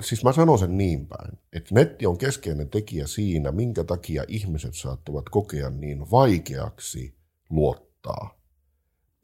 siis 0.00 0.24
mä 0.24 0.32
sanon 0.32 0.58
sen 0.58 0.78
niin 0.78 1.06
päin, 1.06 1.38
että 1.52 1.74
netti 1.74 2.06
on 2.06 2.18
keskeinen 2.18 2.68
tekijä 2.68 3.06
siinä, 3.06 3.52
minkä 3.52 3.84
takia 3.84 4.24
ihmiset 4.28 4.74
saattavat 4.74 5.28
kokea 5.28 5.70
niin 5.70 6.10
vaikeaksi 6.10 7.16
luottaa 7.50 8.36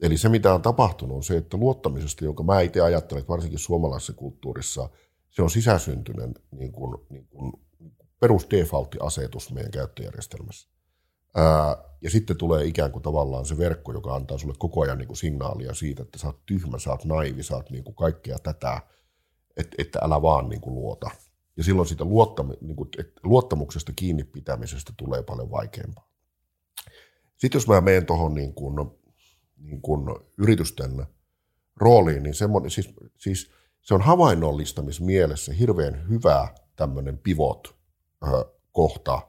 Eli 0.03 0.17
se, 0.17 0.29
mitä 0.29 0.53
on 0.53 0.61
tapahtunut, 0.61 1.17
on 1.17 1.23
se, 1.23 1.37
että 1.37 1.57
luottamisesta, 1.57 2.25
jonka 2.25 2.43
mä 2.43 2.61
itse 2.61 2.81
ajattelen, 2.81 3.19
että 3.19 3.31
varsinkin 3.31 3.59
suomalaisessa 3.59 4.13
kulttuurissa, 4.13 4.89
se 5.29 5.41
on 5.41 5.49
sisäsyntyinen 5.49 6.33
niin 6.51 6.71
kuin, 6.71 6.97
niin 7.09 7.27
kuin 7.27 7.53
perus 8.19 8.47
default-asetus 8.49 9.53
meidän 9.53 9.71
käyttöjärjestelmässä. 9.71 10.69
Ää, 11.35 11.77
ja 12.01 12.09
sitten 12.09 12.37
tulee 12.37 12.65
ikään 12.65 12.91
kuin 12.91 13.03
tavallaan 13.03 13.45
se 13.45 13.57
verkko, 13.57 13.93
joka 13.93 14.15
antaa 14.15 14.37
sulle 14.37 14.53
koko 14.57 14.81
ajan 14.81 14.97
niin 14.97 15.07
kuin 15.07 15.17
signaalia 15.17 15.73
siitä, 15.73 16.03
että 16.03 16.19
sä 16.19 16.27
oot 16.27 16.45
tyhmä, 16.45 16.79
sä 16.79 16.91
oot 16.91 17.05
naivi, 17.05 17.43
sä 17.43 17.55
oot 17.55 17.69
niin 17.69 17.83
kuin 17.83 17.95
kaikkea 17.95 18.39
tätä, 18.39 18.81
että, 19.57 19.75
että 19.77 19.99
älä 20.01 20.21
vaan 20.21 20.49
niin 20.49 20.61
kuin 20.61 20.75
luota. 20.75 21.09
Ja 21.57 21.63
silloin 21.63 21.87
siitä 21.87 22.03
luottam- 22.03 22.57
niin 22.61 22.75
kuin, 22.75 22.89
luottamuksesta 23.23 23.91
kiinni 23.95 24.23
pitämisestä 24.23 24.93
tulee 24.97 25.23
paljon 25.23 25.51
vaikeampaa. 25.51 26.09
Sitten 27.37 27.59
jos 27.59 27.67
mä 27.67 27.81
menen 27.81 28.05
tuohon 28.05 28.33
niin 28.33 28.53
kuin 28.53 28.75
niin 29.63 29.81
kuin 29.81 30.07
yritysten 30.37 31.05
rooliin, 31.75 32.23
niin 32.23 32.35
semmoinen, 32.35 32.71
siis, 32.71 32.93
siis 33.17 33.51
se 33.81 33.93
on 33.93 34.01
havainnollistamismielessä 34.01 35.53
hirveän 35.53 36.09
hyvä 36.09 36.47
tämmöinen 36.75 37.17
pivot-kohta 37.17 39.21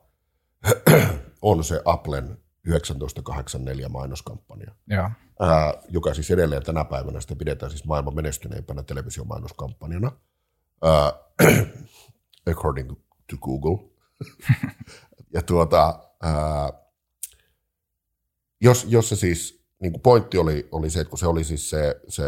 on 1.43 1.64
se 1.64 1.80
Applen 1.85 2.39
1984 2.68 3.89
mainoskampanja, 3.89 4.74
ja. 4.89 5.11
Ää, 5.41 5.74
joka 5.89 6.14
siis 6.14 6.30
edelleen 6.30 6.62
tänä 6.62 6.85
päivänä 6.85 7.20
sitä 7.20 7.37
pidetään 7.37 7.70
siis 7.70 7.85
maailman 7.85 8.14
menestyneimpänä 8.14 8.82
televisiomainouskampanjana, 8.82 10.12
ää, 10.82 11.12
according 12.51 12.93
to 13.30 13.37
Google. 13.37 13.91
ja 15.35 15.43
tuota, 15.43 16.11
ää, 16.22 16.72
jos, 18.61 18.87
jos 18.89 19.09
se 19.09 19.16
siis 19.16 19.64
niin 19.85 19.93
kuin 19.93 20.03
pointti 20.03 20.39
oli, 20.39 20.68
oli 20.72 20.91
se, 20.91 21.01
että 21.01 21.11
kun 21.11 21.18
se 21.18 21.26
oli 21.26 21.45
siis 21.45 21.70
se, 21.70 22.01
se 22.09 22.22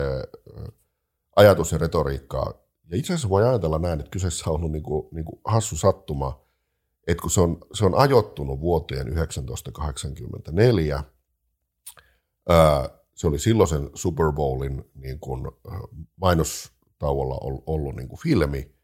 ajatus 1.37 1.73
ja 1.73 1.79
retoriikka, 1.79 2.55
ja 2.91 2.97
itse 2.97 3.13
asiassa 3.13 3.29
voi 3.29 3.49
ajatella 3.49 3.79
näin, 3.79 4.01
että 4.01 4.11
kyseessä 4.11 4.51
on 4.51 4.57
ollut 4.57 4.73
niin 4.73 4.83
kuin, 4.83 5.09
niin 5.13 5.25
kuin 5.25 5.41
hassu 5.45 5.77
sattuma, 5.77 6.41
että 7.07 7.23
kun 7.23 7.31
se 7.31 7.41
on, 7.41 7.59
se 7.75 7.85
on 7.85 7.95
ajottunut 7.95 8.61
vuoteen 8.61 9.07
1984, 9.15 11.05
ää, 12.49 12.89
se 13.15 13.27
oli 13.27 13.39
silloisen 13.39 13.91
Super 13.95 14.33
Bowlin 14.33 14.85
niin 14.95 15.21
kuin, 15.21 15.47
mainostauolla 16.17 17.39
ollut 17.67 17.97
niin 17.97 18.09
kuin 18.09 18.21
filmi, 18.21 18.77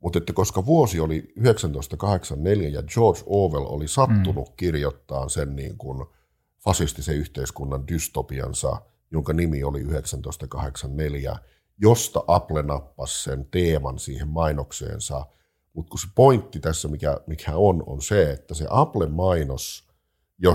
mutta 0.00 0.18
että 0.18 0.32
koska 0.32 0.66
vuosi 0.66 1.00
oli 1.00 1.20
1984 1.20 2.68
ja 2.68 2.82
George 2.82 3.20
Orwell 3.26 3.66
oli 3.68 3.88
sattunut 3.88 4.48
mm. 4.48 4.54
kirjoittaa 4.56 5.28
sen 5.28 5.56
niin 5.56 5.78
kuin– 5.78 6.06
fasistisen 6.64 7.16
yhteiskunnan 7.16 7.88
dystopiansa, 7.88 8.82
jonka 9.10 9.32
nimi 9.32 9.64
oli 9.64 9.84
1984, 9.84 11.36
josta 11.78 12.24
Apple 12.26 12.62
nappasi 12.62 13.22
sen 13.22 13.46
teeman 13.50 13.98
siihen 13.98 14.28
mainokseensa 14.28 15.26
Mutta 15.72 15.90
kun 15.90 15.98
se 15.98 16.06
pointti 16.14 16.60
tässä, 16.60 16.88
mikä, 16.88 17.20
mikä 17.26 17.52
on, 17.54 17.82
on 17.86 18.02
se, 18.02 18.30
että 18.30 18.54
se 18.54 18.66
Apple-mainos, 18.70 19.88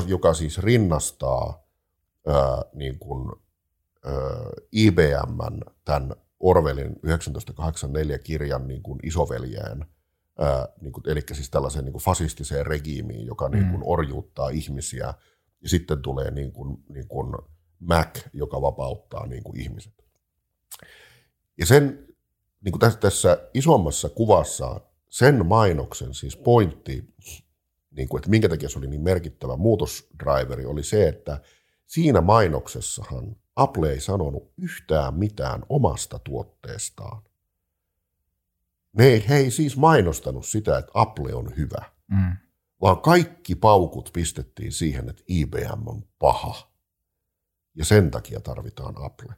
joka 0.08 0.34
siis 0.34 0.58
rinnastaa 0.58 1.64
ää, 2.28 2.62
niin 2.74 3.00
kuin, 3.00 3.32
ää, 4.06 4.14
IBMn 4.72 5.62
tämän 5.86 6.16
Orwellin 6.40 6.96
1984 7.02 8.20
kirjan 8.20 8.68
niin 8.68 8.84
kuin 8.84 9.00
isoveljään, 9.04 9.86
ää, 10.40 10.68
niin 10.82 10.94
kuin, 10.94 11.10
eli 11.10 11.22
siis 11.34 11.50
tällaiseen 11.50 11.86
niin 11.86 11.94
kuin 11.94 12.04
fasistiseen 12.04 12.66
regiimiin, 12.66 13.26
joka 13.26 13.50
niin 13.50 13.70
kuin 13.70 13.80
mm. 13.80 13.88
orjuuttaa 13.88 14.50
ihmisiä, 14.50 15.14
ja 15.66 15.70
sitten 15.70 16.02
tulee 16.02 16.32
niin 16.32 16.52
kuin, 16.52 16.84
niin 16.90 17.08
kuin 17.08 17.36
Mac, 17.80 18.20
joka 18.34 18.62
vapauttaa 18.62 19.28
niin 19.28 19.44
kuin 19.44 19.60
ihmiset. 19.60 19.94
Ja 21.58 21.66
sen 21.66 22.08
niin 22.62 22.72
kuin 22.72 22.80
tässä, 22.80 23.00
tässä 23.00 23.50
isommassa 23.54 24.10
kuvassa 24.10 24.82
sen 25.10 25.46
mainoksen, 25.46 26.14
siis 26.14 26.38
pointti, 26.38 27.14
niin 27.92 28.10
kuin, 28.10 28.20
että 28.20 28.30
minkä 28.30 28.50
takia 28.50 28.70
se 28.70 28.80
oli 28.80 28.88
niin 28.88 29.02
merkittävä 29.02 29.56
muutosdriveri, 29.56 30.66
oli 30.66 30.84
se, 30.84 31.08
että 31.08 31.42
siinä 31.86 32.22
mainoksessahan 32.22 33.36
Apple 33.56 33.92
ei 33.92 34.00
sanonut 34.00 34.54
yhtään 34.58 35.14
mitään 35.14 35.64
omasta 35.70 36.20
tuotteestaan. 36.20 37.22
Ne 38.94 39.24
he 39.30 39.36
ei 39.36 39.52
siis 39.52 39.78
mainostanut 39.78 40.46
sitä, 40.46 40.78
että 40.78 40.92
Apple 40.94 41.34
on 41.34 41.58
hyvä, 41.58 41.86
mm. 42.08 42.38
Vaan 42.86 43.02
kaikki 43.02 43.56
paukut 43.56 44.10
pistettiin 44.14 44.72
siihen, 44.72 45.10
että 45.10 45.24
IBM 45.28 45.88
on 45.88 46.04
paha. 46.20 46.72
Ja 47.76 47.86
sen 47.86 48.12
takia 48.12 48.40
tarvitaan 48.40 49.06
Apple. 49.06 49.36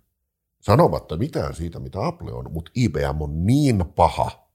Sanomatta 0.62 1.18
mitään 1.18 1.56
siitä, 1.56 1.80
mitä 1.80 2.08
Apple 2.08 2.32
on, 2.32 2.52
mutta 2.52 2.72
IBM 2.76 3.22
on 3.22 3.46
niin 3.46 3.86
paha, 3.96 4.50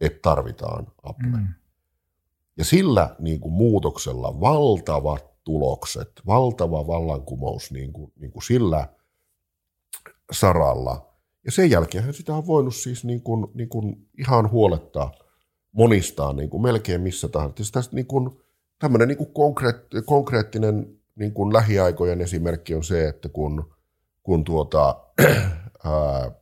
että 0.00 0.18
tarvitaan 0.22 0.86
Apple. 1.02 1.28
Mm. 1.28 1.48
Ja 2.56 2.64
sillä 2.64 3.16
niin 3.18 3.40
kuin 3.40 3.52
muutoksella 3.52 4.40
valtavat 4.40 5.44
tulokset, 5.44 6.20
valtava 6.26 6.86
vallankumous 6.86 7.72
niin 7.72 7.92
kuin, 7.92 8.12
niin 8.16 8.32
kuin 8.32 8.42
sillä 8.42 8.88
saralla. 10.32 11.14
Ja 11.44 11.52
sen 11.52 11.70
jälkeen 11.70 12.14
sitä 12.14 12.34
on 12.34 12.46
voinut 12.46 12.74
siis 12.74 13.04
niin 13.04 13.22
kuin, 13.22 13.46
niin 13.54 13.68
kuin 13.68 14.08
ihan 14.18 14.50
huolettaa 14.50 15.12
monistaan 15.72 16.36
niin 16.36 16.50
kuin 16.50 16.62
melkein 16.62 17.00
missä 17.00 17.28
tahansa. 17.28 17.56
Siis 17.56 17.72
tästä 17.72 17.96
niin 17.96 18.06
kuin, 18.06 18.40
tämmöinen 18.78 19.08
niin 19.08 19.18
kuin 19.18 19.32
konkreet, 19.32 19.76
konkreettinen 20.04 21.00
niin 21.14 21.32
kuin 21.32 21.52
lähiaikojen 21.52 22.20
esimerkki 22.20 22.74
on 22.74 22.84
se, 22.84 23.08
että 23.08 23.28
kun, 23.28 23.74
kun 24.22 24.44
tuota, 24.44 25.04
ää, 25.84 26.32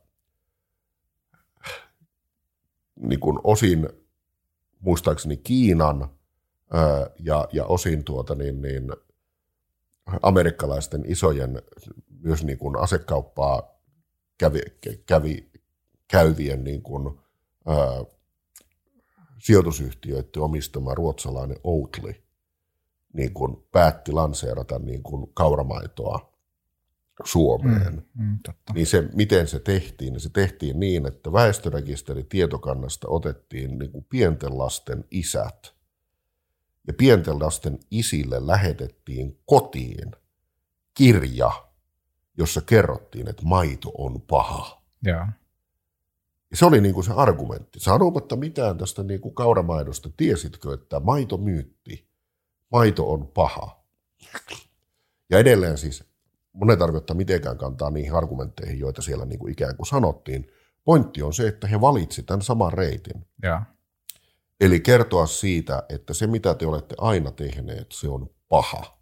niin 2.99 3.19
kuin 3.19 3.39
osin 3.43 3.89
muistaakseni 4.79 5.37
Kiinan 5.37 6.09
ää, 6.73 7.09
ja, 7.19 7.47
ja 7.51 7.65
osin 7.65 8.03
tuota 8.03 8.35
niin, 8.35 8.61
niin, 8.61 8.91
amerikkalaisten 10.21 11.03
isojen 11.07 11.61
myös 12.21 12.43
niin 12.43 12.57
kuin 12.57 12.77
asekauppaa 12.77 13.79
kävi, 14.37 14.61
kävi 15.05 15.49
käyvien 16.07 16.63
niin 16.63 16.81
kuin, 16.81 17.19
ää, 17.65 18.03
sijoitusyhtiöiden 19.39 20.41
omistama 20.41 20.95
ruotsalainen 20.95 21.57
Oatly 21.63 22.15
niin 23.13 23.33
kuin 23.33 23.57
päätti 23.71 24.11
lanseerata 24.11 24.79
niin 24.79 25.03
kuin 25.03 25.31
kauramaitoa 25.33 26.33
Suomeen. 27.23 27.93
Mm, 28.13 28.23
mm, 28.25 28.39
totta. 28.45 28.73
Niin 28.73 28.87
se, 28.87 29.09
miten 29.13 29.47
se 29.47 29.59
tehtiin, 29.59 30.13
niin 30.13 30.21
se 30.21 30.29
tehtiin 30.29 30.79
niin, 30.79 31.05
että 31.05 31.33
väestörekisteri 31.33 32.23
tietokannasta 32.23 33.07
otettiin 33.09 33.79
niin 33.79 33.91
kuin 33.91 34.05
pienten 34.09 34.57
lasten 34.57 35.05
isät. 35.11 35.75
Ja 36.87 36.93
pienten 36.93 37.39
lasten 37.39 37.79
isille 37.91 38.47
lähetettiin 38.47 39.39
kotiin 39.45 40.11
kirja, 40.93 41.51
jossa 42.37 42.61
kerrottiin, 42.61 43.27
että 43.27 43.43
maito 43.45 43.91
on 43.97 44.21
paha. 44.21 44.81
Ja. 45.05 45.27
Ja 46.51 46.57
se 46.57 46.65
oli 46.65 46.81
niin 46.81 46.93
kuin 46.93 47.03
se 47.03 47.13
argumentti. 47.15 47.79
Sanomatta 47.79 48.35
mitään 48.35 48.77
tästä 48.77 49.03
niin 49.03 49.21
kuin 49.21 49.35
kauramaidosta, 49.35 50.09
tiesitkö, 50.17 50.73
että 50.73 50.99
maito 50.99 51.37
myytti, 51.37 52.07
maito 52.71 53.11
on 53.11 53.27
paha. 53.27 53.83
Ja 55.29 55.39
edelleen 55.39 55.77
siis 55.77 56.03
mun 56.53 56.71
ei 56.71 56.77
tarvitse 56.77 57.13
mitenkään 57.13 57.57
kantaa 57.57 57.89
niihin 57.89 58.15
argumentteihin, 58.15 58.79
joita 58.79 59.01
siellä 59.01 59.25
niin 59.25 59.39
kuin 59.39 59.51
ikään 59.51 59.77
kuin 59.77 59.87
sanottiin. 59.87 60.51
Pointti 60.83 61.21
on 61.21 61.33
se, 61.33 61.47
että 61.47 61.67
he 61.67 61.81
valitsivat 61.81 62.25
tämän 62.25 62.41
saman 62.41 62.73
reitin. 62.73 63.25
Ja. 63.43 63.63
Eli 64.59 64.79
kertoa 64.79 65.25
siitä, 65.25 65.83
että 65.89 66.13
se 66.13 66.27
mitä 66.27 66.53
te 66.53 66.67
olette 66.67 66.95
aina 66.97 67.31
tehneet, 67.31 67.91
se 67.91 68.07
on 68.07 68.29
paha. 68.49 68.99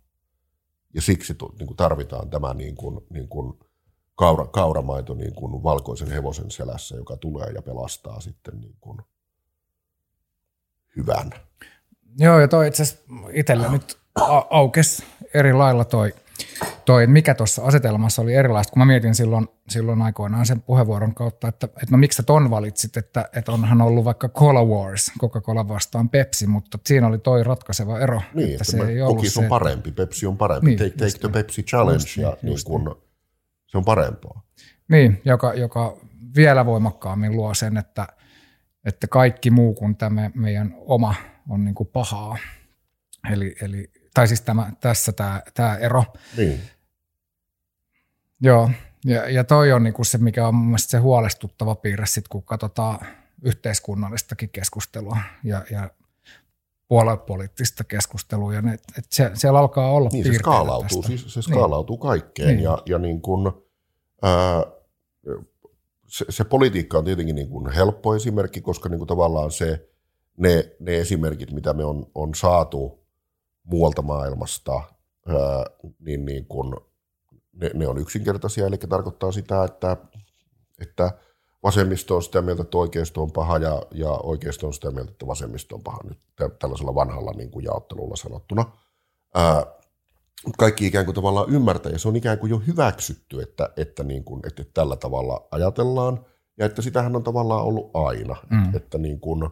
Ja 0.93 1.01
siksi 1.01 1.35
niin 1.59 1.67
kuin 1.67 1.77
tarvitaan 1.77 2.29
tämä 2.29 2.53
niin 2.53 2.75
kuin, 2.75 2.99
niin 3.09 3.27
kuin 3.27 3.59
kaura, 4.17 4.47
kauramaito 4.47 5.13
niin 5.13 5.33
kuin 5.33 5.63
valkoisen 5.63 6.11
hevosen 6.11 6.51
selässä, 6.51 6.95
joka 6.95 7.17
tulee 7.17 7.49
ja 7.49 7.61
pelastaa 7.61 8.21
sitten 8.21 8.61
niin 8.61 8.75
kuin 8.81 8.97
hyvän. 10.95 11.29
Joo, 12.19 12.39
ja 12.39 12.47
toi 12.47 12.67
itse 12.67 12.83
asiassa 12.83 13.03
itsellä 13.33 13.71
nyt 13.71 13.97
aukesi 14.49 15.03
eri 15.33 15.53
lailla 15.53 15.85
toi– 15.85 16.13
toi, 16.87 17.07
mikä 17.07 17.35
tuossa 17.35 17.63
asetelmassa 17.63 18.21
oli 18.21 18.33
erilaista, 18.33 18.71
kun 18.71 18.79
mä 18.79 18.85
mietin 18.85 19.15
silloin, 19.15 19.47
silloin 19.69 20.01
aikoinaan 20.01 20.45
sen 20.45 20.61
puheenvuoron 20.61 21.15
kautta, 21.15 21.47
että, 21.47 21.65
että 21.65 21.87
no 21.91 21.97
miksi 21.97 22.17
sä 22.17 22.23
ton 22.23 22.49
valitsit, 22.49 22.97
että, 22.97 23.29
että 23.35 23.51
onhan 23.51 23.81
ollut 23.81 24.05
vaikka 24.05 24.29
Cola 24.29 24.65
Wars, 24.65 25.11
Coca-Cola 25.21 25.67
vastaan 25.67 26.09
Pepsi, 26.09 26.47
mutta 26.47 26.79
siinä 26.85 27.07
oli 27.07 27.17
toi 27.17 27.43
ratkaiseva 27.43 27.99
ero. 27.99 28.21
Niin, 28.33 28.49
että, 28.49 28.53
että 28.53 28.63
se 28.63 28.91
ei 28.91 29.01
ollut 29.01 29.27
se, 29.27 29.39
on 29.39 29.45
parempi, 29.45 29.91
Pepsi 29.91 30.25
on 30.25 30.37
parempi, 30.37 30.65
niin, 30.65 30.77
take, 30.79 30.89
take 30.89 31.19
the 31.19 31.29
Pepsi 31.29 31.63
Challenge 31.63 32.03
just, 32.03 32.17
ja 32.17 32.37
niin 32.41 32.57
kun, 32.65 32.83
niin. 32.85 33.06
Se 33.67 33.77
on 33.77 33.85
parempaa. 33.85 34.41
Niin, 34.87 35.21
joka, 35.25 35.53
joka 35.53 35.97
vielä 36.35 36.65
voimakkaammin 36.65 37.31
luo 37.31 37.53
sen, 37.53 37.77
että, 37.77 38.07
että 38.85 39.07
kaikki 39.07 39.51
muu 39.51 39.73
kuin 39.73 39.95
tämä 39.95 40.31
meidän 40.33 40.73
oma 40.77 41.15
on 41.49 41.65
niin 41.65 41.75
kuin 41.75 41.87
pahaa. 41.87 42.37
Eli, 43.31 43.55
eli 43.61 43.91
tai 44.13 44.27
siis 44.27 44.41
tämä, 44.41 44.71
tässä 44.79 45.11
tämä, 45.11 45.41
tämä 45.53 45.75
ero. 45.75 46.03
Niin. 46.37 46.61
Joo, 48.41 48.71
ja, 49.05 49.29
ja 49.29 49.43
toi 49.43 49.71
on 49.71 49.83
niinku 49.83 50.03
se, 50.03 50.17
mikä 50.17 50.47
on 50.47 50.55
mun 50.55 50.67
mielestä 50.67 50.91
se 50.91 50.97
huolestuttava 50.97 51.75
piirre, 51.75 52.05
sit, 52.05 52.27
kun 52.27 52.43
katsotaan 52.43 52.99
yhteiskunnallistakin 53.43 54.49
keskustelua 54.49 55.17
ja, 55.43 55.65
ja 55.71 55.89
puoluepoliittista 56.87 57.83
keskustelua. 57.83 58.53
Ja 58.53 58.61
ne, 58.61 58.73
et 58.73 59.05
se, 59.11 59.31
siellä 59.33 59.59
alkaa 59.59 59.91
olla 59.91 60.09
niin, 60.13 60.25
se 60.25 60.33
skaalautuu, 60.33 61.01
tästä. 61.01 61.17
siis 61.17 61.33
se 61.33 61.41
skaalautuu 61.41 61.95
niin. 61.95 62.01
kaikkeen. 62.01 62.47
Niin. 62.47 62.63
Ja, 62.63 62.77
ja 62.85 62.97
niin 62.97 63.21
kun, 63.21 63.65
ää, 64.21 64.63
se, 66.07 66.25
se 66.29 66.43
politiikka 66.43 66.97
on 66.97 67.05
tietenkin 67.05 67.35
niin 67.35 67.49
kuin 67.49 67.71
helppo 67.71 68.15
esimerkki, 68.15 68.61
koska 68.61 68.89
niin 68.89 68.97
kuin 68.97 69.07
tavallaan 69.07 69.51
se, 69.51 69.89
ne, 70.37 70.71
ne 70.79 70.97
esimerkit, 70.97 71.51
mitä 71.51 71.73
me 71.73 71.85
on, 71.85 72.11
on 72.15 72.35
saatu 72.35 73.05
muualta 73.63 74.01
maailmasta, 74.01 74.81
ää, 75.27 75.65
niin, 75.99 76.25
niin 76.25 76.45
kun 76.45 76.87
ne, 77.53 77.71
ne 77.73 77.87
on 77.87 77.97
yksinkertaisia, 77.97 78.67
eli 78.67 78.77
tarkoittaa 78.77 79.31
sitä, 79.31 79.63
että, 79.63 79.97
että 80.81 81.11
vasemmisto 81.63 82.15
on 82.15 82.23
sitä 82.23 82.41
mieltä, 82.41 82.61
että 82.61 82.77
oikeisto 82.77 83.21
on 83.21 83.31
paha 83.31 83.57
ja, 83.57 83.81
ja 83.91 84.09
oikeisto 84.09 84.67
on 84.67 84.73
sitä 84.73 84.91
mieltä, 84.91 85.11
että 85.11 85.27
vasemmisto 85.27 85.75
on 85.75 85.83
paha 85.83 85.99
nyt 86.03 86.19
tällaisella 86.59 86.95
vanhalla 86.95 87.31
niin 87.31 87.51
kuin 87.51 87.65
jaottelulla 87.65 88.15
sanottuna. 88.15 88.65
Ää, 89.33 89.65
kaikki 90.57 90.87
ikään 90.87 91.05
kuin 91.05 91.15
tavallaan 91.15 91.49
ymmärtää 91.49 91.91
ja 91.91 91.99
se 91.99 92.07
on 92.07 92.15
ikään 92.15 92.39
kuin 92.39 92.49
jo 92.49 92.61
hyväksytty, 92.67 93.41
että, 93.41 93.69
että, 93.77 94.03
niin 94.03 94.23
kuin, 94.23 94.41
että 94.47 94.63
tällä 94.73 94.95
tavalla 94.95 95.47
ajatellaan 95.51 96.25
ja 96.57 96.65
että 96.65 96.81
sitähän 96.81 97.15
on 97.15 97.23
tavallaan 97.23 97.63
ollut 97.63 97.91
aina. 97.93 98.35
Mm. 98.49 98.75
Että, 98.75 98.97
niin 98.97 99.19
kuin, 99.19 99.49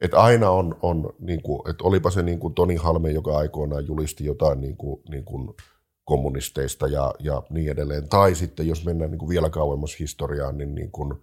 että 0.00 0.20
aina 0.20 0.50
on, 0.50 0.78
on 0.82 1.14
niin 1.18 1.42
kuin, 1.42 1.70
että 1.70 1.84
olipa 1.84 2.10
se 2.10 2.22
niin 2.22 2.38
kuin 2.38 2.54
Toni 2.54 2.76
Halme, 2.76 3.10
joka 3.10 3.38
aikoinaan 3.38 3.86
julisti 3.86 4.24
jotain 4.24 4.60
niin 4.60 4.76
kuin, 4.76 5.00
niin 5.08 5.24
kuin 5.24 5.54
kommunisteista 6.04 6.86
ja, 6.86 7.14
ja 7.18 7.42
niin 7.50 7.70
edelleen. 7.70 8.08
Tai 8.08 8.34
sitten 8.34 8.68
jos 8.68 8.84
mennään 8.84 9.10
niin 9.10 9.18
kuin 9.18 9.28
vielä 9.28 9.50
kauemmas 9.50 9.98
historiaan, 9.98 10.58
niin, 10.58 10.74
niin 10.74 10.90
kuin, 10.90 11.14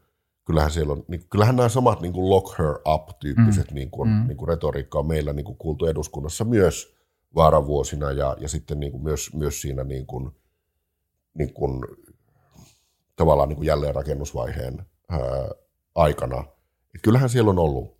kyllähän, 0.49 0.71
siellä 0.71 0.93
on, 0.93 1.05
niin, 1.07 1.29
kyllähän 1.29 1.55
nämä 1.55 1.69
samat 1.69 2.01
niin 2.01 2.13
kuin 2.13 2.29
lock 2.29 2.59
her 2.59 2.79
up-tyyppiset 2.93 3.71
mm. 3.71 3.75
niin 3.75 3.91
kuin, 3.91 4.09
mm. 4.09 4.27
niin 4.27 4.37
kuin 4.37 4.47
retoriikka 4.47 4.99
on 4.99 5.07
meillä 5.07 5.33
niin 5.33 5.45
kuin 5.45 5.57
kuultu 5.57 5.85
eduskunnassa 5.85 6.43
myös 6.43 6.95
vaaravuosina 7.35 8.11
ja, 8.11 8.37
ja 8.39 8.49
sitten 8.49 8.79
niin 8.79 8.91
kuin 8.91 9.03
myös, 9.03 9.33
myös 9.33 9.61
siinä 9.61 9.83
niin 9.83 10.05
kuin, 10.05 10.31
niin 11.33 11.53
kuin, 11.53 11.85
tavallaan 13.15 13.49
niin 13.49 13.57
kuin 13.57 13.65
jälleenrakennusvaiheen 13.65 14.85
ää, 15.09 15.19
aikana. 15.95 16.43
Et 16.95 17.01
kyllähän 17.01 17.29
siellä 17.29 17.49
on 17.49 17.59
ollut 17.59 17.97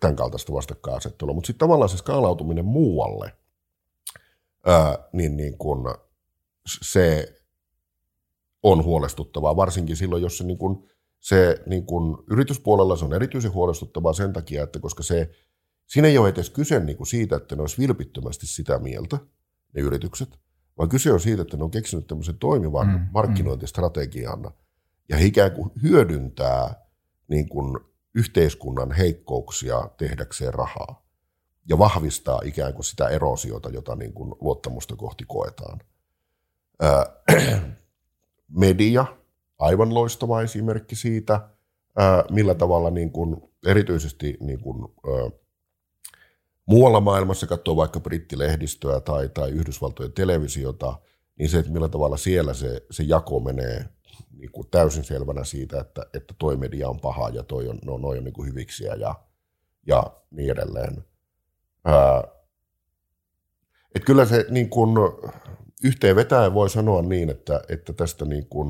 tämän 0.00 0.16
kaltaista 0.16 0.52
vastakkainasettelua, 0.52 1.34
mutta 1.34 1.46
sitten 1.46 1.66
tavallaan 1.66 1.88
se 1.88 1.96
skaalautuminen 1.96 2.64
muualle, 2.64 3.32
ää, 4.66 4.98
niin, 5.12 5.36
niin 5.36 5.58
kun 5.58 5.94
se 6.82 7.34
on 8.62 8.84
huolestuttavaa, 8.84 9.56
varsinkin 9.56 9.96
silloin, 9.96 10.22
jos 10.22 10.38
se, 10.38 10.44
niin 10.44 10.58
kun, 10.58 10.88
se 11.24 11.62
niin 11.66 11.86
kun, 11.86 12.24
yrityspuolella 12.30 12.96
se 12.96 13.04
on 13.04 13.14
erityisen 13.14 13.52
huolestuttavaa 13.52 14.12
sen 14.12 14.32
takia, 14.32 14.62
että 14.62 14.80
koska 14.80 15.02
se, 15.02 15.30
siinä 15.86 16.08
ei 16.08 16.18
ole 16.18 16.28
edes 16.28 16.50
kyse 16.50 16.80
niin 16.80 16.96
kuin 16.96 17.06
siitä, 17.06 17.36
että 17.36 17.56
ne 17.56 17.60
olisi 17.60 17.78
vilpittömästi 17.78 18.46
sitä 18.46 18.78
mieltä, 18.78 19.18
ne 19.74 19.82
yritykset, 19.82 20.38
vaan 20.78 20.88
kyse 20.88 21.12
on 21.12 21.20
siitä, 21.20 21.42
että 21.42 21.56
ne 21.56 21.64
on 21.64 21.70
keksinyt 21.70 22.06
tämmöisen 22.06 22.38
toimivan 22.38 22.86
mm, 22.86 23.06
markkinointistrategian 23.12 24.38
mm. 24.38 24.50
ja 25.08 25.16
he 25.16 25.24
ikään 25.24 25.52
kuin 25.52 25.70
hyödyntää 25.82 26.86
niin 27.28 27.48
kuin 27.48 27.78
yhteiskunnan 28.14 28.92
heikkouksia 28.92 29.90
tehdäkseen 29.96 30.54
rahaa 30.54 31.06
ja 31.68 31.78
vahvistaa 31.78 32.40
ikään 32.44 32.74
kuin 32.74 32.84
sitä 32.84 33.08
erosiota, 33.08 33.68
jota 33.68 33.96
niin 33.96 34.12
kuin 34.12 34.34
luottamusta 34.40 34.96
kohti 34.96 35.24
koetaan. 35.28 35.78
media, 38.48 39.06
aivan 39.58 39.94
loistava 39.94 40.42
esimerkki 40.42 40.96
siitä, 40.96 41.48
millä 42.30 42.54
tavalla 42.54 42.90
niin 42.90 43.10
kuin 43.10 43.36
erityisesti 43.66 44.36
niin 44.40 44.60
kuin, 44.60 44.88
muualla 46.66 47.00
maailmassa 47.00 47.46
katsoo 47.46 47.76
vaikka 47.76 48.00
brittilehdistöä 48.00 49.00
tai, 49.00 49.28
tai 49.28 49.50
Yhdysvaltojen 49.50 50.12
televisiota, 50.12 50.98
niin 51.38 51.48
se, 51.48 51.58
että 51.58 51.72
millä 51.72 51.88
tavalla 51.88 52.16
siellä 52.16 52.54
se, 52.54 52.86
se 52.90 53.02
jako 53.02 53.40
menee 53.40 53.88
niin 54.36 54.52
kuin 54.52 54.68
täysin 54.70 55.04
selvänä 55.04 55.44
siitä, 55.44 55.80
että, 55.80 56.06
että 56.14 56.34
toi 56.38 56.56
media 56.56 56.88
on 56.88 57.00
paha 57.00 57.28
ja 57.28 57.42
toi 57.42 57.68
on, 57.68 57.78
no, 57.84 57.98
noi 57.98 58.18
on 58.18 58.24
niin 58.24 58.34
kuin 58.34 58.48
hyviksiä 58.48 58.94
ja, 58.94 59.14
ja 59.86 60.04
niin 60.30 60.50
edelleen. 60.50 61.04
Ää, 61.84 62.24
et 63.94 64.04
kyllä 64.04 64.24
se 64.24 64.46
niin 64.50 64.70
kuin, 64.70 64.90
yhteen 65.84 66.16
vetäen 66.16 66.54
voi 66.54 66.70
sanoa 66.70 67.02
niin, 67.02 67.30
että, 67.30 67.62
että 67.68 67.92
tästä 67.92 68.24
niin 68.24 68.46
kuin, 68.48 68.68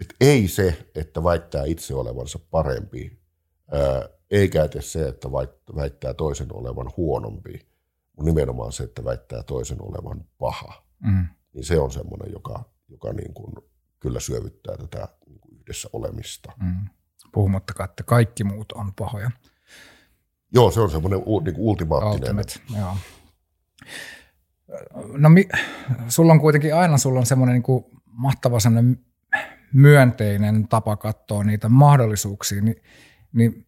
että 0.00 0.14
ei 0.20 0.48
se, 0.48 0.90
että 0.94 1.24
väittää 1.24 1.64
itse 1.64 1.94
olevansa 1.94 2.38
parempi, 2.50 3.20
ää, 3.72 4.08
eikä 4.30 4.64
edes 4.64 4.92
se, 4.92 5.08
että 5.08 5.32
väittää 5.76 6.14
toisen 6.14 6.54
olevan 6.54 6.90
huonompi, 6.96 7.52
mutta 8.16 8.24
nimenomaan 8.24 8.72
se, 8.72 8.82
että 8.82 9.04
väittää 9.04 9.42
toisen 9.42 9.78
olevan 9.82 10.24
paha. 10.38 10.84
Mm. 11.02 11.26
Niin 11.52 11.64
se 11.64 11.78
on 11.78 11.90
semmoinen, 11.90 12.32
joka, 12.32 12.64
joka 12.88 13.12
niin 13.12 13.34
kuin 13.34 13.52
kyllä 14.00 14.20
syövyttää 14.20 14.76
tätä 14.76 15.08
niin 15.26 15.40
kuin 15.40 15.58
yhdessä 15.60 15.88
olemista. 15.92 16.52
Mm. 16.62 16.88
Puhumattakaan, 17.32 17.90
että 17.90 18.02
kaikki 18.02 18.44
muut 18.44 18.72
on 18.72 18.94
pahoja. 18.94 19.30
Joo, 20.54 20.70
se 20.70 20.80
on 20.80 20.90
semmoinen 20.90 21.18
niin 21.44 21.54
kuin 21.54 21.66
ultimaattinen. 21.68 22.36
Ultimate, 22.36 22.52
joo. 22.78 22.96
No 25.12 25.28
mi, 25.28 25.48
sulla 26.08 26.32
on 26.32 26.40
kuitenkin 26.40 26.74
aina 26.74 26.98
sulla 26.98 27.20
on 27.20 27.26
semmoinen 27.26 27.54
niin 27.54 27.62
kuin 27.62 27.84
mahtava 28.06 28.60
semmoinen 28.60 29.04
myönteinen 29.72 30.68
tapa 30.68 30.96
katsoa 30.96 31.44
niitä 31.44 31.68
mahdollisuuksia, 31.68 32.62
niin, 32.62 32.82
niin 33.32 33.66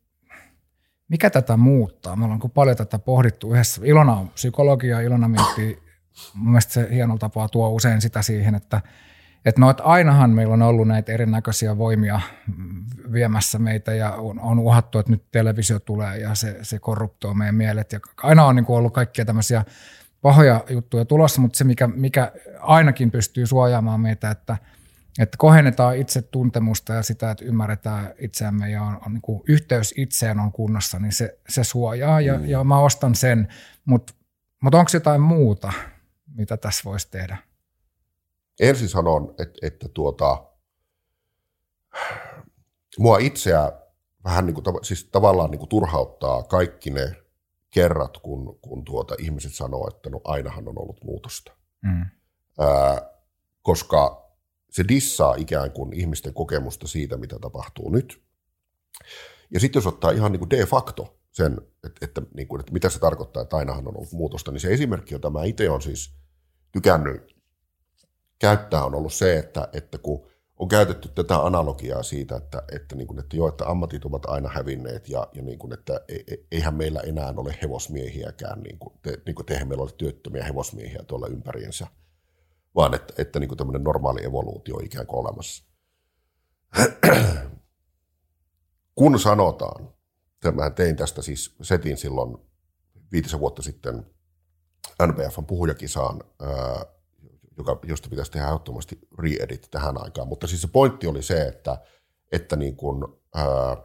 mikä 1.08 1.30
tätä 1.30 1.56
muuttaa? 1.56 2.16
Me 2.16 2.24
ollaan 2.24 2.50
paljon 2.54 2.76
tätä 2.76 2.98
pohdittu 2.98 3.52
yhdessä. 3.52 3.80
Ilona 3.84 4.12
on 4.12 4.28
psykologia, 4.28 5.00
Ilona 5.00 5.28
miettii, 5.28 5.82
mun 6.34 6.50
mielestä 6.50 6.72
se 6.72 6.88
hienolla 6.90 7.18
tapaa 7.18 7.48
tuo 7.48 7.68
usein 7.68 8.00
sitä 8.00 8.22
siihen, 8.22 8.54
että, 8.54 8.80
että, 9.44 9.60
no, 9.60 9.70
että 9.70 9.82
ainahan 9.82 10.30
meillä 10.30 10.54
on 10.54 10.62
ollut 10.62 10.88
näitä 10.88 11.12
erinäköisiä 11.12 11.78
voimia 11.78 12.20
viemässä 13.12 13.58
meitä 13.58 13.94
ja 13.94 14.10
on, 14.10 14.40
on 14.40 14.58
uhattu, 14.58 14.98
että 14.98 15.12
nyt 15.12 15.24
televisio 15.30 15.78
tulee 15.78 16.18
ja 16.18 16.34
se, 16.34 16.58
se 16.62 16.78
korruptoi 16.78 17.34
meidän 17.34 17.54
mielet. 17.54 17.92
Ja 17.92 18.00
aina 18.22 18.44
on 18.44 18.56
niin 18.56 18.64
kuin 18.64 18.76
ollut 18.76 18.94
kaikkia 18.94 19.24
tämmöisiä 19.24 19.64
pahoja 20.22 20.64
juttuja 20.70 21.04
tulossa, 21.04 21.40
mutta 21.40 21.56
se 21.56 21.64
mikä, 21.64 21.86
mikä 21.86 22.32
ainakin 22.60 23.10
pystyy 23.10 23.46
suojaamaan 23.46 24.00
meitä, 24.00 24.30
että, 24.30 24.56
että 25.18 25.36
kohennetaan 25.38 25.96
itse 25.96 26.22
tuntemusta 26.22 26.92
ja 26.92 27.02
sitä, 27.02 27.30
että 27.30 27.44
ymmärretään 27.44 28.14
itseämme 28.18 28.70
ja 28.70 28.82
on, 28.82 29.00
on 29.06 29.12
niin 29.12 29.22
kuin 29.22 29.42
yhteys 29.48 29.94
itseen 29.96 30.40
on 30.40 30.52
kunnossa, 30.52 30.98
niin 30.98 31.12
se, 31.12 31.38
se 31.48 31.64
suojaa 31.64 32.20
ja, 32.20 32.38
mm. 32.38 32.44
ja 32.44 32.64
mä 32.64 32.78
ostan 32.78 33.14
sen, 33.14 33.48
mutta 33.84 34.14
mutta 34.62 34.78
onko 34.78 34.90
jotain 34.94 35.20
muuta, 35.20 35.72
mitä 36.34 36.56
tässä 36.56 36.82
voisi 36.84 37.10
tehdä? 37.10 37.36
Ensin 38.60 38.88
sanon, 38.88 39.34
että, 39.38 39.66
että 39.66 39.88
tuota, 39.88 40.46
mua 42.98 43.18
itseä 43.18 43.72
vähän 44.24 44.46
niin 44.46 44.54
kuin, 44.54 44.64
siis 44.82 45.04
tavallaan 45.04 45.50
niin 45.50 45.58
kuin 45.58 45.68
turhauttaa 45.68 46.42
kaikki 46.42 46.90
ne 46.90 47.16
kerrat, 47.70 48.18
kun, 48.18 48.58
kun 48.60 48.84
tuota, 48.84 49.14
ihmiset 49.18 49.54
sanoo, 49.54 49.88
että 49.88 50.10
no 50.10 50.20
ainahan 50.24 50.68
on 50.68 50.78
ollut 50.78 51.04
muutosta. 51.04 51.52
Mm. 51.82 52.06
Ää, 52.60 53.10
koska 53.62 54.21
se 54.72 54.84
dissaa 54.88 55.34
ikään 55.34 55.70
kuin 55.70 55.92
ihmisten 55.92 56.34
kokemusta 56.34 56.86
siitä, 56.86 57.16
mitä 57.16 57.38
tapahtuu 57.38 57.90
nyt. 57.90 58.22
Ja 59.50 59.60
sitten 59.60 59.80
jos 59.80 59.86
ottaa 59.86 60.10
ihan 60.10 60.32
niin 60.32 60.38
kuin 60.38 60.50
de 60.50 60.66
facto 60.66 61.18
sen, 61.30 61.58
että, 61.84 62.06
että, 62.06 62.22
niin 62.34 62.48
kuin, 62.48 62.60
että 62.60 62.72
mitä 62.72 62.88
se 62.88 62.98
tarkoittaa, 62.98 63.42
että 63.42 63.56
ainahan 63.56 63.88
on 63.88 63.96
ollut 63.96 64.12
muutosta, 64.12 64.52
niin 64.52 64.60
se 64.60 64.72
esimerkki, 64.72 65.14
jota 65.14 65.30
mä 65.30 65.44
itse 65.44 65.70
olen 65.70 65.82
siis 65.82 66.14
tykännyt 66.72 67.36
käyttää, 68.38 68.84
on 68.84 68.94
ollut 68.94 69.12
se, 69.12 69.38
että, 69.38 69.68
että 69.72 69.98
kun 69.98 70.26
on 70.56 70.68
käytetty 70.68 71.08
tätä 71.08 71.36
analogiaa 71.36 72.02
siitä, 72.02 72.36
että, 72.36 72.62
että, 72.72 72.96
niin 72.96 73.06
kuin, 73.06 73.18
että 73.18 73.36
joo, 73.36 73.48
että 73.48 73.66
ammatit 73.66 74.04
ovat 74.04 74.26
aina 74.26 74.48
hävinneet 74.48 75.08
ja, 75.08 75.28
ja 75.34 75.42
niin 75.42 75.58
kuin, 75.58 75.72
että 75.72 76.00
e, 76.08 76.14
e, 76.14 76.36
eihän 76.52 76.74
meillä 76.74 77.00
enää 77.00 77.34
ole 77.36 77.58
hevosmiehiäkään, 77.62 78.60
niin 78.60 78.78
kuin, 78.78 78.94
te, 79.02 79.18
niin 79.26 79.34
kuin 79.34 79.46
eihän 79.50 79.68
meillä 79.68 79.82
ole 79.82 79.90
työttömiä 79.98 80.44
hevosmiehiä 80.44 81.02
tuolla 81.06 81.26
ympäriinsä, 81.26 81.86
vaan 82.74 82.94
että, 82.94 83.14
että 83.18 83.40
niin 83.40 83.48
kuin 83.48 83.58
tämmöinen 83.58 83.84
normaali 83.84 84.24
evoluutio 84.24 84.76
on 84.76 84.84
ikään 84.84 85.06
kuin 85.06 85.20
olemassa. 85.20 85.64
Kun 88.94 89.20
sanotaan, 89.20 89.94
mä 90.52 90.70
tein 90.70 90.96
tästä 90.96 91.22
siis 91.22 91.56
setin 91.62 91.96
silloin 91.96 92.36
viitisen 93.12 93.40
vuotta 93.40 93.62
sitten 93.62 94.06
NPFn 95.06 95.46
puhujakisaan, 95.46 96.20
joka, 97.58 97.78
josta 97.82 98.08
pitäisi 98.08 98.30
tehdä 98.30 98.46
ehdottomasti 98.46 98.98
re-edit 99.18 99.68
tähän 99.70 100.02
aikaan. 100.04 100.28
Mutta 100.28 100.46
siis 100.46 100.62
se 100.62 100.68
pointti 100.68 101.06
oli 101.06 101.22
se, 101.22 101.42
että, 101.48 101.78
että, 102.32 102.56
niin 102.56 102.76
ää, 103.34 103.76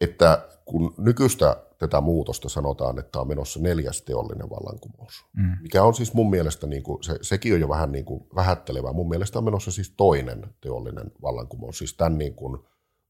että 0.00 0.48
kun 0.64 0.94
nykyistä 0.98 1.56
tätä 1.78 2.00
muutosta 2.00 2.48
sanotaan, 2.48 2.98
että 2.98 3.20
on 3.20 3.28
menossa 3.28 3.60
neljäs 3.60 4.02
teollinen 4.02 4.50
vallankumous, 4.50 5.24
mm. 5.36 5.56
mikä 5.62 5.82
on 5.82 5.94
siis 5.94 6.14
mun 6.14 6.30
mielestä, 6.30 6.66
niin 6.66 6.82
kuin, 6.82 7.02
se, 7.02 7.18
sekin 7.22 7.54
on 7.54 7.60
jo 7.60 7.68
vähän 7.68 7.92
niin 7.92 8.04
kuin 8.04 8.26
vähättelevää, 8.34 8.92
mun 8.92 9.08
mielestä 9.08 9.38
on 9.38 9.44
menossa 9.44 9.70
siis 9.70 9.94
toinen 9.96 10.46
teollinen 10.60 11.12
vallankumous, 11.22 11.78
siis 11.78 11.94
tämän 11.94 12.18
niin 12.18 12.34
kuin 12.34 12.58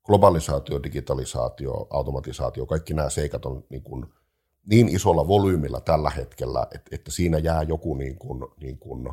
globalisaatio, 0.04 0.82
digitalisaatio, 0.82 1.86
automatisaatio, 1.90 2.66
kaikki 2.66 2.94
nämä 2.94 3.10
seikat 3.10 3.46
on 3.46 3.64
niin 3.70 3.82
kuin 3.82 4.06
niin 4.66 4.88
isolla 4.88 5.28
volyymilla 5.28 5.80
tällä 5.80 6.10
hetkellä, 6.10 6.66
että, 6.74 6.90
että 6.96 7.10
siinä 7.10 7.38
jää 7.38 7.62
joku 7.62 7.94
niin 7.94 8.18
kuin, 8.18 8.44
niin 8.60 8.78
kuin, 8.78 9.08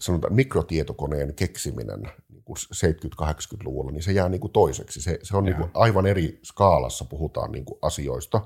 sanotaan, 0.00 0.34
mikrotietokoneen 0.34 1.34
keksiminen 1.34 2.00
niin 2.28 2.44
70-80-luvulla, 2.74 3.92
niin 3.92 4.02
se 4.02 4.12
jää 4.12 4.28
niin 4.28 4.40
kuin 4.40 4.52
toiseksi. 4.52 5.00
Se, 5.00 5.18
se 5.22 5.36
on 5.36 5.44
niin 5.44 5.56
kuin 5.56 5.70
aivan 5.74 6.06
eri 6.06 6.40
skaalassa, 6.44 7.04
puhutaan 7.04 7.52
niin 7.52 7.64
kuin 7.64 7.78
asioista, 7.82 8.40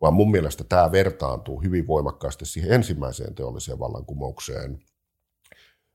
vaan 0.00 0.14
mun 0.14 0.30
mielestä 0.30 0.64
tämä 0.64 0.92
vertaantuu 0.92 1.62
hyvin 1.62 1.86
voimakkaasti 1.86 2.46
siihen 2.46 2.72
ensimmäiseen 2.72 3.34
teolliseen 3.34 3.78
vallankumoukseen, 3.78 4.78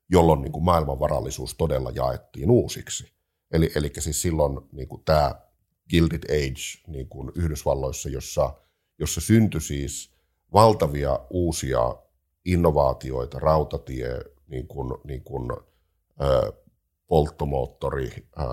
jolloin 0.10 0.42
niin 0.42 0.52
kuin 0.52 0.64
maailman 0.64 1.00
varallisuus 1.00 1.56
todella 1.56 1.92
jaettiin 1.92 2.52
uusiksi. 2.52 3.14
Eli, 3.52 3.72
eli 3.76 3.92
siis 4.00 4.22
silloin 4.22 4.60
niin 4.72 4.88
kuin 4.88 5.04
tämä 5.06 5.36
Gilded 5.90 6.24
Age 6.24 6.84
niin 6.88 7.10
kuin 7.10 7.32
Yhdysvalloissa, 7.36 8.10
jossa– 8.10 8.54
jossa 9.00 9.22
syntyi 9.22 9.62
siis 9.62 10.14
valtavia 10.54 11.20
uusia 11.30 11.96
innovaatioita, 12.46 13.40
rautatie, 13.40 14.20
niin 14.50 14.68
kuin, 14.68 14.94
niin 15.04 15.24
kuin, 15.24 15.52
ö, 16.22 16.54
polttomoottori, 17.08 18.10
ö, 18.40 18.44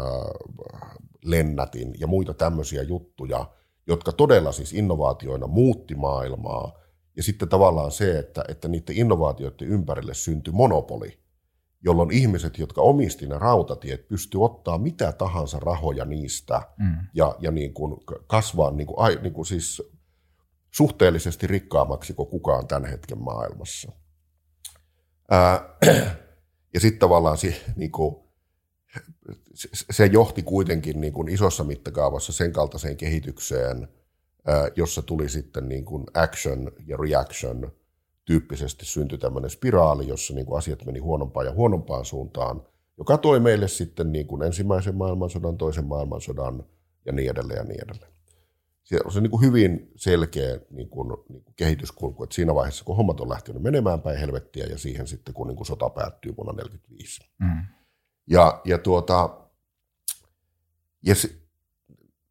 lennätin 1.25 1.95
ja 1.99 2.07
muita 2.07 2.35
tämmöisiä 2.35 2.83
juttuja, 2.83 3.51
jotka 3.87 4.13
todella 4.13 4.53
siis 4.53 4.73
innovaatioina 4.73 5.47
muutti 5.47 5.95
maailmaa. 5.95 6.73
Ja 7.17 7.23
sitten 7.23 7.49
tavallaan 7.49 7.93
se, 7.93 8.19
että, 8.19 8.45
että 8.49 8.69
niiden 8.69 8.97
innovaatioiden 8.97 9.69
ympärille 9.69 10.15
syntyi 10.15 10.53
monopoli, 10.53 11.19
jolloin 11.85 12.11
ihmiset, 12.11 12.59
jotka 12.59 12.81
omisti 12.81 13.27
ne 13.27 13.39
rautatiet, 13.39 14.09
pystyivät 14.09 14.45
ottaa 14.45 14.79
mitä 14.79 15.13
tahansa 15.13 15.59
rahoja 15.59 16.05
niistä 16.05 16.63
mm. 16.79 16.97
ja, 17.15 17.37
ja 17.39 17.51
niin 17.51 17.75
kuin 17.75 17.97
kasvaa 18.27 18.71
niin 18.71 18.87
kuin, 18.87 19.23
niin 19.23 19.33
kuin 19.33 19.47
siis 19.47 19.83
suhteellisesti 20.71 21.47
rikkaammaksi 21.47 22.15
kuin 22.15 22.29
kukaan 22.29 22.69
tämän 22.69 22.91
hetken 22.91 23.23
maailmassa. 23.23 23.93
Ja 26.75 26.81
sitten 26.81 26.99
tavallaan 26.99 27.39
se, 27.39 27.63
niin 27.77 27.93
kuin, 27.93 28.17
se 29.91 30.07
johti 30.07 30.43
kuitenkin 30.43 31.01
niin 31.01 31.13
kuin 31.13 31.29
isossa 31.29 31.65
mittakaavassa 31.65 32.33
sen 32.33 32.53
kaltaiseen 32.53 32.97
kehitykseen, 32.97 33.89
jossa 34.77 35.03
tuli 35.03 35.29
sitten 35.29 35.69
niin 35.69 35.85
kuin 35.85 36.05
action 36.15 36.73
ja 36.87 36.97
reaction 36.97 37.73
tyyppisesti 38.25 38.87
syntyi 38.87 39.19
tämmöinen 39.19 39.51
spiraali, 39.51 40.09
jossa 40.09 40.35
niin 40.35 40.47
kuin 40.47 40.59
asiat 40.59 40.85
meni 40.85 40.99
huonompaan 40.99 41.47
ja 41.47 41.53
huonompaan 41.53 42.05
suuntaan, 42.05 42.63
joka 42.99 43.19
toi 43.19 43.41
meille 43.41 43.69
sitten 43.69 44.13
niin 44.13 44.27
kuin 44.27 44.43
ensimmäisen 44.43 44.97
maailmansodan, 44.97 45.59
toisen 45.59 45.87
maailmansodan 45.87 46.65
ja 47.07 47.13
niin 47.13 47.31
edelleen 47.31 47.59
ja 47.59 47.65
niin 47.65 47.85
edelleen. 47.85 48.13
Se 48.87 48.99
on 49.05 49.13
se 49.13 49.21
niin 49.21 49.31
kuin 49.31 49.43
hyvin 49.43 49.91
selkeä 49.97 50.61
niin 50.71 50.89
kuin, 50.89 51.09
niin 51.29 51.45
kuin 51.45 51.55
kehityskulku, 51.57 52.25
että 52.25 52.35
siinä 52.35 52.55
vaiheessa, 52.55 52.85
kun 52.85 52.97
hommat 52.97 53.21
on 53.21 53.29
lähtenyt 53.29 53.63
menemään 53.63 54.03
päin 54.03 54.19
helvettiä 54.19 54.67
ja 54.67 54.79
siihen 54.79 55.07
sitten, 55.07 55.35
kun 55.35 55.47
niin 55.47 55.57
kuin 55.57 55.67
sota 55.67 55.91
päättyy 55.91 56.37
vuonna 56.37 56.53
1945. 56.53 57.31
Mm. 57.39 57.67
Ja, 58.27 58.61
ja, 58.65 58.79
tuota, 58.79 59.41
ja 61.03 61.15
se, 61.15 61.31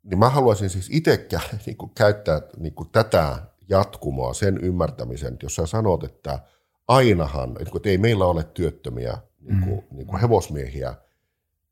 niin 0.03 0.19
mä 0.19 0.29
haluaisin 0.29 0.69
siis 0.69 0.87
itsekään 0.91 1.59
niin 1.65 1.77
kuin 1.77 1.91
käyttää 1.95 2.41
niin 2.57 2.73
kuin 2.73 2.89
tätä 2.89 3.39
jatkumoa 3.69 4.33
sen 4.33 4.57
ymmärtämisen, 4.57 5.33
että 5.33 5.45
jos 5.45 5.55
sä 5.55 5.65
sanot, 5.65 6.03
että 6.03 6.39
ainahan, 6.87 7.57
että 7.59 7.89
ei 7.89 7.97
meillä 7.97 8.25
ole 8.25 8.43
työttömiä 8.43 9.17
niin 9.39 9.61
kuin, 9.61 9.85
mm. 9.91 9.97
niin 9.97 10.07
kuin 10.07 10.21
hevosmiehiä, 10.21 10.95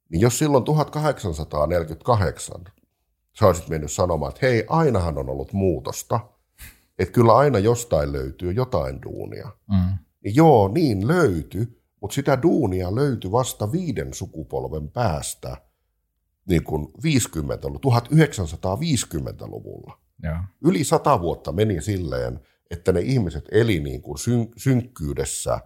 niin 0.09 0.21
jos 0.21 0.39
silloin 0.39 0.63
1848 0.63 2.61
sä 3.39 3.47
olisit 3.47 3.69
mennyt 3.69 3.91
sanomaan, 3.91 4.29
että 4.29 4.45
hei, 4.45 4.65
ainahan 4.69 5.17
on 5.17 5.29
ollut 5.29 5.53
muutosta, 5.53 6.19
että 6.99 7.13
kyllä 7.13 7.35
aina 7.35 7.59
jostain 7.59 8.11
löytyy 8.11 8.51
jotain 8.51 9.01
duunia. 9.01 9.49
Mm. 9.71 9.97
Niin 10.23 10.35
joo, 10.35 10.67
niin 10.67 11.07
löytyi, 11.07 11.81
mutta 12.01 12.15
sitä 12.15 12.41
duunia 12.41 12.95
löytyi 12.95 13.31
vasta 13.31 13.71
viiden 13.71 14.13
sukupolven 14.13 14.89
päästä 14.89 15.57
niin 16.45 16.63
kuin 16.63 16.87
50 17.03 17.67
1950-luvulla. 17.67 19.99
Ja. 20.23 20.43
Yli 20.65 20.83
sata 20.83 21.21
vuotta 21.21 21.51
meni 21.51 21.81
silleen, 21.81 22.39
että 22.71 22.91
ne 22.91 22.99
ihmiset 22.99 23.45
eli 23.51 23.79
niin 23.79 24.01
kuin 24.01 24.17
syn- 24.17 24.53
synkkyydessä 24.57 25.59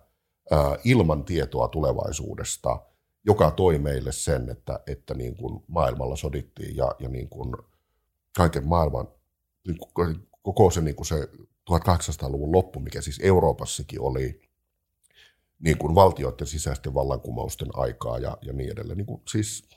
ää, 0.52 0.78
ilman 0.84 1.26
tietoa 1.26 1.68
tulevaisuudesta, 1.68 2.82
joka 3.28 3.52
toi 3.52 3.80
meille 3.80 4.12
sen, 4.12 4.50
että, 4.50 4.80
että 4.88 5.14
niin 5.14 5.38
kuin 5.38 5.64
maailmalla 5.68 6.16
sodittiin 6.16 6.76
ja, 6.78 6.96
ja 7.00 7.10
niin 7.10 7.30
kuin 7.30 7.56
kaiken 8.38 8.68
maailman, 8.68 9.08
niin 9.68 9.78
kuin, 9.78 10.28
koko 10.42 10.72
se, 10.72 10.82
niin 10.82 10.96
kuin 10.96 11.08
se 11.08 11.30
1800-luvun 11.72 12.52
loppu, 12.52 12.80
mikä 12.80 13.02
siis 13.02 13.20
Euroopassakin 13.24 14.02
oli 14.02 14.42
niin 15.60 15.78
kuin 15.78 15.96
valtioiden 15.96 16.48
sisäisten 16.48 16.94
vallankumousten 16.94 17.68
aikaa 17.74 18.18
ja, 18.18 18.38
ja 18.42 18.54
niin 18.54 18.72
edelleen. 18.72 18.98
Niin 18.98 19.06
kuin, 19.06 19.22
siis, 19.32 19.70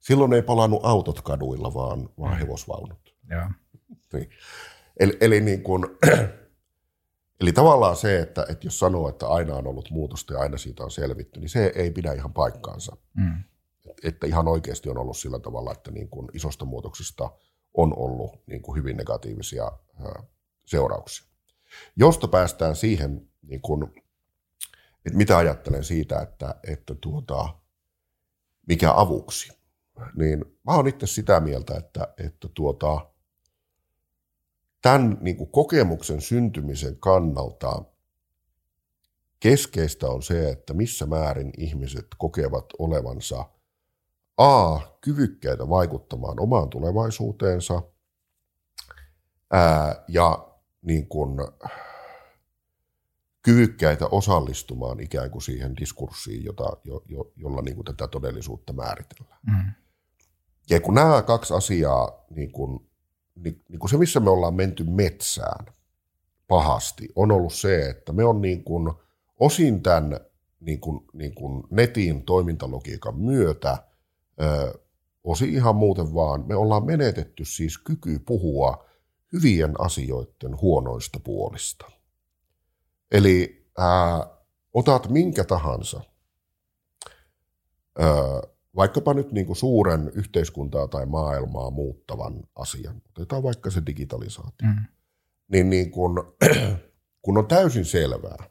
silloin 0.00 0.32
ei 0.32 0.42
palannut 0.42 0.80
autot 0.84 1.20
kaduilla, 1.20 1.74
vaan, 1.74 2.08
vaan 2.20 2.38
hevosvaunut. 2.38 3.14
Ja. 3.30 3.50
Niin. 4.12 4.30
Eli, 5.00 5.16
eli, 5.20 5.40
niin 5.40 5.62
kuin, 5.62 5.84
eli 7.40 7.52
tavallaan 7.52 7.96
se, 7.96 8.20
että, 8.20 8.46
että 8.48 8.66
jos 8.66 8.78
sanoo, 8.78 9.08
että 9.08 9.26
aina 9.26 9.54
on 9.54 9.66
ollut 9.66 9.90
muutosta 9.90 10.32
ja 10.32 10.40
aina 10.40 10.58
siitä 10.58 10.84
on 10.84 10.90
selvitty, 10.90 11.40
niin 11.40 11.48
se 11.48 11.72
ei 11.74 11.90
pidä 11.90 12.12
ihan 12.12 12.32
paikkaansa. 12.32 12.96
Mm. 13.14 13.44
Että 14.02 14.26
ihan 14.26 14.48
oikeasti 14.48 14.90
on 14.90 14.98
ollut 14.98 15.16
sillä 15.16 15.38
tavalla, 15.38 15.72
että 15.72 15.90
niin 15.90 16.08
kuin 16.08 16.28
isosta 16.32 16.64
muutoksista 16.64 17.30
on 17.74 17.98
ollut 17.98 18.42
niin 18.46 18.62
kuin 18.62 18.76
hyvin 18.76 18.96
negatiivisia 18.96 19.72
seurauksia. 20.66 21.26
Josta 21.96 22.28
päästään 22.28 22.76
siihen, 22.76 23.28
niin 23.42 23.60
kuin, 23.60 23.84
että 25.06 25.16
mitä 25.16 25.36
ajattelen 25.36 25.84
siitä, 25.84 26.20
että, 26.20 26.54
että 26.68 26.94
tuota, 27.00 27.48
mikä 28.68 28.92
avuksi. 28.96 29.52
Niin 30.16 30.38
mä 30.38 30.72
oon 30.72 30.88
itse 30.88 31.06
sitä 31.06 31.40
mieltä, 31.40 31.74
että, 31.76 32.14
että 32.18 32.48
tuota, 32.54 33.13
tämän 34.84 35.18
niin 35.20 35.36
kuin 35.36 35.50
kokemuksen 35.50 36.20
syntymisen 36.20 36.96
kannalta 36.96 37.84
keskeistä 39.40 40.06
on 40.06 40.22
se, 40.22 40.50
että 40.50 40.74
missä 40.74 41.06
määrin 41.06 41.52
ihmiset 41.58 42.06
kokevat 42.18 42.64
olevansa 42.78 43.44
A. 44.36 44.80
kyvykkäitä 45.00 45.68
vaikuttamaan 45.68 46.40
omaan 46.40 46.70
tulevaisuuteensa 46.70 47.82
ää, 49.52 50.04
ja 50.08 50.48
niin 50.82 51.08
kuin, 51.08 51.38
kyvykkäitä 53.42 54.06
osallistumaan 54.06 55.00
ikään 55.00 55.30
kuin 55.30 55.42
siihen 55.42 55.76
diskurssiin, 55.76 56.44
jota, 56.44 56.76
jo, 56.84 57.02
jo, 57.06 57.32
jolla 57.36 57.62
niin 57.62 57.74
kuin 57.74 57.84
tätä 57.84 58.08
todellisuutta 58.08 58.72
määritellään. 58.72 59.40
Mm. 59.46 59.72
Ja 60.70 60.80
kun 60.80 60.94
nämä 60.94 61.22
kaksi 61.22 61.54
asiaa 61.54 62.24
niin 62.30 62.52
kuin 62.52 62.93
niin, 63.34 63.62
niin 63.68 63.78
kuin 63.78 63.90
se, 63.90 63.96
missä 63.96 64.20
me 64.20 64.30
ollaan 64.30 64.54
menty 64.54 64.84
metsään 64.84 65.66
pahasti, 66.48 67.08
on 67.16 67.32
ollut 67.32 67.52
se, 67.54 67.90
että 67.90 68.12
me 68.12 68.24
on 68.24 68.40
niin 68.40 68.64
kuin 68.64 68.92
osin 69.40 69.82
tämän 69.82 70.20
niin 70.60 70.80
kuin, 70.80 71.00
niin 71.12 71.34
kuin 71.34 71.64
netin 71.70 72.22
toimintalogiikan 72.22 73.18
myötä, 73.18 73.78
ö, 74.42 74.78
osin 75.24 75.50
ihan 75.50 75.76
muuten 75.76 76.14
vaan, 76.14 76.48
me 76.48 76.56
ollaan 76.56 76.86
menetetty 76.86 77.44
siis 77.44 77.78
kyky 77.78 78.18
puhua 78.18 78.84
hyvien 79.32 79.72
asioiden 79.78 80.60
huonoista 80.60 81.20
puolista. 81.24 81.90
Eli 83.10 83.66
ää, 83.78 84.26
otat 84.74 85.08
minkä 85.08 85.44
tahansa 85.44 86.00
vaikkapa 88.76 89.14
nyt 89.14 89.32
niin 89.32 89.46
kuin 89.46 89.56
suuren 89.56 90.12
yhteiskuntaa 90.14 90.88
tai 90.88 91.06
maailmaa 91.06 91.70
muuttavan 91.70 92.42
asian, 92.56 93.02
otetaan 93.10 93.42
vaikka 93.42 93.70
se 93.70 93.82
digitalisaatio, 93.86 94.68
mm. 94.68 94.84
niin, 95.48 95.70
niin 95.70 95.90
kun, 95.90 96.36
kun 97.22 97.38
on 97.38 97.46
täysin 97.46 97.84
selvää, 97.84 98.44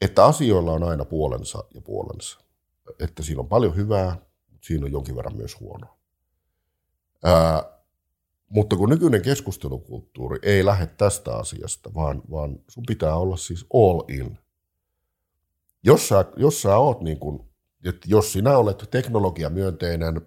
että 0.00 0.24
asioilla 0.24 0.72
on 0.72 0.82
aina 0.82 1.04
puolensa 1.04 1.64
ja 1.74 1.80
puolensa, 1.80 2.40
että 2.98 3.22
siinä 3.22 3.40
on 3.40 3.48
paljon 3.48 3.76
hyvää, 3.76 4.16
mutta 4.50 4.66
siinä 4.66 4.84
on 4.84 4.92
jonkin 4.92 5.16
verran 5.16 5.36
myös 5.36 5.60
huonoa. 5.60 5.98
Ää, 7.24 7.76
mutta 8.48 8.76
kun 8.76 8.88
nykyinen 8.88 9.22
keskustelukulttuuri 9.22 10.38
ei 10.42 10.64
lähde 10.64 10.86
tästä 10.86 11.36
asiasta, 11.36 11.94
vaan, 11.94 12.22
vaan 12.30 12.58
sun 12.68 12.84
pitää 12.86 13.16
olla 13.16 13.36
siis 13.36 13.66
all 13.74 14.02
in. 14.08 14.38
Jos 15.82 16.08
sä, 16.08 16.24
jos 16.36 16.62
sä 16.62 16.76
oot 16.76 17.00
niin 17.00 17.18
kuin 17.18 17.40
että 17.88 18.08
jos 18.10 18.32
sinä 18.32 18.58
olet 18.58 18.88
teknologiamyönteinen, 18.90 20.20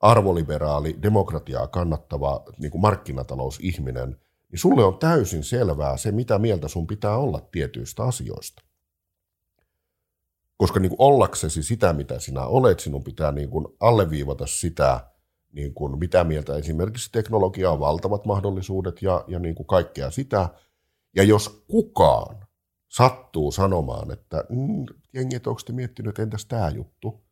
arvoliberaali, 0.00 0.98
demokratiaa 1.02 1.66
kannattava 1.66 2.44
niin 2.58 2.70
kuin 2.70 2.82
markkinatalousihminen, 2.82 4.16
niin 4.50 4.58
sulle 4.58 4.84
on 4.84 4.98
täysin 4.98 5.44
selvää 5.44 5.96
se, 5.96 6.12
mitä 6.12 6.38
mieltä 6.38 6.68
sun 6.68 6.86
pitää 6.86 7.16
olla 7.16 7.48
tietyistä 7.52 8.02
asioista. 8.02 8.62
Koska 10.56 10.80
niin 10.80 10.90
kuin 10.90 11.00
ollaksesi 11.00 11.62
sitä, 11.62 11.92
mitä 11.92 12.18
sinä 12.18 12.46
olet, 12.46 12.80
sinun 12.80 13.04
pitää 13.04 13.32
niin 13.32 13.50
kuin 13.50 13.66
alleviivata 13.80 14.46
sitä, 14.46 15.10
niin 15.52 15.74
kuin 15.74 15.98
mitä 15.98 16.24
mieltä 16.24 16.54
esimerkiksi 16.54 17.12
teknologia 17.12 17.70
on 17.70 17.80
valtavat 17.80 18.26
mahdollisuudet 18.26 19.02
ja, 19.02 19.24
ja 19.28 19.38
niin 19.38 19.54
kuin 19.54 19.66
kaikkea 19.66 20.10
sitä. 20.10 20.48
Ja 21.16 21.22
jos 21.22 21.64
kukaan 21.68 22.46
sattuu 22.90 23.52
sanomaan, 23.52 24.10
että 24.10 24.44
mm, 24.48 24.86
jengi, 25.14 25.36
että 25.36 25.50
onko 25.50 25.62
te 25.66 25.72
miettinyt, 25.72 26.08
että 26.08 26.22
entäs 26.22 26.46
tämä 26.46 26.68
juttu, 26.68 27.24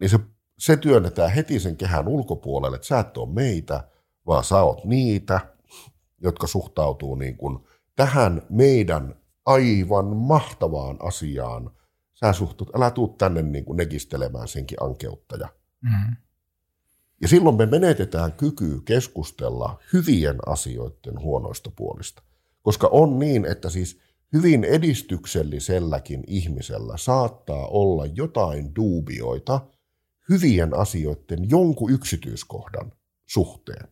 niin 0.00 0.10
se, 0.10 0.18
se 0.58 0.76
työnnetään 0.76 1.30
heti 1.30 1.60
sen 1.60 1.76
kehän 1.76 2.08
ulkopuolelle, 2.08 2.74
että 2.74 2.86
sä 2.86 2.98
et 2.98 3.16
ole 3.16 3.32
meitä, 3.32 3.88
vaan 4.26 4.44
sä 4.44 4.62
oot 4.62 4.84
niitä, 4.84 5.40
jotka 6.22 6.46
suhtautuu 6.46 7.14
niin 7.14 7.36
kuin 7.36 7.58
tähän 7.96 8.42
meidän 8.50 9.14
aivan 9.46 10.16
mahtavaan 10.16 10.96
asiaan. 11.00 11.70
Sä 12.14 12.32
suhtut, 12.32 12.76
älä 12.76 12.90
tuu 12.90 13.08
tänne 13.08 13.42
niin 13.42 13.64
kuin 13.64 13.76
nekistelemään 13.76 14.48
senkin 14.48 14.82
ankeuttaja. 14.82 15.48
Mm-hmm. 15.80 16.16
Ja 17.20 17.28
silloin 17.28 17.56
me 17.56 17.66
menetetään 17.66 18.32
kyky 18.32 18.80
keskustella 18.84 19.78
hyvien 19.92 20.36
asioiden 20.46 21.20
huonoista 21.20 21.70
puolista. 21.76 22.22
Koska 22.62 22.88
on 22.92 23.18
niin, 23.18 23.44
että 23.44 23.70
siis– 23.70 23.98
hyvin 24.32 24.64
edistykselliselläkin 24.64 26.24
ihmisellä 26.26 26.96
saattaa 26.96 27.66
olla 27.66 28.06
jotain 28.06 28.74
duubioita 28.76 29.60
hyvien 30.28 30.76
asioiden 30.76 31.50
jonkun 31.50 31.92
yksityiskohdan 31.92 32.92
suhteen. 33.26 33.88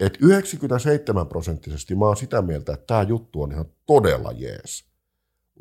Et 0.00 0.18
97 0.20 1.26
prosenttisesti 1.26 1.94
mä 1.94 2.04
oon 2.04 2.16
sitä 2.16 2.42
mieltä, 2.42 2.72
että 2.72 2.86
tämä 2.86 3.02
juttu 3.02 3.42
on 3.42 3.52
ihan 3.52 3.66
todella 3.86 4.32
jees. 4.32 4.84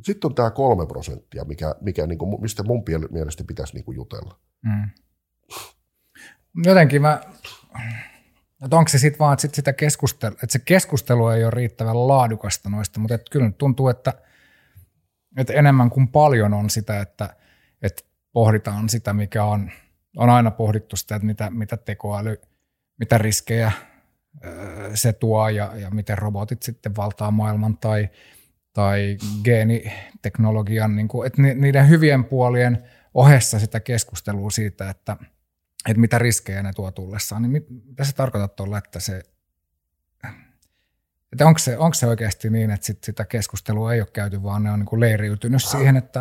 Sitten 0.04 0.28
on 0.28 0.36
tämä 0.36 0.52
kolme 0.52 0.86
prosenttia, 0.86 1.46
mikä, 1.46 1.76
mikä 1.82 2.08
niinku, 2.08 2.38
mistä 2.38 2.64
mun 2.64 2.84
mielestä 3.12 3.44
pitäisi 3.44 3.74
niinku 3.74 3.92
jutella. 3.92 4.40
Mm. 4.62 4.90
Jotenkin 6.66 7.02
mä 7.02 7.22
että 8.64 8.78
onko 8.78 8.90
se 8.90 8.98
sitten 8.98 9.20
vaan, 9.20 9.34
että, 9.34 9.42
sit 9.42 9.56
sitä 9.56 9.74
keskustelu, 9.74 10.34
että 10.34 10.54
se 10.54 10.60
keskustelu 10.60 11.28
ei 11.28 11.44
ole 11.44 11.52
riittävän 11.52 12.08
laadukasta 12.08 12.70
noista, 12.70 13.00
mutta 13.00 13.16
että 13.16 13.32
kyllä 13.32 13.52
tuntuu, 13.58 13.88
että, 13.88 14.14
että 15.38 15.54
enemmän 15.54 15.90
kuin 15.90 16.08
paljon 16.08 16.54
on 16.54 16.70
sitä, 16.70 17.02
että, 17.02 17.36
että 17.82 18.04
pohditaan 18.34 18.90
sitä, 18.90 19.14
mikä 19.14 19.44
on, 19.44 19.72
on 20.18 20.30
aina 20.30 20.52
pohdittu 20.52 20.96
sitä, 20.96 21.16
että 21.16 21.26
mitä, 21.26 21.50
mitä 21.50 21.78
tekoäly, 21.78 22.42
mitä 23.00 23.18
riskejä 23.18 23.72
se 24.94 25.14
tuo 25.14 25.50
ja, 25.50 25.72
ja 25.76 25.90
miten 25.90 26.18
robotit 26.18 26.64
sitten 26.64 26.96
valtaa 26.96 27.32
maailman 27.32 27.78
tai, 27.78 28.10
tai 28.74 29.18
geeniteknologian, 29.44 30.96
niin 30.96 31.08
kuin, 31.08 31.28
että 31.28 31.42
niiden 31.42 31.90
hyvien 31.90 32.26
puolien 32.26 32.84
ohessa 33.14 33.60
sitä 33.60 33.80
keskustelua 33.80 34.50
siitä, 34.50 34.90
että, 34.90 35.18
että 35.90 36.00
mitä 36.00 36.20
riskejä 36.20 36.64
ne 36.64 36.74
tuo 36.74 36.92
tullessaan, 36.92 37.42
niin 37.42 37.52
mit, 37.52 37.66
mitä 37.70 38.04
se 38.04 38.16
tarkoittaa 38.16 38.56
tuolla, 38.56 38.78
että 38.78 39.00
se 39.00 39.24
että 41.34 41.48
onko 41.48 41.60
se, 41.60 41.78
onko 41.78 41.94
se 41.94 42.08
oikeasti 42.08 42.50
niin, 42.50 42.72
että 42.72 42.86
sit 42.86 43.04
sitä 43.04 43.26
keskustelua 43.26 43.94
ei 43.94 44.02
ole 44.02 44.08
käyty, 44.14 44.44
vaan 44.44 44.64
ne 44.64 44.72
on 44.72 44.80
niin 44.80 45.00
leiriytynyt 45.00 45.64
siihen, 45.64 45.98
että 45.98 46.20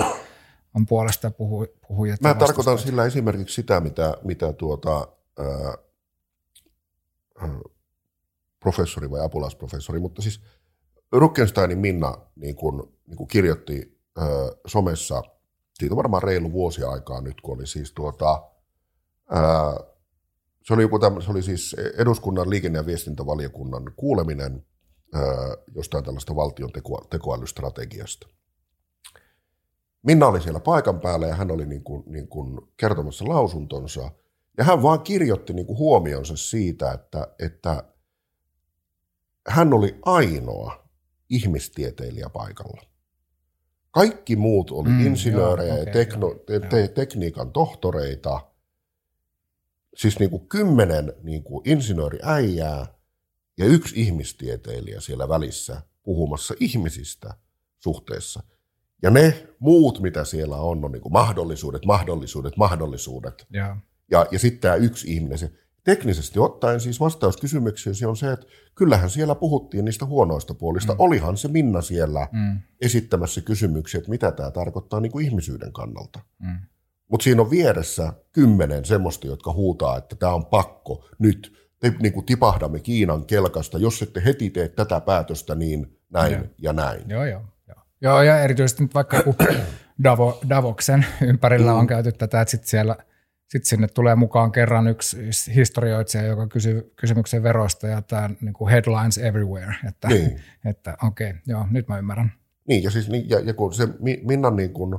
on 0.74 0.86
puolesta 0.86 1.30
puhu, 1.30 1.66
puhujat. 1.88 2.20
Mä 2.20 2.34
tarkoitan 2.34 2.78
sillä 2.78 3.04
esimerkiksi 3.04 3.54
sitä, 3.54 3.80
mitä, 3.80 4.16
mitä 4.24 4.52
tuota, 4.52 5.08
ää, 5.38 5.74
professori 8.60 9.10
vai 9.10 9.24
apulaisprofessori, 9.24 9.98
mutta 9.98 10.22
siis 10.22 10.40
Ruckensteinin 11.12 11.78
Minna 11.78 12.18
niin 12.36 12.56
kun, 12.56 12.92
niin 13.06 13.16
kun 13.16 13.28
kirjoitti 13.28 14.00
ää, 14.18 14.26
somessa, 14.66 15.22
siitä 15.78 15.94
on 15.94 15.96
varmaan 15.96 16.22
reilu 16.22 16.52
vuosi 16.52 16.82
aikaa 16.84 17.20
nyt, 17.20 17.40
kun 17.40 17.54
oli 17.54 17.66
siis 17.66 17.92
tuota, 17.92 18.42
ää, 19.32 19.74
se 20.62 20.74
oli, 20.74 20.82
joku 20.82 20.98
tämmöinen, 20.98 21.24
se 21.24 21.30
oli 21.30 21.42
siis 21.42 21.76
eduskunnan 21.98 22.50
liikenne- 22.50 22.78
ja 22.78 22.86
viestintävaliokunnan 22.86 23.92
kuuleminen 23.96 24.66
ää, 25.14 25.22
jostain 25.74 26.04
tällaista 26.04 26.36
valtion 26.36 26.72
teko, 26.72 27.06
tekoälystrategiasta. 27.10 28.28
Minna 30.02 30.26
oli 30.26 30.40
siellä 30.40 30.60
paikan 30.60 31.00
päällä 31.00 31.26
ja 31.26 31.34
hän 31.34 31.50
oli 31.50 31.66
niin 31.66 31.84
kuin, 31.84 32.02
niin 32.06 32.28
kuin 32.28 32.60
kertomassa 32.76 33.28
lausuntonsa. 33.28 34.10
Ja 34.58 34.64
hän 34.64 34.82
vaan 34.82 35.00
kirjoitti 35.00 35.52
niin 35.52 35.66
kuin 35.66 35.78
huomionsa 35.78 36.36
siitä, 36.36 36.92
että, 36.92 37.28
että 37.38 37.84
hän 39.48 39.72
oli 39.72 39.98
ainoa 40.02 40.88
ihmistieteilijä 41.30 42.28
paikalla. 42.28 42.82
Kaikki 43.90 44.36
muut 44.36 44.70
oli 44.70 44.88
mm, 44.88 45.06
insinöörejä 45.06 45.74
joo, 45.74 45.84
ja 45.84 45.92
tekno, 45.92 46.34
te, 46.46 46.60
te, 46.60 46.88
tekniikan 46.88 47.52
tohtoreita. 47.52 48.40
Siis 49.96 50.18
niin 50.18 50.30
kuin 50.30 50.48
kymmenen 50.48 51.12
niin 51.22 51.42
kuin 51.42 51.68
insinööriäijää 51.68 52.86
ja 53.58 53.64
yksi 53.64 54.00
ihmistieteilijä 54.00 55.00
siellä 55.00 55.28
välissä 55.28 55.82
puhumassa 56.02 56.54
ihmisistä 56.60 57.34
suhteessa. 57.78 58.42
Ja 59.02 59.10
ne 59.10 59.48
muut, 59.58 60.00
mitä 60.00 60.24
siellä 60.24 60.56
on, 60.56 60.84
on 60.84 60.92
niin 60.92 61.02
kuin 61.02 61.12
mahdollisuudet, 61.12 61.84
mahdollisuudet, 61.84 62.56
mahdollisuudet. 62.56 63.46
Ja, 63.50 63.76
ja, 64.10 64.26
ja 64.30 64.38
sitten 64.38 64.60
tämä 64.60 64.74
yksi 64.74 65.12
ihminen. 65.14 65.38
Se, 65.38 65.52
teknisesti 65.84 66.38
ottaen 66.38 66.80
siis 66.80 67.00
vastaus 67.00 67.36
kysymykseen 67.36 68.08
on 68.08 68.16
se, 68.16 68.32
että 68.32 68.46
kyllähän 68.74 69.10
siellä 69.10 69.34
puhuttiin 69.34 69.84
niistä 69.84 70.06
huonoista 70.06 70.54
puolista. 70.54 70.92
Mm. 70.92 71.00
Olihan 71.00 71.36
se 71.36 71.48
Minna 71.48 71.80
siellä 71.82 72.28
mm. 72.32 72.60
esittämässä 72.80 73.40
kysymyksiä, 73.40 73.98
että 73.98 74.10
mitä 74.10 74.32
tämä 74.32 74.50
tarkoittaa 74.50 75.00
niin 75.00 75.12
kuin 75.12 75.24
ihmisyyden 75.24 75.72
kannalta. 75.72 76.20
Mm. 76.38 76.58
Mutta 77.08 77.24
siinä 77.24 77.42
on 77.42 77.50
vieressä 77.50 78.12
kymmenen 78.32 78.84
semmoista, 78.84 79.26
jotka 79.26 79.52
huutaa, 79.52 79.98
että 79.98 80.16
tämä 80.16 80.34
on 80.34 80.46
pakko 80.46 81.04
nyt. 81.18 81.62
Te 81.80 81.94
niin 82.02 82.12
kuin 82.12 82.26
tipahdamme 82.26 82.80
Kiinan 82.80 83.26
kelkasta. 83.26 83.78
Jos 83.78 84.02
ette 84.02 84.22
heti 84.24 84.50
tee 84.50 84.68
tätä 84.68 85.00
päätöstä, 85.00 85.54
niin 85.54 85.98
näin 86.10 86.32
ja, 86.32 86.44
ja 86.58 86.72
näin. 86.72 87.10
Joo, 87.10 87.24
joo. 87.24 87.42
Joo, 88.02 88.22
ja 88.22 88.40
erityisesti 88.40 88.82
nyt 88.82 88.94
vaikka 88.94 89.22
kun 89.22 89.34
Davo, 90.04 90.40
Davoksen 90.48 91.06
ympärillä 91.22 91.72
mm. 91.72 91.78
on 91.78 91.86
käyty 91.86 92.12
tätä, 92.12 92.40
että 92.40 92.50
sitten 92.50 92.68
siellä 92.68 92.96
sitten 93.52 93.68
sinne 93.68 93.88
tulee 93.88 94.14
mukaan 94.14 94.52
kerran 94.52 94.86
yksi 94.86 95.16
historioitsija, 95.54 96.24
joka 96.24 96.46
kysyy 96.46 96.92
kysymyksen 96.96 97.42
verosta 97.42 97.86
ja 97.86 98.02
tämä 98.02 98.30
niin 98.40 98.52
kuin 98.54 98.70
headlines 98.70 99.18
everywhere, 99.18 99.74
että, 99.88 100.08
niin. 100.08 100.40
että 100.64 100.96
okei, 101.02 101.30
okay, 101.30 101.40
joo, 101.46 101.66
nyt 101.70 101.88
mä 101.88 101.98
ymmärrän. 101.98 102.32
Niin, 102.68 102.82
ja, 102.82 102.90
siis, 102.90 103.08
niin, 103.08 103.30
ja, 103.30 103.40
ja 103.40 103.54
kun 103.54 103.74
se 103.74 103.88
Minnan 104.22 104.56
niin 104.56 104.72
kuin 104.72 104.98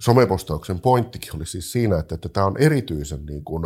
somepostauksen 0.00 0.80
pointtikin 0.80 1.36
oli 1.36 1.46
siis 1.46 1.72
siinä, 1.72 1.98
että, 1.98 2.14
että 2.14 2.28
tämä 2.28 2.46
on 2.46 2.56
erityisen 2.58 3.26
niin 3.26 3.44
kuin, 3.44 3.62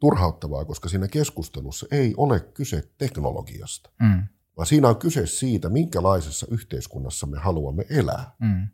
turhauttavaa, 0.00 0.64
koska 0.64 0.88
siinä 0.88 1.08
keskustelussa 1.08 1.86
ei 1.90 2.14
ole 2.16 2.40
kyse 2.40 2.82
teknologiasta. 2.98 3.90
Mm 4.02 4.22
vaan 4.56 4.66
siinä 4.66 4.88
on 4.88 4.98
kyse 4.98 5.26
siitä, 5.26 5.68
minkälaisessa 5.68 6.46
yhteiskunnassa 6.50 7.26
me 7.26 7.38
haluamme 7.38 7.84
elää. 7.90 8.32
Mm. 8.40 8.68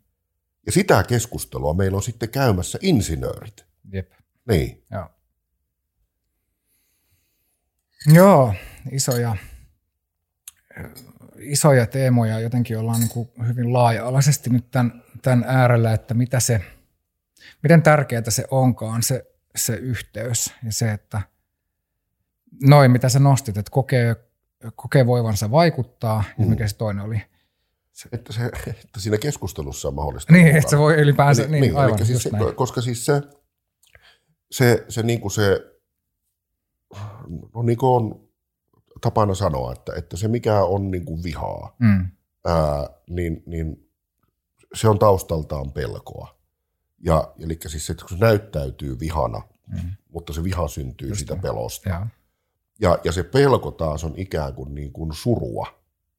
Ja 0.66 0.72
sitä 0.72 1.02
keskustelua 1.02 1.74
meillä 1.74 1.96
on 1.96 2.02
sitten 2.02 2.28
käymässä 2.28 2.78
insinöörit. 2.82 3.66
Jep. 3.92 4.12
Niin. 4.48 4.84
Joo. 4.90 5.08
Joo, 8.06 8.54
isoja, 8.92 9.36
isoja 11.40 11.86
teemoja. 11.86 12.40
Jotenkin 12.40 12.78
ollaan 12.78 13.00
niin 13.00 13.10
kuin 13.10 13.30
hyvin 13.48 13.72
laaja-alaisesti 13.72 14.50
nyt 14.50 14.70
tämän, 14.70 15.02
tämän 15.22 15.44
äärellä, 15.48 15.92
että 15.92 16.14
mitä 16.14 16.40
se, 16.40 16.60
miten 17.62 17.82
tärkeää 17.82 18.22
se 18.28 18.44
onkaan, 18.50 19.02
se, 19.02 19.26
se 19.56 19.74
yhteys 19.74 20.54
ja 20.64 20.72
se, 20.72 20.92
että 20.92 21.22
noin 22.62 22.90
mitä 22.90 23.08
sä 23.08 23.18
nostit, 23.18 23.56
että 23.56 23.70
kokee 23.70 24.30
kokee 24.74 25.06
voivansa 25.06 25.50
vaikuttaa, 25.50 26.24
mm. 26.38 26.44
ja 26.44 26.50
mikä 26.50 26.68
se 26.68 26.76
toinen 26.76 27.04
oli? 27.04 27.22
Se, 27.92 28.08
että, 28.12 28.32
se, 28.32 28.44
että 28.66 29.00
siinä 29.00 29.18
keskustelussa 29.18 29.88
on 29.88 29.94
mahdollista. 29.94 30.32
Niin, 30.32 30.56
että 30.56 30.70
se 30.70 30.78
voi 30.78 30.94
ylipäänsä, 30.94 31.42
niin, 31.42 31.50
niin, 31.50 31.60
niin 31.60 31.76
aivan, 31.76 32.06
siis 32.06 32.22
se, 32.22 32.30
koska 32.54 32.80
siis 32.80 33.06
se, 33.06 33.22
se, 34.50 34.84
se, 34.88 35.02
niin 35.02 35.20
kuin 35.20 35.32
se 35.32 35.60
no 37.54 37.62
niin 37.62 37.78
kuin 37.78 37.90
on 37.90 38.29
tapana 39.00 39.34
sanoa, 39.34 39.72
että, 39.72 39.92
että 39.96 40.16
se 40.16 40.28
mikä 40.28 40.62
on 40.62 40.90
niin 40.90 41.04
kuin 41.04 41.22
vihaa, 41.22 41.76
mm. 41.78 42.08
ää, 42.44 42.88
niin, 43.10 43.42
niin 43.46 43.90
se 44.74 44.88
on 44.88 44.98
taustaltaan 44.98 45.72
pelkoa. 45.72 46.40
Ja, 47.04 47.34
eli 47.38 47.58
siis 47.66 47.86
se, 47.86 47.92
että 47.92 48.04
kun 48.08 48.18
se 48.18 48.24
näyttäytyy 48.24 49.00
vihana, 49.00 49.42
mm. 49.66 49.90
mutta 50.08 50.32
se 50.32 50.44
viha 50.44 50.68
syntyy 50.68 51.08
Just 51.08 51.18
sitä 51.18 51.36
pelosta. 51.36 51.88
Ja. 51.88 52.06
Ja, 52.80 52.98
ja 53.04 53.12
se 53.12 53.22
pelko 53.22 53.70
taas 53.70 54.04
on 54.04 54.14
ikään 54.16 54.54
kuin, 54.54 54.74
niin 54.74 54.92
kuin 54.92 55.14
surua 55.14 55.66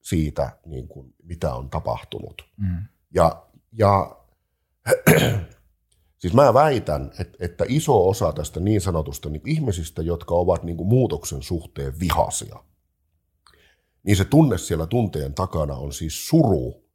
siitä, 0.02 0.58
niin 0.66 0.88
kuin, 0.88 1.14
mitä 1.24 1.54
on 1.54 1.70
tapahtunut. 1.70 2.50
Mm. 2.58 2.86
Ja, 3.14 3.46
ja 3.72 4.16
siis 6.22 6.34
mä 6.34 6.54
väitän, 6.54 7.12
että, 7.20 7.38
että 7.40 7.66
iso 7.68 8.10
osa 8.10 8.34
tästä 8.34 8.60
niin 8.60 8.82
sanotusta 8.82 9.30
niin 9.30 9.42
ihmisistä, 9.46 10.02
jotka 10.02 10.36
ovat 10.36 10.64
niin 10.64 10.78
kuin 10.78 10.88
muutoksen 10.88 11.42
suhteen 11.42 12.00
vihasia, 12.00 12.64
niin 14.04 14.18
se 14.18 14.26
tunne 14.26 14.58
siellä 14.58 14.88
tunteen 14.88 15.34
takana 15.34 15.76
on 15.76 15.94
siis 15.94 16.28
suru 16.28 16.86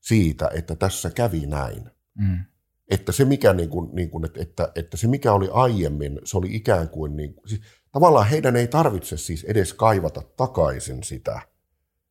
siitä, 0.00 0.50
että 0.54 0.76
tässä 0.76 1.10
kävi 1.10 1.46
näin. 1.46 1.90
Mm. 2.14 2.44
Että 2.90 3.12
se, 3.12 3.24
mikä, 3.24 3.52
niin 3.52 3.68
kuin, 3.68 3.94
niin 3.94 4.10
kuin, 4.10 4.24
että, 4.24 4.40
että, 4.40 4.72
että 4.74 4.96
se 4.96 5.06
mikä 5.08 5.32
oli 5.32 5.48
aiemmin, 5.52 6.20
se 6.24 6.36
oli 6.36 6.56
ikään 6.56 6.88
kuin, 6.88 7.16
niin, 7.16 7.34
siis 7.46 7.60
tavallaan 7.92 8.28
heidän 8.28 8.56
ei 8.56 8.68
tarvitse 8.68 9.16
siis 9.16 9.44
edes 9.44 9.74
kaivata 9.74 10.22
takaisin 10.36 11.02
sitä. 11.02 11.40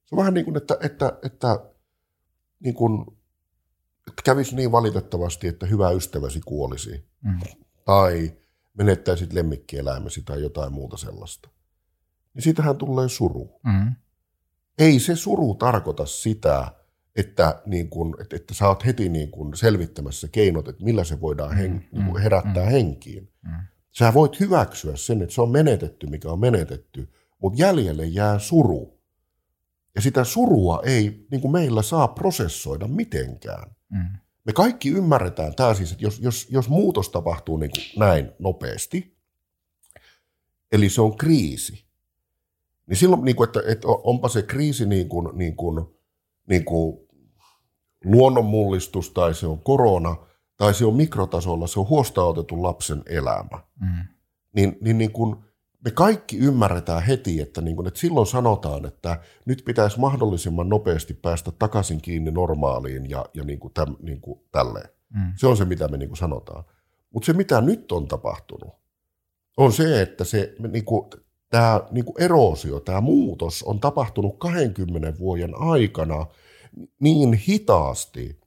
Se 0.06 0.16
on 0.16 0.18
vähän 0.18 0.34
niin 0.34 0.46
kuin, 0.46 0.58
että, 0.58 0.78
että, 0.82 1.20
että, 1.24 1.60
niin 2.60 2.76
kuin, 2.76 3.02
että 4.08 4.22
kävisi 4.24 4.56
niin 4.56 4.72
valitettavasti, 4.72 5.48
että 5.48 5.66
hyvä 5.66 5.92
ystäväsi 5.92 6.42
kuolisi. 6.46 7.06
Mm. 7.22 7.40
Tai 7.86 8.38
menettäisit 8.74 9.34
lemmikkieläimesi 9.34 10.22
tai 10.22 10.42
jotain 10.42 10.74
muuta 10.74 10.98
sellaista. 10.98 11.50
Niin 12.34 12.44
siitähän 12.44 12.78
tulee 12.78 13.10
suru. 13.10 13.60
Mm. 13.64 13.96
Ei 14.78 15.00
se 15.00 15.16
suru 15.16 15.56
tarkoita 15.56 16.06
sitä, 16.06 16.72
että, 17.16 17.62
niin 17.66 17.90
kun, 17.90 18.16
että, 18.22 18.36
että 18.36 18.54
sä 18.54 18.68
oot 18.68 18.86
heti 18.86 19.10
niin 19.10 19.32
kun 19.32 19.58
selvittämässä 19.58 20.28
keinot, 20.28 20.68
että 20.68 20.84
millä 20.84 21.04
se 21.04 21.22
voidaan 21.22 21.56
hen, 21.56 21.72
mm. 21.72 22.04
niin 22.04 22.18
herättää 22.18 22.66
mm. 22.66 22.72
henkiin. 22.72 23.30
Mm. 23.42 23.52
Sä 23.92 24.14
voit 24.14 24.40
hyväksyä 24.40 24.96
sen, 24.96 25.22
että 25.22 25.36
se 25.36 25.42
on 25.42 25.50
menetetty, 25.50 26.08
mikä 26.08 26.30
on 26.30 26.40
menetetty, 26.40 27.10
mutta 27.42 27.62
jäljelle 27.62 28.06
jää 28.06 28.40
suru. 28.40 29.00
Ja 29.96 30.02
sitä 30.02 30.24
surua 30.24 30.82
ei 30.86 31.28
niin 31.32 31.42
kuin 31.42 31.52
meillä 31.52 31.82
saa 31.82 32.08
prosessoida 32.08 32.88
mitenkään. 32.88 33.76
Mm. 33.90 34.18
Me 34.46 34.54
kaikki 34.54 34.90
ymmärretään 34.90 35.56
tämä 35.56 35.74
siis, 35.74 35.92
että 35.92 36.04
jos, 36.04 36.20
jos, 36.20 36.48
jos 36.50 36.70
muutos 36.70 37.10
tapahtuu 37.10 37.58
niin 37.58 37.72
kuin 37.72 37.84
näin 38.00 38.32
nopeasti, 38.40 39.18
eli 40.72 40.90
se 40.90 41.02
on 41.02 41.18
kriisi, 41.18 41.85
niin 42.88 42.98
silloin, 42.98 43.26
niin 43.26 43.36
kuin, 43.36 43.48
että, 43.48 43.62
että 43.68 43.88
onpa 43.88 44.30
se 44.30 44.42
kriisi 44.42 44.86
niin 44.86 45.10
kuin, 45.10 45.38
niin 45.38 45.56
kuin, 45.56 45.86
niin 46.50 46.66
kuin 46.66 46.98
luonnonmullistus 48.06 49.10
tai 49.10 49.34
se 49.34 49.48
on 49.48 49.60
korona– 49.60 50.16
tai 50.58 50.74
se 50.74 50.86
on 50.86 50.96
mikrotasolla, 50.96 51.68
se 51.68 51.80
on 51.80 51.90
huostaanotetun 51.90 52.64
lapsen 52.64 53.04
elämä, 53.06 53.60
mm. 53.80 53.88
niin, 54.54 54.78
niin, 54.82 54.98
niin 54.98 55.12
kun 55.12 55.44
me 55.86 55.92
kaikki 55.92 56.38
ymmärretään 56.38 57.04
heti, 57.04 57.42
että, 57.42 57.62
niin 57.62 57.76
kun, 57.76 57.88
että 57.88 58.00
silloin 58.00 58.28
sanotaan, 58.28 58.86
että 58.86 59.20
nyt 59.46 59.62
pitäisi 59.66 60.00
mahdollisimman 60.00 60.70
nopeasti 60.70 61.14
päästä 61.14 61.52
takaisin 61.52 62.02
kiinni 62.02 62.32
normaaliin 62.32 63.10
ja, 63.10 63.26
ja 63.34 63.44
niin 63.44 63.60
kuin 63.60 63.74
täm, 63.74 63.96
niin 64.00 64.22
kuin 64.22 64.40
tälleen. 64.52 64.90
Mm. 65.10 65.34
Se 65.36 65.48
on 65.48 65.58
se, 65.58 65.66
mitä 65.66 65.88
me 65.88 65.98
niin 65.98 66.10
kuin 66.10 66.18
sanotaan. 66.18 66.64
Mutta 67.14 67.26
se, 67.26 67.34
mitä 67.34 67.62
nyt 67.62 67.92
on 67.92 68.08
tapahtunut, 68.08 68.74
on 69.58 69.74
se, 69.74 70.02
että 70.02 70.24
se 70.24 70.56
niin 70.72 70.86
kuin, 70.86 71.10
tämä 71.50 71.82
niin 71.92 72.06
kuin 72.06 72.24
eroosio, 72.24 72.80
tämä 72.80 73.02
muutos 73.02 73.64
on 73.64 73.80
tapahtunut 73.80 74.40
20 74.40 75.20
vuoden 75.20 75.52
aikana 75.56 76.26
niin 77.00 77.34
hitaasti, 77.34 78.40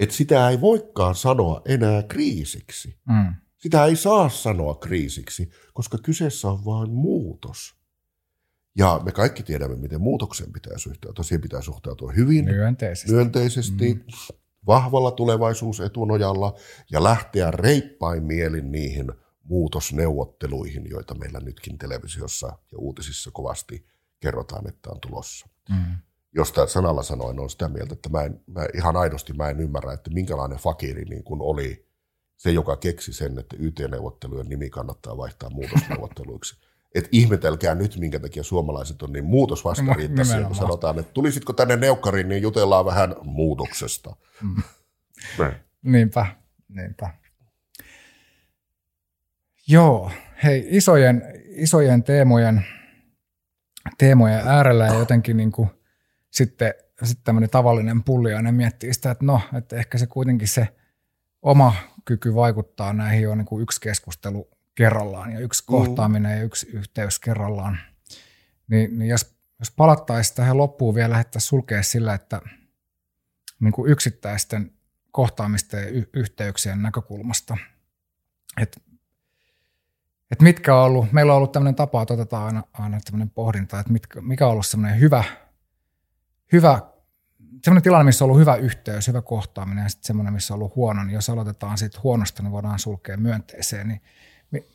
että 0.00 0.14
sitä 0.14 0.50
ei 0.50 0.60
voikaan 0.60 1.14
sanoa 1.14 1.62
enää 1.64 2.02
kriisiksi. 2.02 2.98
Mm. 3.08 3.34
Sitä 3.56 3.84
ei 3.84 3.96
saa 3.96 4.28
sanoa 4.28 4.74
kriisiksi, 4.74 5.50
koska 5.74 5.98
kyseessä 5.98 6.48
on 6.48 6.64
vain 6.64 6.90
muutos. 6.90 7.80
Ja 8.78 9.00
me 9.04 9.12
kaikki 9.12 9.42
tiedämme, 9.42 9.76
miten 9.76 10.00
muutokseen 10.00 10.52
pitää 10.52 10.78
suhtautua. 10.78 11.24
Siihen 11.24 11.40
pitää 11.40 11.62
suhtautua 11.62 12.12
hyvin, 12.12 12.44
Myönteisesti. 12.44 13.12
myönteisesti, 13.12 13.94
mm. 13.94 14.02
vahvalla 14.66 15.10
tulevaisuusetunojalla 15.10 16.54
ja 16.90 17.02
lähteä 17.02 17.50
reippain 17.50 18.24
mielin 18.24 18.72
niihin 18.72 19.12
muutosneuvotteluihin, 19.50 20.90
joita 20.90 21.14
meillä 21.14 21.40
nytkin 21.40 21.78
televisiossa 21.78 22.46
ja 22.46 22.78
uutisissa 22.78 23.30
kovasti 23.32 23.86
kerrotaan, 24.20 24.68
että 24.68 24.90
on 24.90 25.00
tulossa. 25.00 25.48
Mm. 25.70 25.96
Josta 26.34 26.66
sanalla 26.66 27.02
sanoen 27.02 27.40
on 27.40 27.50
sitä 27.50 27.68
mieltä, 27.68 27.92
että 27.92 28.08
mä, 28.08 28.22
en, 28.22 28.40
mä 28.46 28.66
ihan 28.74 28.96
aidosti 28.96 29.32
mä 29.32 29.48
en 29.48 29.60
ymmärrä, 29.60 29.92
että 29.92 30.10
minkälainen 30.10 30.58
fakiri 30.58 31.04
niin 31.04 31.24
kuin 31.24 31.40
oli 31.42 31.86
se, 32.36 32.50
joka 32.50 32.76
keksi 32.76 33.12
sen, 33.12 33.38
että 33.38 33.56
YT-neuvottelujen 33.58 34.48
nimi 34.48 34.70
kannattaa 34.70 35.16
vaihtaa 35.16 35.50
muutosneuvotteluiksi. 35.50 36.56
Et 36.94 37.08
ihmetelkää 37.12 37.74
nyt, 37.74 37.96
minkä 37.96 38.20
takia 38.20 38.42
suomalaiset 38.42 39.02
on 39.02 39.12
niin 39.12 39.24
muutosvastarintaisia, 39.24 40.44
kun 40.44 40.56
sanotaan, 40.56 40.98
että 40.98 41.12
tulisitko 41.12 41.52
tänne 41.52 41.76
neukkariin, 41.76 42.28
niin 42.28 42.42
jutellaan 42.42 42.84
vähän 42.84 43.14
muutoksesta. 43.22 44.16
Mm. 44.42 44.62
Näin. 45.38 45.54
Niinpä, 45.82 46.26
niinpä. 46.68 47.19
Joo, 49.70 50.10
hei, 50.44 50.66
isojen, 50.70 51.22
isojen 51.48 52.02
teemojen, 52.02 52.66
teemojen 53.98 54.48
äärellä 54.48 54.86
ja 54.86 54.94
jotenkin 54.94 55.36
niin 55.36 55.52
kuin 55.52 55.70
sitten, 56.30 56.74
sitten 57.02 57.24
tämmöinen 57.24 57.50
tavallinen 57.50 58.04
pulliainen 58.04 58.54
miettii 58.54 58.94
sitä, 58.94 59.10
että 59.10 59.24
no, 59.24 59.40
että 59.54 59.76
ehkä 59.76 59.98
se 59.98 60.06
kuitenkin 60.06 60.48
se 60.48 60.68
oma 61.42 61.74
kyky 62.04 62.34
vaikuttaa 62.34 62.92
näihin 62.92 63.28
on 63.28 63.38
niin 63.38 63.46
kuin 63.46 63.62
yksi 63.62 63.80
keskustelu 63.80 64.50
kerrallaan 64.74 65.32
ja 65.32 65.40
yksi 65.40 65.64
kohtaaminen 65.66 66.38
ja 66.38 66.42
yksi 66.42 66.70
yhteys 66.72 67.18
kerrallaan. 67.18 67.78
Niin, 68.68 68.98
niin 68.98 69.08
jos, 69.08 69.36
jos 69.58 69.70
palattaisiin 69.70 70.36
tähän 70.36 70.56
loppuun 70.56 70.94
vielä, 70.94 71.10
lähdettäisiin 71.10 71.48
sulkea 71.48 71.82
sillä, 71.82 72.14
että 72.14 72.40
niin 73.60 73.72
kuin 73.72 73.90
yksittäisten 73.92 74.72
kohtaamisten 75.12 75.82
ja 75.82 75.88
y- 75.88 76.10
yhteyksien 76.12 76.82
näkökulmasta. 76.82 77.56
Et, 78.62 78.89
et 80.30 80.42
mitkä 80.42 80.76
on 80.76 80.84
ollut, 80.84 81.12
meillä 81.12 81.32
on 81.32 81.36
ollut 81.36 81.52
tämmöinen 81.52 81.74
tapa, 81.74 82.02
että 82.02 82.14
otetaan 82.14 82.46
aina, 82.46 82.62
aina 82.72 83.00
tämmöinen 83.04 83.30
pohdinta, 83.30 83.80
että 83.80 83.92
mitkä, 83.92 84.20
mikä 84.20 84.46
on 84.46 84.52
ollut 84.52 84.66
semmoinen 84.66 85.00
hyvä, 85.00 85.24
hyvä 86.52 86.80
semmoinen 87.64 87.82
tilanne, 87.82 88.04
missä 88.04 88.24
on 88.24 88.26
ollut 88.26 88.40
hyvä 88.40 88.56
yhteys, 88.56 89.08
hyvä 89.08 89.22
kohtaaminen 89.22 89.82
ja 89.82 89.88
sitten 89.88 90.06
semmoinen, 90.06 90.32
missä 90.32 90.54
on 90.54 90.60
ollut 90.60 90.76
huono, 90.76 91.04
niin 91.04 91.14
jos 91.14 91.30
aloitetaan 91.30 91.78
siitä 91.78 92.00
huonosta, 92.02 92.42
niin 92.42 92.52
voidaan 92.52 92.78
sulkea 92.78 93.16
myönteiseen, 93.16 93.88
niin 93.88 94.00
mi- 94.50 94.68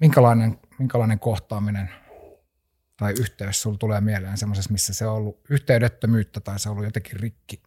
minkälainen, 0.00 0.58
minkälainen 0.78 1.18
kohtaaminen 1.18 1.90
tai 2.96 3.14
yhteys 3.20 3.62
sulla 3.62 3.78
tulee 3.78 4.00
mieleen 4.00 4.38
semmoisessa, 4.38 4.72
missä 4.72 4.94
se 4.94 5.06
on 5.06 5.16
ollut 5.16 5.40
yhteydettömyyttä 5.50 6.40
tai 6.40 6.58
se 6.58 6.68
on 6.68 6.72
ollut 6.72 6.84
jotenkin 6.84 7.20
rikki? 7.20 7.62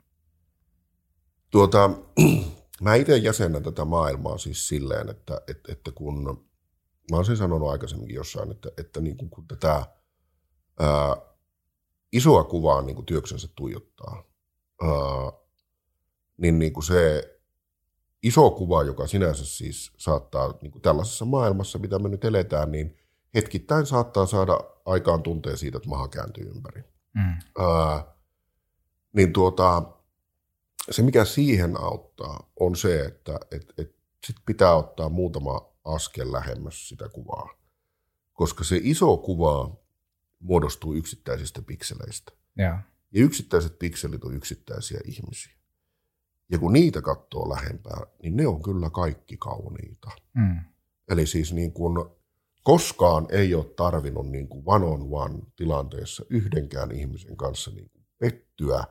Tuota, 1.51 1.89
mä 2.81 2.95
itse 2.95 3.17
jäsennän 3.17 3.63
tätä 3.63 3.85
maailmaa 3.85 4.37
siis 4.37 4.67
silleen, 4.67 5.09
että, 5.09 5.41
että, 5.47 5.71
että 5.71 5.91
kun, 5.91 6.48
mä 7.09 7.15
oon 7.15 7.25
sen 7.25 7.37
sanonut 7.37 7.69
aikaisemminkin 7.69 8.15
jossain, 8.15 8.51
että, 8.51 8.69
että 8.77 9.01
niin 9.01 9.17
kuin, 9.17 9.29
kun 9.29 9.47
tätä 9.47 9.85
ää, 10.79 11.15
isoa 12.11 12.43
kuvaa 12.43 12.81
niin 12.81 12.95
kuin 12.95 13.05
työksensä 13.05 13.47
tuijottaa, 13.55 14.23
ää, 14.81 15.31
niin, 16.37 16.59
niin 16.59 16.73
kuin 16.73 16.83
se 16.83 17.35
iso 18.23 18.51
kuva, 18.51 18.83
joka 18.83 19.07
sinänsä 19.07 19.45
siis 19.45 19.91
saattaa 19.97 20.53
niin 20.61 20.71
kuin 20.71 20.81
tällaisessa 20.81 21.25
maailmassa, 21.25 21.79
mitä 21.79 21.99
me 21.99 22.09
nyt 22.09 22.25
eletään, 22.25 22.71
niin 22.71 22.97
hetkittäin 23.35 23.85
saattaa 23.85 24.25
saada 24.25 24.59
aikaan 24.85 25.23
tunteen 25.23 25.57
siitä, 25.57 25.77
että 25.77 25.89
maha 25.89 26.07
kääntyy 26.07 26.51
ympäri. 26.55 26.83
Mm. 27.13 27.63
Ää, 27.65 28.15
niin 29.13 29.33
tuota, 29.33 29.83
se, 30.91 31.01
mikä 31.01 31.25
siihen 31.25 31.81
auttaa, 31.81 32.51
on 32.59 32.75
se, 32.75 33.05
että 33.05 33.39
et, 33.51 33.73
et 33.77 33.95
sit 34.27 34.35
pitää 34.45 34.75
ottaa 34.75 35.09
muutama 35.09 35.68
askel 35.83 36.31
lähemmäs 36.31 36.89
sitä 36.89 37.09
kuvaa. 37.09 37.49
Koska 38.33 38.63
se 38.63 38.79
iso 38.83 39.17
kuva 39.17 39.77
muodostuu 40.39 40.93
yksittäisistä 40.93 41.61
pikseleistä. 41.61 42.31
Joo. 42.57 42.77
Ja 43.11 43.23
yksittäiset 43.23 43.79
pikselit 43.79 44.23
on 44.23 44.35
yksittäisiä 44.35 44.99
ihmisiä. 45.05 45.53
Ja 46.51 46.59
kun 46.59 46.73
niitä 46.73 47.01
katsoo 47.01 47.49
lähempää, 47.49 48.01
niin 48.23 48.35
ne 48.35 48.47
on 48.47 48.63
kyllä 48.63 48.89
kaikki 48.89 49.37
kauniita. 49.37 50.11
Mm. 50.33 50.59
Eli 51.09 51.25
siis 51.25 51.53
niin 51.53 51.73
kuin 51.73 52.09
koskaan 52.63 53.27
ei 53.29 53.55
ole 53.55 53.65
tarvinnut 53.65 54.27
niin 54.29 54.47
kuin 54.47 54.63
one 54.65 54.85
on 54.85 55.07
one 55.11 55.39
tilanteessa 55.55 56.25
yhdenkään 56.29 56.91
ihmisen 56.91 57.37
kanssa 57.37 57.71
niin 57.71 57.89
kuin 57.89 58.05
pettyä 58.17 58.83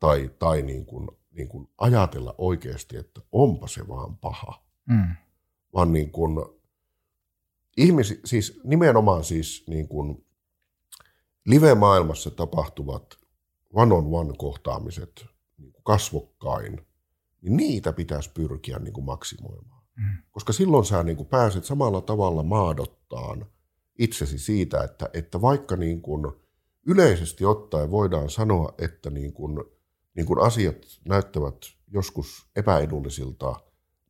tai, 0.00 0.30
tai 0.38 0.62
niin 0.62 0.86
kuin, 0.86 1.08
niin 1.30 1.48
kuin 1.48 1.68
ajatella 1.78 2.34
oikeasti, 2.38 2.96
että 2.96 3.20
onpa 3.32 3.68
se 3.68 3.88
vaan 3.88 4.16
paha. 4.16 4.64
Mm. 4.86 5.16
Vaan 5.74 5.92
niin 5.92 6.10
kuin 6.10 6.36
ihmisi, 7.76 8.20
siis 8.24 8.60
nimenomaan 8.64 9.24
siis 9.24 9.64
niin 9.68 9.88
kuin 9.88 10.26
live-maailmassa 11.46 12.30
tapahtuvat 12.30 13.18
one 13.72 13.94
on 13.94 14.06
one 14.10 14.32
kohtaamiset 14.38 15.26
niin 15.58 15.72
kuin 15.72 15.84
kasvokkain, 15.84 16.86
niin 17.42 17.56
niitä 17.56 17.92
pitäisi 17.92 18.30
pyrkiä 18.34 18.78
niin 18.78 18.92
kuin 18.92 19.04
maksimoimaan. 19.04 19.82
Mm. 19.96 20.22
Koska 20.30 20.52
silloin 20.52 20.84
sä 20.84 21.02
niin 21.02 21.16
kuin 21.16 21.28
pääset 21.28 21.64
samalla 21.64 22.00
tavalla 22.00 22.42
maadottaan 22.42 23.46
itsesi 23.98 24.38
siitä, 24.38 24.84
että, 24.84 25.10
että 25.12 25.40
vaikka 25.40 25.76
niin 25.76 26.02
kuin 26.02 26.32
yleisesti 26.86 27.44
ottaen 27.44 27.90
voidaan 27.90 28.30
sanoa, 28.30 28.74
että 28.78 29.10
niin 29.10 29.32
kuin, 29.32 29.64
niin 30.14 30.26
kuin 30.26 30.40
asiat 30.40 30.76
näyttävät 31.04 31.56
joskus 31.88 32.46
epäedullisilta, 32.56 33.60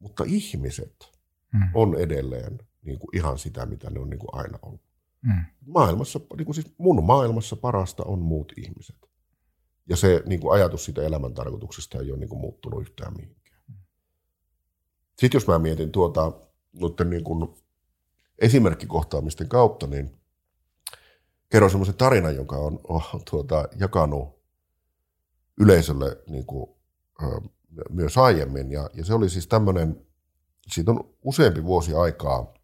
mutta 0.01 0.25
ihmiset 0.27 1.14
Mm. 1.55 1.69
on 1.75 1.95
edelleen 1.95 2.59
niin 2.83 2.99
kuin 2.99 3.17
ihan 3.17 3.39
sitä, 3.39 3.67
mitä 3.67 3.91
ne 3.91 4.01
on 4.01 4.11
niin 4.11 4.19
kuin 4.19 4.35
aina 4.35 4.59
ollut. 4.63 4.81
Mm. 5.23 5.45
Maailmassa, 5.67 6.21
niin 6.37 6.45
kuin 6.45 6.55
siis 6.55 6.75
mun 6.79 7.05
maailmassa 7.05 7.57
parasta 7.57 8.05
on 8.05 8.19
muut 8.19 8.53
ihmiset. 8.57 8.97
Ja 9.89 9.97
se 9.97 10.23
niin 10.27 10.41
kuin 10.41 10.55
ajatus 10.55 10.85
siitä 10.85 11.03
elämän 11.03 11.35
tarkoituksesta 11.35 11.99
ei 11.99 12.11
ole 12.11 12.19
niin 12.19 12.29
kuin 12.29 12.41
muuttunut 12.41 12.81
yhtään 12.81 13.13
mihinkään. 13.17 13.63
Sitten 15.19 15.37
jos 15.37 15.47
mä 15.47 15.59
mietin 15.59 15.93
tuota 15.93 16.33
noiden 16.73 17.11
niin 17.11 17.25
kuin 17.25 17.49
esimerkkikohtaamisten 18.39 19.49
kautta, 19.49 19.87
niin 19.87 20.21
kerron 21.49 21.71
semmoisen 21.71 21.95
tarinan, 21.95 22.37
jonka 22.37 22.57
on, 22.57 22.81
on 22.89 23.03
tuota, 23.31 23.69
jakanut 23.81 24.45
yleisölle 25.61 26.23
niin 26.27 26.47
kuin, 26.47 26.71
ö, 27.23 27.41
myös 27.91 28.19
aiemmin. 28.19 28.73
Ja, 28.73 28.91
ja 28.95 29.05
se 29.05 29.15
oli 29.15 29.31
siis 29.31 29.47
tämmöinen, 29.47 30.07
siitä 30.69 30.91
on 30.91 31.15
useampi 31.23 31.65
vuosi 31.65 31.95
aikaa. 31.95 32.55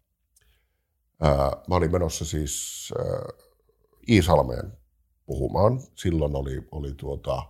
Mä 1.67 1.75
olin 1.75 1.91
menossa 1.91 2.25
siis 2.25 2.89
Iisalmeen 4.09 4.77
puhumaan. 5.25 5.81
Silloin 5.95 6.35
oli, 6.35 6.67
oli 6.71 6.93
tuota, 6.93 7.43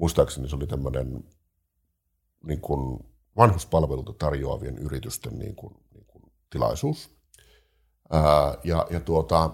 muistaakseni 0.00 0.48
se 0.48 0.56
oli 0.56 0.66
tämmöinen 0.66 1.24
niin 2.46 2.60
kuin 2.60 2.98
vanhuspalveluita 3.36 4.12
tarjoavien 4.12 4.78
yritysten 4.78 5.38
niin 5.38 5.56
kuin, 5.56 5.74
niin 5.94 6.06
kuin 6.06 6.32
tilaisuus. 6.50 7.10
Ja, 8.64 8.86
ja 8.90 9.00
tuota, 9.00 9.50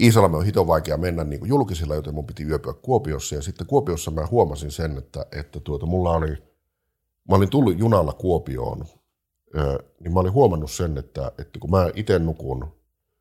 Iisalme 0.00 0.36
on 0.36 0.44
hito 0.44 0.66
vaikea 0.66 0.96
mennä 0.96 1.24
niin 1.24 1.40
kuin 1.40 1.48
julkisilla, 1.48 1.94
joten 1.94 2.14
mun 2.14 2.26
piti 2.26 2.42
yöpyä 2.42 2.72
Kuopiossa. 2.72 3.34
Ja 3.34 3.42
sitten 3.42 3.66
Kuopiossa 3.66 4.10
mä 4.10 4.26
huomasin 4.26 4.70
sen, 4.70 4.98
että, 4.98 5.26
että 5.32 5.60
tuota, 5.60 5.86
mulla 5.86 6.12
oli, 6.12 6.55
mä 7.28 7.36
olin 7.36 7.50
tullut 7.50 7.78
junalla 7.78 8.12
Kuopioon, 8.12 8.84
niin 10.00 10.14
mä 10.14 10.20
olin 10.20 10.32
huomannut 10.32 10.70
sen, 10.70 10.98
että, 10.98 11.32
että 11.38 11.58
kun 11.58 11.70
mä 11.70 11.90
itse 11.94 12.18
nukun, 12.18 12.72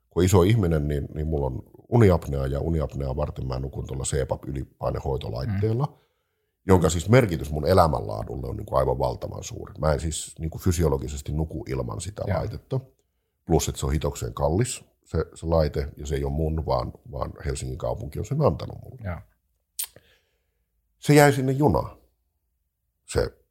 kun 0.09 0.23
iso 0.23 0.43
ihminen, 0.43 0.87
niin, 0.87 1.07
niin 1.13 1.27
mulla 1.27 1.45
on 1.45 1.63
uniapnea 1.89 2.47
ja 2.47 2.59
uniapnea 2.59 3.15
varten 3.15 3.47
mä 3.47 3.59
nukun 3.59 3.87
tuolla 3.87 4.03
CPAP-ylipainehoitolaitteella, 4.03 5.85
mm. 5.85 5.93
jonka 6.67 6.89
siis 6.89 7.09
merkitys 7.09 7.51
mun 7.51 7.67
elämänlaadulle 7.67 8.47
on 8.47 8.57
niin 8.57 8.65
kuin 8.65 8.79
aivan 8.79 8.99
valtavan 8.99 9.43
suuri. 9.43 9.73
Mä 9.79 9.93
en 9.93 9.99
siis 9.99 10.35
niin 10.39 10.49
kuin 10.49 10.61
fysiologisesti 10.61 11.31
nuku 11.31 11.63
ilman 11.67 12.01
sitä 12.01 12.23
Joo. 12.27 12.37
laitetta, 12.37 12.79
plus 13.45 13.69
että 13.69 13.79
se 13.79 13.85
on 13.85 13.91
hitokseen 13.91 14.33
kallis 14.33 14.83
se, 15.05 15.25
se 15.33 15.45
laite, 15.45 15.87
ja 15.97 16.05
se 16.05 16.15
ei 16.15 16.23
ole 16.23 16.33
mun, 16.33 16.65
vaan, 16.65 16.93
vaan 17.11 17.33
Helsingin 17.45 17.77
kaupunki 17.77 18.19
on 18.19 18.25
sen 18.25 18.41
antanut 18.41 18.77
mulle. 18.83 19.01
Joo. 19.03 19.19
Se 20.99 21.13
jäi 21.13 21.33
sinne 21.33 21.51
junaan. 21.51 21.97
Se, 23.05 23.44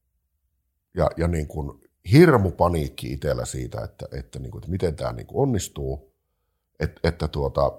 ja, 0.94 1.10
ja 1.16 1.28
niin 1.28 1.46
kuin 1.48 1.80
hirmu 2.12 2.50
paniikki 2.50 3.12
itsellä 3.12 3.44
siitä, 3.44 3.84
että, 3.84 4.06
että, 4.12 4.38
niin 4.38 4.50
kuin, 4.50 4.58
että 4.58 4.70
miten 4.70 4.96
tämä 4.96 5.12
niin 5.12 5.26
kuin 5.26 5.42
onnistuu. 5.42 6.14
Et, 6.80 7.00
että 7.04 7.28
tuota, 7.28 7.72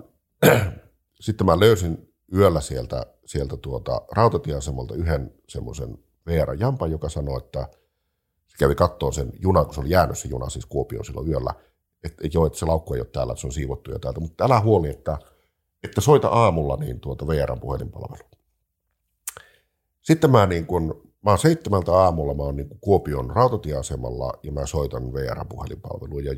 sitten 1.26 1.46
mä 1.46 1.60
löysin 1.60 2.14
yöllä 2.34 2.62
sieltä, 2.62 3.06
sieltä 3.26 3.58
tuota 3.58 4.02
rautatieasemalta 4.12 4.96
yhden 4.96 5.34
semmoisen 5.50 5.98
Veera 6.26 6.54
Jampan, 6.54 6.92
joka 6.92 7.10
sanoi, 7.10 7.38
että 7.38 7.68
se 8.48 8.58
kävi 8.60 8.76
kattoon 8.76 9.14
sen 9.14 9.32
junan, 9.40 9.66
kun 9.66 9.74
se 9.74 9.82
oli 9.82 9.90
jäänyt 9.90 10.18
se 10.18 10.28
juna 10.28 10.50
siis 10.50 10.66
Kuopioon 10.66 11.06
silloin 11.06 11.30
yöllä, 11.30 11.54
että 12.04 12.22
et 12.26 12.34
joo, 12.34 12.46
että 12.46 12.60
se 12.60 12.66
laukku 12.66 12.94
ei 12.94 13.00
ole 13.00 13.08
täällä, 13.08 13.32
että 13.32 13.42
se 13.42 13.48
on 13.48 13.54
siivottu 13.54 13.92
jo 13.92 14.00
täältä, 14.00 14.20
mutta 14.20 14.46
älä 14.46 14.62
huoli, 14.62 14.90
että, 14.90 15.18
että 15.84 16.02
soita 16.02 16.28
aamulla 16.28 16.78
niin 16.78 17.00
tuota 17.00 17.28
VRn 17.28 17.60
puhelinpalvelu. 17.60 18.30
Sitten 20.02 20.32
mä 20.32 20.46
niin 20.46 20.66
kun, 20.66 21.05
mä 21.26 21.32
oon 21.32 21.40
seitsemältä 21.40 21.94
aamulla, 21.94 22.34
mä 22.34 22.44
oon 22.44 22.56
niin 22.56 22.80
Kuopion 22.82 23.30
rautatieasemalla 23.30 24.34
ja 24.44 24.52
mä 24.52 24.66
soitan 24.66 25.14
VRn 25.14 25.48
puhelinpalveluun 25.50 26.26
ja 26.26 26.32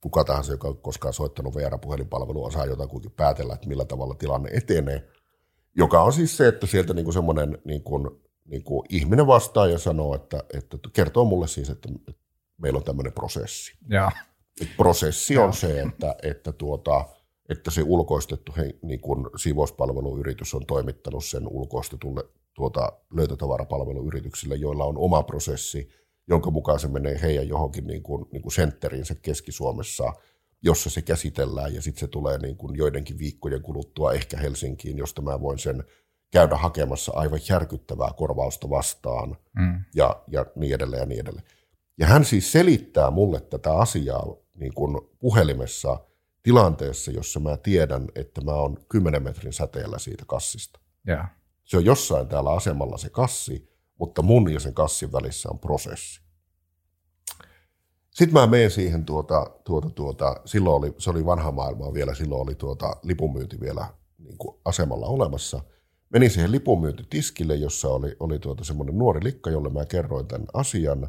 kuka 0.00 0.24
tahansa, 0.24 0.52
joka 0.52 0.68
on 0.68 0.76
koskaan 0.76 1.14
soittanut 1.14 1.54
VR-puhelinpalvelua, 1.54 2.50
saa 2.50 2.66
jotakuinkin 2.66 3.10
päätellä, 3.10 3.54
että 3.54 3.68
millä 3.68 3.84
tavalla 3.84 4.14
tilanne 4.14 4.50
etenee. 4.52 5.08
Joka 5.76 6.02
on 6.02 6.12
siis 6.12 6.36
se, 6.36 6.48
että 6.48 6.66
sieltä 6.66 6.94
niin 6.94 7.12
semmoinen 7.12 7.58
niin 7.64 7.82
kuin, 7.82 8.10
niin 8.44 8.64
kuin 8.64 8.86
ihminen 8.88 9.26
vastaa 9.26 9.66
ja 9.66 9.78
sanoo, 9.78 10.14
että, 10.14 10.44
että 10.54 10.78
kertoo 10.92 11.24
mulle 11.24 11.48
siis, 11.48 11.70
että, 11.70 11.88
että 12.08 12.22
meillä 12.56 12.76
on 12.76 12.84
tämmöinen 12.84 13.12
prosessi. 13.12 13.72
Ja. 13.88 14.10
Et 14.60 14.68
prosessi 14.76 15.38
on 15.38 15.48
ja. 15.48 15.52
se, 15.52 15.80
että, 15.80 16.16
että, 16.22 16.52
tuota, 16.52 17.04
että 17.48 17.70
se 17.70 17.82
ulkoistettu 17.82 18.52
he, 18.56 18.74
niin 18.82 19.00
kuin 19.00 19.26
siivouspalveluyritys 19.36 20.54
on 20.54 20.66
toimittanut 20.66 21.24
sen 21.24 21.48
ulkoistetulle 21.48 22.24
tuota, 22.54 22.92
löytötavarapalveluyrityksille, 23.14 24.54
joilla 24.54 24.84
on 24.84 24.98
oma 24.98 25.22
prosessi– 25.22 25.88
jonka 26.28 26.50
mukaan 26.50 26.78
se 26.78 26.88
menee 26.88 27.22
heidän 27.22 27.48
johonkin 27.48 27.86
niin 27.86 28.02
kuin, 28.02 28.26
niin 28.32 28.42
kuin 28.42 28.52
sentteriinsä 28.52 29.14
Keski-Suomessa, 29.14 30.12
jossa 30.62 30.90
se 30.90 31.02
käsitellään 31.02 31.74
ja 31.74 31.82
sitten 31.82 32.00
se 32.00 32.06
tulee 32.06 32.38
niin 32.38 32.56
kuin 32.56 32.76
joidenkin 32.76 33.18
viikkojen 33.18 33.62
kuluttua 33.62 34.12
ehkä 34.12 34.36
Helsinkiin, 34.36 34.98
josta 34.98 35.22
mä 35.22 35.40
voin 35.40 35.58
sen 35.58 35.84
käydä 36.30 36.56
hakemassa 36.56 37.12
aivan 37.14 37.40
järkyttävää 37.48 38.10
korvausta 38.16 38.70
vastaan 38.70 39.36
mm. 39.58 39.84
ja, 39.94 40.22
ja 40.28 40.46
niin 40.56 40.74
edelleen 40.74 41.00
ja 41.00 41.06
niin 41.06 41.20
edelleen. 41.20 41.46
Ja 41.98 42.06
hän 42.06 42.24
siis 42.24 42.52
selittää 42.52 43.10
mulle 43.10 43.40
tätä 43.40 43.74
asiaa 43.74 44.36
niin 44.54 44.74
kuin 44.74 45.00
puhelimessa 45.18 45.98
tilanteessa, 46.42 47.10
jossa 47.10 47.40
mä 47.40 47.56
tiedän, 47.56 48.08
että 48.14 48.40
mä 48.40 48.52
oon 48.52 48.76
10 48.88 49.22
metrin 49.22 49.52
säteellä 49.52 49.98
siitä 49.98 50.24
kassista. 50.26 50.80
Yeah. 51.08 51.30
Se 51.64 51.76
on 51.76 51.84
jossain 51.84 52.28
täällä 52.28 52.50
asemalla 52.50 52.98
se 52.98 53.10
kassi, 53.10 53.74
mutta 53.98 54.22
mun 54.22 54.52
ja 54.52 54.60
sen 54.60 54.74
kassin 54.74 55.12
välissä 55.12 55.48
on 55.50 55.58
prosessi. 55.58 56.20
Sitten 58.10 58.32
mä 58.40 58.46
menen 58.46 58.70
siihen, 58.70 59.04
tuota, 59.04 59.50
tuota, 59.64 59.90
tuota, 59.90 60.40
silloin 60.44 60.76
oli, 60.76 60.94
se 60.98 61.10
oli 61.10 61.26
vanha 61.26 61.52
maailmaa 61.52 61.94
vielä, 61.94 62.14
silloin 62.14 62.42
oli 62.42 62.54
tuota, 62.54 62.96
lipunmyynti 63.02 63.60
vielä 63.60 63.86
niin 64.18 64.38
kuin 64.38 64.56
asemalla 64.64 65.06
olemassa. 65.06 65.60
Menin 66.10 66.30
siihen 66.30 66.52
lipunmyyntitiskille, 66.52 67.54
jossa 67.54 67.88
oli, 67.88 68.16
oli 68.20 68.38
tuota 68.38 68.64
semmoinen 68.64 68.98
nuori 68.98 69.24
likka, 69.24 69.50
jolle 69.50 69.70
mä 69.70 69.86
kerroin 69.86 70.26
tämän 70.26 70.46
asian. 70.52 71.08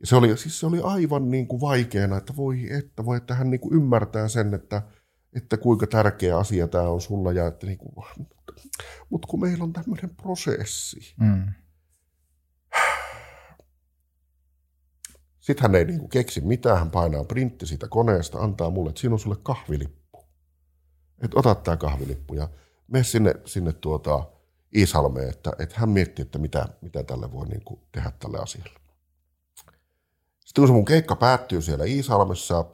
Ja 0.00 0.06
se 0.06 0.16
oli, 0.16 0.36
siis 0.36 0.60
se 0.60 0.66
oli 0.66 0.80
aivan 0.82 1.30
niin 1.30 1.48
kuin 1.48 1.60
vaikeana, 1.60 2.16
että 2.16 2.36
voi, 2.36 2.66
että 2.70 3.04
voi, 3.04 3.16
että 3.16 3.34
hän 3.34 3.50
niin 3.50 3.60
kuin 3.60 3.74
ymmärtää 3.74 4.28
sen, 4.28 4.54
että, 4.54 4.82
että 5.32 5.56
kuinka 5.56 5.86
tärkeä 5.86 6.38
asia 6.38 6.68
tämä 6.68 6.88
on 6.88 7.00
sulla, 7.00 7.32
ja 7.32 7.46
että 7.46 7.66
niin 7.66 7.78
kuin, 7.78 8.06
mutta 9.10 9.28
kun 9.28 9.40
meillä 9.40 9.64
on 9.64 9.72
tämmöinen 9.72 10.16
prosessi. 10.16 11.14
Mm. 11.20 11.48
Sitten 15.40 15.62
hän 15.62 15.74
ei 15.74 15.84
niin 15.84 15.98
kuin 15.98 16.10
keksi 16.10 16.40
mitään, 16.40 16.78
hän 16.78 16.90
painaa 16.90 17.24
printti 17.24 17.66
siitä 17.66 17.88
koneesta, 17.88 18.38
antaa 18.38 18.70
mulle, 18.70 18.88
että 18.88 19.00
siinä 19.00 19.14
on 19.14 19.18
sulle 19.18 19.36
kahvilippu. 19.42 20.24
Että 21.22 21.38
ota 21.38 21.54
tämä 21.54 21.76
kahvilippu 21.76 22.34
ja 22.34 22.48
mene 22.88 23.04
sinne, 23.04 23.34
sinne 23.44 23.72
tuota 23.72 24.24
Iisalmeen, 24.76 25.28
että, 25.28 25.52
että 25.58 25.74
hän 25.78 25.88
miettii, 25.88 26.22
että 26.22 26.38
mitä, 26.38 26.68
mitä 26.80 27.02
tälle 27.02 27.32
voi 27.32 27.46
niin 27.46 27.64
kuin 27.64 27.80
tehdä 27.92 28.12
tälle 28.18 28.38
asialle. 28.38 28.80
Sitten 30.40 30.62
kun 30.62 30.68
se 30.68 30.72
mun 30.72 30.84
keikka 30.84 31.16
päättyy 31.16 31.62
siellä 31.62 31.84
Iisalmessa 31.84 32.64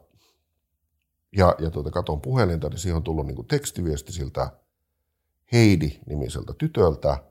ja, 1.36 1.54
ja 1.58 1.70
tuota, 1.70 1.90
katon 1.90 2.20
puhelinta, 2.20 2.68
niin 2.68 2.78
siihen 2.78 2.96
on 2.96 3.02
tullut 3.02 3.26
niin 3.26 3.36
kuin 3.36 3.48
tekstiviesti 3.48 4.12
siltä 4.12 4.52
Heidi-nimiseltä 5.52 6.52
tytöltä. 6.58 7.24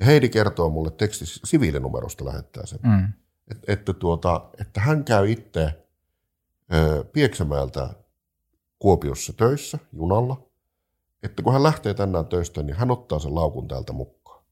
Ja 0.00 0.06
Heidi 0.06 0.28
kertoo 0.28 0.70
mulle 0.70 0.90
teksti 0.90 1.24
siviilinumerosta 1.26 2.24
lähettää 2.24 2.66
sen. 2.66 2.80
Mm 2.82 3.12
että, 3.50 3.72
että, 3.72 3.92
tuota, 3.92 4.50
että 4.60 4.80
hän 4.80 5.04
käy 5.04 5.30
itse 5.30 5.86
Pieksämäeltä 7.12 7.90
Kuopiossa 8.78 9.32
töissä 9.32 9.78
junalla, 9.92 10.46
että 11.22 11.42
kun 11.42 11.52
hän 11.52 11.62
lähtee 11.62 11.94
tänään 11.94 12.26
töistä, 12.26 12.62
niin 12.62 12.76
hän 12.76 12.90
ottaa 12.90 13.18
sen 13.18 13.34
laukun 13.34 13.68
täältä 13.68 13.92
mukaan. 13.92 14.44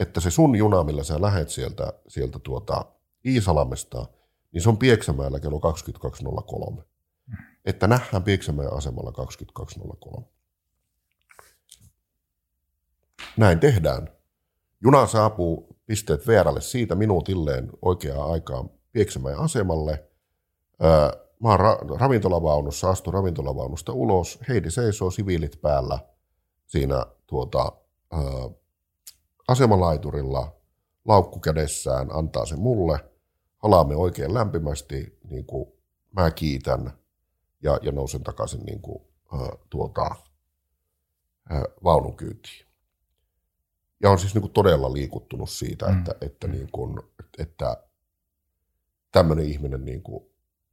Että 0.00 0.20
se 0.20 0.30
sun 0.30 0.56
juna, 0.56 0.84
millä 0.84 1.04
sä 1.04 1.22
lähet 1.22 1.48
sieltä, 1.48 1.92
sieltä 2.08 2.38
tuota 2.38 2.84
Iisalamesta, 3.26 4.06
niin 4.52 4.62
se 4.62 4.68
on 4.68 4.78
Pieksämäellä 4.78 5.40
kello 5.40 5.60
22.03. 6.78 6.82
Että 7.64 7.86
nähdään 7.86 8.22
Pieksämäen 8.22 8.72
asemalla 8.72 9.12
22.03. 10.18 10.22
Näin 13.36 13.60
tehdään. 13.60 14.08
Juna 14.84 15.06
saapuu 15.06 15.76
pisteet 15.86 16.26
VRlle 16.26 16.60
siitä 16.60 16.94
minuutilleen 16.94 17.70
oikeaan 17.82 18.30
aikaan 18.30 18.70
Pieksämäen 18.92 19.38
asemalle. 19.38 20.04
Mä 21.40 21.48
oon 21.48 21.60
ra- 21.60 22.00
ravintolavaunussa, 22.00 22.90
astun 22.90 23.14
ravintolavaunusta 23.14 23.92
ulos. 23.92 24.38
Heidi 24.48 24.70
seisoo 24.70 25.10
siviilit 25.10 25.60
päällä 25.60 25.98
siinä 26.66 27.06
tuota, 27.26 27.72
ää, 28.12 28.20
asemalaiturilla, 29.48 30.56
laukku 31.04 31.40
kädessään, 31.40 32.08
antaa 32.12 32.46
se 32.46 32.56
mulle. 32.56 32.98
Halaamme 33.58 33.96
oikein 33.96 34.34
lämpimästi, 34.34 35.18
niin 35.30 35.46
kuin 35.46 35.72
mä 36.16 36.30
kiitän 36.30 36.92
ja, 37.62 37.78
ja 37.82 37.92
nousen 37.92 38.22
takaisin 38.22 38.60
niin 38.60 38.82
kuin, 38.82 39.02
ää, 39.32 39.48
tuota, 39.70 40.10
ää, 41.50 41.64
vaunun 41.84 42.16
kyytiin. 42.16 42.71
Ja 44.02 44.10
on 44.10 44.18
siis 44.18 44.34
niin 44.34 44.42
kuin 44.42 44.52
todella 44.52 44.92
liikuttunut 44.92 45.50
siitä, 45.50 45.86
mm. 45.86 45.98
että, 45.98 46.14
että, 46.20 46.48
niin 46.48 46.68
kuin, 46.72 46.98
että 47.38 47.84
tämmöinen 49.12 49.44
ihminen 49.44 49.84
niin 49.84 50.02
kuin 50.02 50.24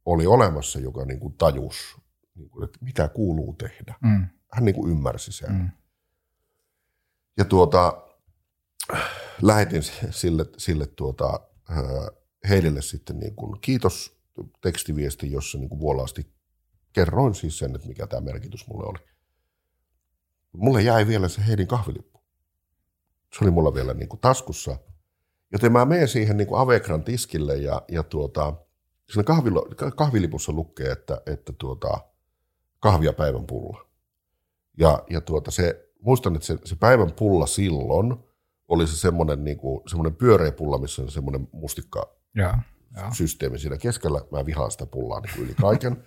oli 0.04 0.26
olemassa, 0.26 0.78
joka 0.78 1.04
niin 1.04 1.20
kuin 1.20 1.34
tajus, 1.34 1.96
niin 2.34 2.50
kuin, 2.50 2.64
että 2.64 2.78
mitä 2.82 3.08
kuuluu 3.08 3.54
tehdä. 3.54 3.94
Mm. 4.02 4.26
Hän 4.52 4.64
niin 4.64 4.74
kuin 4.74 4.90
ymmärsi 4.90 5.32
sen. 5.32 5.52
Mm. 5.52 5.70
Ja 7.36 7.44
tuota, 7.44 8.06
lähetin 9.42 9.82
sille, 10.10 10.46
sille 10.56 10.86
tuota, 10.86 11.40
Heidille 12.48 12.82
sitten 12.82 13.18
niin 13.18 13.36
kuin 13.36 13.60
kiitos 13.60 14.20
tekstiviesti, 14.60 15.32
jossa 15.32 15.58
niin 15.58 15.68
kuin 15.68 15.80
vuolaasti 15.80 16.34
kerroin 16.92 17.34
siis 17.34 17.58
sen, 17.58 17.74
että 17.74 17.88
mikä 17.88 18.06
tämä 18.06 18.20
merkitys 18.20 18.66
mulle 18.66 18.86
oli. 18.86 18.98
Mulle 20.52 20.82
jäi 20.82 21.06
vielä 21.06 21.28
se 21.28 21.46
Heidin 21.46 21.66
kahvilippu. 21.66 22.09
Se 23.32 23.44
oli 23.44 23.50
mulla 23.50 23.74
vielä 23.74 23.94
niin 23.94 24.08
kuin 24.08 24.20
taskussa. 24.20 24.76
Joten 25.52 25.72
mä 25.72 25.84
menen 25.84 26.08
siihen 26.08 26.36
niin 26.36 26.46
kuin 26.46 26.60
Avekran 26.60 27.04
tiskille 27.04 27.56
ja, 27.56 27.82
ja 27.88 28.02
tuota, 28.02 28.54
siinä 29.10 29.24
kahvilo, 29.24 29.66
kahvilipussa 29.96 30.52
lukee, 30.52 30.92
että, 30.92 31.22
että 31.26 31.52
tuota, 31.58 31.98
kahvia 32.80 33.12
päivän 33.12 33.46
pulla. 33.46 33.86
Ja, 34.78 35.04
ja 35.10 35.20
tuota, 35.20 35.50
se, 35.50 35.90
muistan, 36.02 36.34
että 36.34 36.46
se, 36.46 36.58
se 36.64 36.76
päivän 36.76 37.12
pulla 37.12 37.46
silloin 37.46 38.16
oli 38.68 38.86
se 38.86 38.96
semmoinen, 38.96 39.44
niin 39.44 39.56
kuin, 39.56 39.88
semmoinen 39.88 40.16
pyöreä 40.16 40.52
pulla, 40.52 40.78
missä 40.78 41.02
on 41.02 41.10
semmoinen 41.10 41.48
mustikka 41.52 42.16
ja, 42.34 42.58
ja. 42.96 43.10
systeemi 43.12 43.58
siinä 43.58 43.78
keskellä. 43.78 44.20
Mä 44.30 44.46
vihaan 44.46 44.70
sitä 44.70 44.86
pullaa 44.86 45.20
niin 45.20 45.32
kuin 45.34 45.44
yli 45.44 45.54
kaiken. 45.54 46.04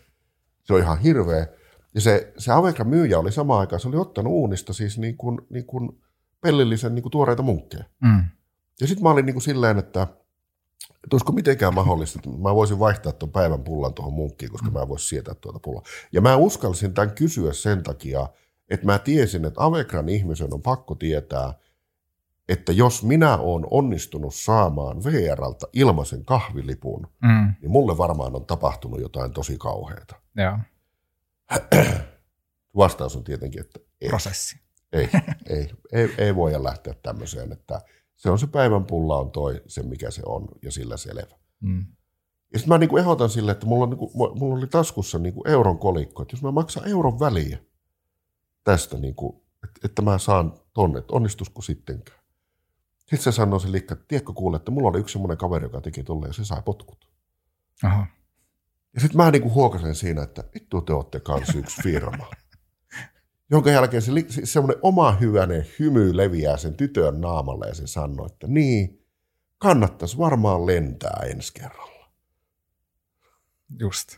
Se 0.64 0.74
on 0.74 0.80
ihan 0.80 1.00
hirveä. 1.00 1.48
Ja 1.96 2.02
se, 2.02 2.34
se 2.38 2.52
Avekran 2.52 2.88
myyjä 2.88 3.20
oli 3.20 3.32
samaan 3.32 3.60
aikaan, 3.60 3.80
se 3.80 3.88
oli 3.88 3.98
ottanut 3.98 4.34
uunista 4.34 4.74
siis 4.74 4.98
niin 4.98 5.18
kuin, 5.18 5.42
niin 5.50 5.66
kuin 5.66 6.04
pellillisen 6.44 6.96
niin 6.96 7.04
kuin 7.04 7.12
tuoreita 7.12 7.44
munkkeja. 7.44 7.84
Mm. 8.02 8.24
Ja 8.82 8.88
sitten 8.88 9.04
mä 9.04 9.10
olin 9.10 9.26
niin 9.26 9.34
kuin 9.34 9.44
silleen, 9.44 9.78
että, 9.80 10.02
että 10.02 11.08
olisiko 11.12 11.32
mitenkään 11.32 11.74
mahdollista, 11.74 12.20
että 12.20 12.42
mä 12.42 12.56
voisin 12.56 12.80
vaihtaa 12.80 13.12
tuon 13.12 13.32
päivän 13.32 13.64
pullan 13.64 13.94
tuohon 13.94 14.14
munkkiin, 14.14 14.52
koska 14.52 14.68
mm. 14.68 14.74
mä 14.74 14.88
voisin 14.88 15.10
sietää 15.10 15.34
tuota 15.34 15.60
pullaa. 15.60 15.84
Ja 16.12 16.22
mä 16.22 16.36
uskalsin 16.36 16.94
tämän 16.94 17.12
kysyä 17.12 17.54
sen 17.54 17.84
takia, 17.84 18.28
että 18.70 18.86
mä 18.86 19.00
tiesin, 19.00 19.46
että 19.46 19.64
Avekran 19.64 20.10
ihmisen 20.10 20.54
on 20.54 20.62
pakko 20.62 20.96
tietää, 20.96 21.54
että 22.50 22.72
jos 22.72 23.04
minä 23.04 23.38
olen 23.38 23.66
onnistunut 23.72 24.36
saamaan 24.36 25.04
VRalta 25.04 25.68
ilmaisen 25.74 26.26
kahvilipun, 26.26 27.08
mm. 27.22 27.54
niin 27.62 27.72
mulle 27.72 27.98
varmaan 27.98 28.36
on 28.36 28.46
tapahtunut 28.46 29.02
jotain 29.02 29.32
tosi 29.32 29.58
kauheata. 29.58 30.16
Joo. 30.36 30.60
Vastaus 32.78 33.16
on 33.16 33.24
tietenkin, 33.24 33.62
että 33.62 33.80
ei. 34.02 34.10
Prosessi. 34.10 34.63
Ei, 34.94 35.10
ei, 35.50 35.70
ei, 35.92 36.14
ei 36.18 36.36
voida 36.36 36.64
lähteä 36.64 36.94
tämmöiseen, 36.94 37.52
että 37.52 37.82
se 38.16 38.30
on 38.30 38.40
se 38.40 38.48
päivän 38.48 38.86
pulla 38.86 39.18
on 39.18 39.32
toi, 39.32 39.62
se 39.68 39.84
mikä 39.84 40.12
se 40.12 40.22
on, 40.26 40.48
ja 40.62 40.72
sillä 40.72 40.98
selvä. 40.98 41.38
Mm. 41.60 41.86
Ja 42.54 42.60
sitten 42.60 42.74
mä 42.74 42.78
niinku 42.78 42.98
ehdotan 42.98 43.30
sille, 43.30 43.52
että 43.52 43.66
mulla, 43.66 43.84
on 43.84 43.90
niinku, 43.90 44.12
mulla 44.40 44.58
oli 44.58 44.68
taskussa 44.68 45.20
niinku 45.20 45.44
euron 45.48 45.80
kolikko, 45.80 46.22
että 46.22 46.36
jos 46.36 46.44
mä 46.44 46.52
maksan 46.52 46.88
euron 46.88 47.20
väliä 47.20 47.58
tästä, 48.64 48.98
niinku, 48.98 49.46
että, 49.64 49.80
että 49.84 50.02
mä 50.02 50.18
saan 50.18 50.54
tonne, 50.74 51.00
että 51.00 51.14
onnistusko 51.14 51.62
sittenkään. 51.62 52.20
Sitten 53.00 53.20
se 53.20 53.32
sanoi 53.32 53.62
se 53.62 53.72
liikka, 53.72 53.94
että 53.94 54.06
tiedätkö 54.08 54.34
kuule, 54.34 54.58
että 54.58 54.72
mulla 54.72 54.90
oli 54.90 55.00
yksi 55.00 55.14
semmoinen 55.14 55.38
kaveri, 55.38 55.66
joka 55.66 55.82
teki 55.82 56.04
tolle 56.04 56.28
ja 56.28 56.34
se 56.34 56.46
sai 56.46 56.62
potkut. 56.62 57.10
Aha. 57.84 58.08
Ja 58.94 59.02
sitten 59.02 59.18
mä 59.18 59.32
niinku 59.32 59.50
huokasin 59.50 59.96
siinä, 59.96 60.24
että 60.24 60.44
vittu 60.54 60.82
te 60.82 60.94
olette 60.94 61.20
kanssa 61.20 61.58
yksi 61.58 61.82
firma. 61.84 62.28
Jonka 63.52 63.72
jälkeen 63.72 64.02
se, 64.02 64.12
se 64.28 64.46
semmoinen 64.46 64.80
oma 64.82 65.12
hyvänen 65.12 65.66
hymy 65.80 66.18
leviää 66.18 66.58
sen 66.58 66.74
tytön 66.74 67.22
naamalle 67.22 67.68
ja 67.68 67.76
se 67.76 67.88
sanoi, 67.88 68.26
että 68.26 68.48
niin, 68.48 69.06
kannattaisi 69.58 70.18
varmaan 70.18 70.66
lentää 70.66 71.24
ensi 71.26 71.54
kerralla. 71.54 72.10
Just. 73.80 74.18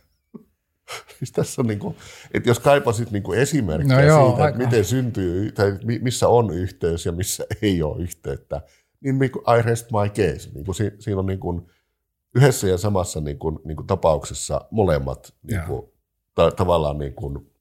Siis 1.18 1.32
tässä 1.32 1.62
on 1.62 1.68
niin 1.68 1.80
kuin, 1.80 1.96
että 2.34 2.50
jos 2.50 2.60
kaipasit 2.60 3.12
niin 3.12 3.24
kuin 3.24 3.40
esimerkkejä 3.40 4.02
no 4.02 4.08
joo, 4.08 4.30
siitä, 4.30 4.44
aika. 4.44 4.48
että 4.48 4.70
miten 4.70 4.86
syntyy, 4.86 5.52
tai 5.52 5.80
missä 6.02 6.28
on 6.28 6.54
yhteys 6.54 7.06
ja 7.06 7.12
missä 7.12 7.46
ei 7.62 7.84
ole 7.84 8.02
yhteyttä, 8.02 8.62
niin 9.02 9.24
I 9.24 9.62
rest 9.62 9.88
my 9.92 10.10
case. 10.10 10.50
Niin 10.54 10.66
kuin 10.66 10.76
siinä 10.76 11.20
on 11.20 11.26
niin 11.26 11.40
kuin 11.40 11.72
yhdessä 12.36 12.68
ja 12.68 12.78
samassa 12.78 13.22
niin 13.22 13.40
kuin, 13.40 13.60
niin 13.66 13.76
kuin 13.76 13.88
tapauksessa 13.88 14.62
molemmat 14.72 15.34
niin 15.44 15.62
kuin, 15.68 15.92
ta- 16.36 16.52
tavallaan 16.52 16.98
niin 16.98 17.14
kuin 17.14 17.52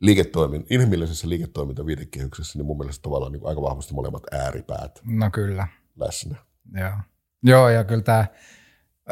liiketoimin, 0.00 0.66
inhimillisessä 0.70 1.28
liiketoimintaviitekehyksessä, 1.28 2.58
niin 2.58 2.66
mun 2.66 2.78
mielestä 2.78 3.02
tavallaan 3.02 3.32
niin 3.32 3.46
aika 3.46 3.62
vahvasti 3.62 3.94
molemmat 3.94 4.22
ääripäät 4.32 5.00
no 5.04 5.30
kyllä. 5.30 5.68
läsnä. 5.96 6.36
Joo. 6.74 6.92
Joo, 7.42 7.68
ja 7.68 7.84
kyllä 7.84 8.02
tämä 8.02 8.26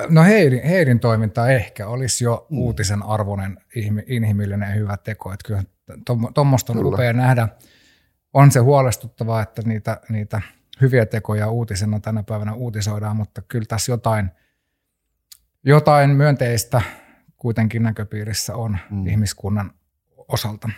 No 0.09 0.24
Heidin, 0.24 0.62
Heidin 0.62 1.01
toiminta 1.01 1.48
ehkä 1.48 1.89
olisi 1.89 2.24
jo 2.24 2.47
mm. 2.51 2.59
uutisen 2.59 3.02
arvoinen 3.02 3.59
inhimillinen 4.06 4.74
hyvä 4.74 4.97
teko. 4.97 5.32
Että 5.32 5.47
kyllä 5.47 5.62
tuommoista 6.35 6.73
on 6.73 6.86
upea 6.86 7.12
nähdä. 7.12 7.48
On 8.32 8.51
se 8.51 8.60
huolestuttavaa, 8.60 9.43
että 9.43 9.62
niitä, 9.62 10.01
niitä 10.09 10.43
hyviä 10.81 11.06
tekoja 11.06 11.51
uutisena 11.51 12.01
tänä 12.01 12.23
päivänä 12.23 12.55
uutisoidaan, 12.55 13.16
mutta 13.16 13.43
kyllä 13.43 13.65
tässä 13.69 13.93
jotain, 13.93 14.31
jotain 15.65 16.10
myönteistä 16.10 16.82
kuitenkin 17.36 17.82
näköpiirissä 17.82 18.56
on 18.56 18.78
mm. 18.90 19.06
ihmiskunnan 19.06 19.70
osalta. 20.28 20.70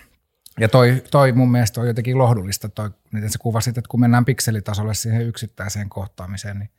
Ja 0.60 0.68
toi, 0.68 1.02
toi 1.10 1.32
mun 1.32 1.51
mielestä 1.51 1.81
on 1.81 1.86
jotenkin 1.86 2.18
lohdullista, 2.18 2.68
toi, 2.68 2.90
miten 3.12 3.31
sä 3.31 3.39
kuvasit, 3.39 3.78
että 3.78 3.89
kun 3.89 4.01
mennään 4.01 4.24
pikselitasolle 4.24 4.94
siihen 4.94 5.27
yksittäiseen 5.27 5.89
kohtaamiseen, 5.89 6.59
niin 6.59 6.70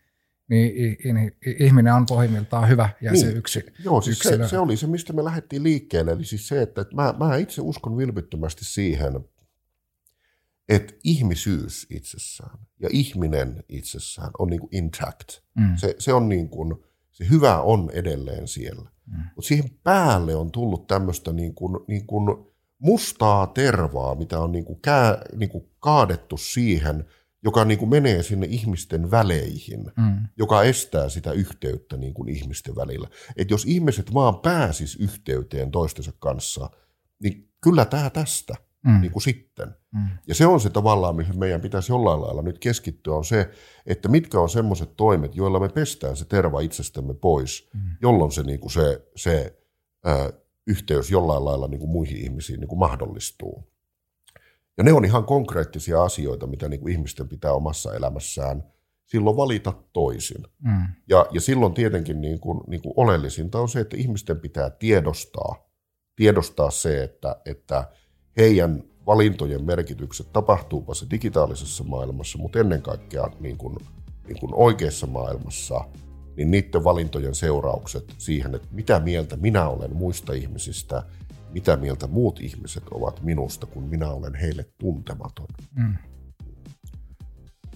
niin 0.51 1.35
ihminen 1.59 1.93
on 1.93 2.05
pohjimmiltaan 2.05 2.69
hyvä 2.69 2.89
ja 3.01 3.11
niin. 3.11 3.21
se 3.21 3.31
yksi 3.31 3.65
Joo, 3.83 4.01
siis 4.01 4.19
se, 4.19 4.47
se 4.47 4.59
oli 4.59 4.77
se, 4.77 4.87
mistä 4.87 5.13
me 5.13 5.23
lähdettiin 5.23 5.63
liikkeelle. 5.63 6.11
Eli 6.11 6.25
siis 6.25 6.47
se, 6.47 6.61
että, 6.61 6.81
että 6.81 6.95
mä, 6.95 7.13
mä 7.19 7.35
itse 7.35 7.61
uskon 7.61 7.97
vilpittömästi 7.97 8.65
siihen, 8.65 9.13
että 10.69 10.93
ihmisyys 11.03 11.87
itsessään 11.89 12.59
ja 12.79 12.89
ihminen 12.91 13.63
itsessään 13.69 14.31
on 14.39 14.49
niin 14.49 14.59
kuin 14.59 14.75
intact. 14.75 15.29
Mm. 15.55 15.75
Se, 15.75 15.95
se 15.99 16.13
on 16.13 16.29
niin 16.29 16.49
kuin, 16.49 16.75
se 17.11 17.29
hyvä 17.29 17.61
on 17.61 17.89
edelleen 17.93 18.47
siellä. 18.47 18.89
Mm. 19.05 19.23
Mutta 19.35 19.47
siihen 19.47 19.71
päälle 19.83 20.35
on 20.35 20.51
tullut 20.51 20.87
tämmöistä 20.87 21.33
niin 21.33 21.55
kuin, 21.55 21.79
niin 21.87 22.07
kuin 22.07 22.50
mustaa 22.81 23.47
tervaa, 23.47 24.15
mitä 24.15 24.39
on 24.39 24.51
niin 24.51 24.65
kuin 24.65 24.81
kää, 24.81 25.21
niin 25.35 25.49
kuin 25.49 25.71
kaadettu 25.79 26.37
siihen– 26.37 27.05
joka 27.43 27.65
niin 27.65 27.79
kuin 27.79 27.89
menee 27.89 28.23
sinne 28.23 28.47
ihmisten 28.49 29.11
väleihin, 29.11 29.91
mm. 29.97 30.27
joka 30.37 30.63
estää 30.63 31.09
sitä 31.09 31.31
yhteyttä 31.31 31.97
niin 31.97 32.13
kuin 32.13 32.29
ihmisten 32.29 32.75
välillä. 32.75 33.07
Et 33.35 33.49
jos 33.51 33.65
ihmiset 33.65 34.13
vaan 34.13 34.39
pääsis 34.39 34.95
yhteyteen 34.95 35.71
toistensa 35.71 36.11
kanssa, 36.19 36.69
niin 37.23 37.49
kyllä 37.61 37.85
tämä 37.85 38.09
tästä 38.09 38.53
mm. 38.85 39.01
niin 39.01 39.11
kuin 39.11 39.23
sitten. 39.23 39.75
Mm. 39.91 40.09
Ja 40.27 40.35
se 40.35 40.45
on 40.45 40.59
se 40.59 40.69
tavallaan, 40.69 41.15
mihin 41.15 41.39
meidän 41.39 41.61
pitäisi 41.61 41.91
jollain 41.91 42.21
lailla 42.21 42.41
nyt 42.41 42.59
keskittyä, 42.59 43.15
on 43.15 43.25
se, 43.25 43.51
että 43.85 44.09
mitkä 44.09 44.39
on 44.39 44.49
semmoiset 44.49 44.95
toimet, 44.97 45.35
joilla 45.35 45.59
me 45.59 45.69
pestään 45.69 46.17
se 46.17 46.25
terva 46.25 46.59
itsestämme 46.59 47.13
pois, 47.13 47.69
mm. 47.73 47.81
jolloin 48.01 48.31
se, 48.31 48.43
niin 48.43 48.59
kuin 48.59 48.71
se, 48.71 49.07
se 49.15 49.59
ö, 50.07 50.40
yhteys 50.67 51.11
jollain 51.11 51.45
lailla 51.45 51.67
niin 51.67 51.79
kuin 51.79 51.91
muihin 51.91 52.17
ihmisiin 52.17 52.59
niin 52.59 52.67
kuin 52.67 52.79
mahdollistuu. 52.79 53.71
Ja 54.77 54.83
ne 54.83 54.93
on 54.93 55.05
ihan 55.05 55.25
konkreettisia 55.25 56.03
asioita, 56.03 56.47
mitä 56.47 56.69
niin 56.69 56.79
kuin 56.79 56.91
ihmisten 56.91 57.29
pitää 57.29 57.53
omassa 57.53 57.95
elämässään 57.95 58.63
silloin 59.05 59.37
valita 59.37 59.73
toisin. 59.93 60.43
Mm. 60.63 60.87
Ja, 61.09 61.25
ja 61.31 61.41
silloin 61.41 61.73
tietenkin 61.73 62.21
niin 62.21 62.39
kuin, 62.39 62.61
niin 62.67 62.81
kuin 62.81 62.93
oleellisinta 62.95 63.59
on 63.59 63.69
se, 63.69 63.79
että 63.79 63.97
ihmisten 63.97 64.39
pitää 64.39 64.69
tiedostaa, 64.69 65.69
tiedostaa 66.15 66.71
se, 66.71 67.03
että, 67.03 67.35
että 67.45 67.87
heidän 68.37 68.83
valintojen 69.05 69.65
merkitykset, 69.65 70.33
tapahtuupa 70.33 70.93
se 70.93 71.05
digitaalisessa 71.11 71.83
maailmassa, 71.83 72.37
mutta 72.37 72.59
ennen 72.59 72.81
kaikkea 72.81 73.27
niin 73.39 73.57
kuin, 73.57 73.75
niin 74.27 74.39
kuin 74.39 74.53
oikeassa 74.55 75.07
maailmassa, 75.07 75.85
niin 76.37 76.51
niiden 76.51 76.83
valintojen 76.83 77.35
seuraukset 77.35 78.15
siihen, 78.17 78.55
että 78.55 78.67
mitä 78.71 78.99
mieltä 78.99 79.37
minä 79.37 79.69
olen 79.69 79.95
muista 79.95 80.33
ihmisistä– 80.33 81.03
mitä 81.53 81.77
mieltä 81.77 82.07
muut 82.07 82.39
ihmiset 82.39 82.83
ovat 82.91 83.23
minusta, 83.23 83.65
kun 83.65 83.83
minä 83.83 84.09
olen 84.09 84.35
heille 84.35 84.65
tuntematon. 84.77 85.47
Mm. 85.75 85.95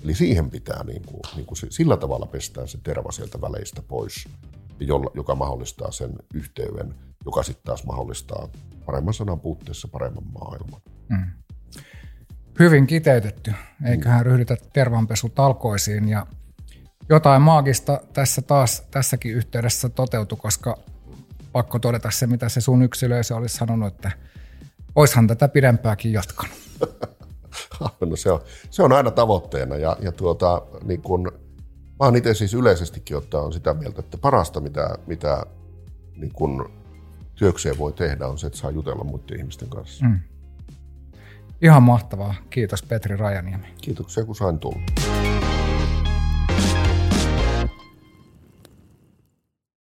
Eli 0.03 0.15
siihen 0.15 0.49
pitää 0.49 0.83
niin 0.83 1.01
kuin, 1.05 1.21
niin 1.35 1.45
kuin 1.45 1.57
sillä 1.69 1.97
tavalla 1.97 2.25
pestään 2.25 2.67
se 2.67 2.77
terva 2.83 3.11
sieltä 3.11 3.41
väleistä 3.41 3.81
pois, 3.81 4.27
jolla, 4.79 5.11
joka 5.13 5.35
mahdollistaa 5.35 5.91
sen 5.91 6.13
yhteyden, 6.33 6.95
joka 7.25 7.43
sitten 7.43 7.63
taas 7.63 7.85
mahdollistaa 7.85 8.49
paremman 8.85 9.13
sanan 9.13 9.39
puutteessa 9.39 9.87
paremman 9.87 10.27
maailman. 10.39 10.81
Mm. 11.09 11.25
Hyvin 12.59 12.87
kiteytetty. 12.87 13.53
Eiköhän 13.85 14.19
mm. 14.21 14.25
ryhdytä 14.25 14.57
tervanpesutalkoisiin 14.73 16.09
ja 16.09 16.27
jotain 17.09 17.41
maagista 17.41 17.99
tässä 18.13 18.41
taas 18.41 18.83
tässäkin 18.91 19.33
yhteydessä 19.33 19.89
toteutui, 19.89 20.37
koska 20.41 20.77
pakko 21.51 21.79
todeta 21.79 22.11
se, 22.11 22.27
mitä 22.27 22.49
se 22.49 22.61
sun 22.61 22.81
yksilö 22.81 23.23
se 23.23 23.33
olisi 23.33 23.57
sanonut, 23.57 23.93
että 23.93 24.11
oishan 24.95 25.27
tätä 25.27 25.47
pidempääkin 25.47 26.13
jatkanut. 26.13 26.55
no 28.09 28.15
se, 28.15 28.31
on, 28.31 28.41
se 28.69 28.83
on 28.83 28.91
aina 28.91 29.11
tavoitteena 29.11 29.75
ja, 29.75 29.97
ja 30.01 30.11
tuota, 30.11 30.61
niin 30.83 31.01
kun, 31.01 31.31
mä 31.99 32.05
oon 32.05 32.15
itse 32.15 32.33
siis 32.33 32.53
yleisestikin 32.53 33.17
ottaa 33.17 33.41
on 33.41 33.53
sitä 33.53 33.73
mieltä, 33.73 33.99
että 33.99 34.17
parasta 34.17 34.59
mitä, 34.59 34.97
mitä 35.07 35.45
niin 36.15 36.31
kun 36.33 36.71
työkseen 37.35 37.77
voi 37.77 37.93
tehdä 37.93 38.27
on 38.27 38.37
se, 38.37 38.47
että 38.47 38.59
saa 38.59 38.71
jutella 38.71 39.03
muiden 39.03 39.39
ihmisten 39.39 39.69
kanssa. 39.69 40.05
Mm. 40.05 40.19
Ihan 41.61 41.83
mahtavaa. 41.83 42.35
Kiitos 42.49 42.83
Petri 42.83 43.17
Rajaniemi. 43.17 43.67
Kiitoksia 43.81 44.25
kun 44.25 44.35
sain 44.35 44.59
tulla. 44.59 45.34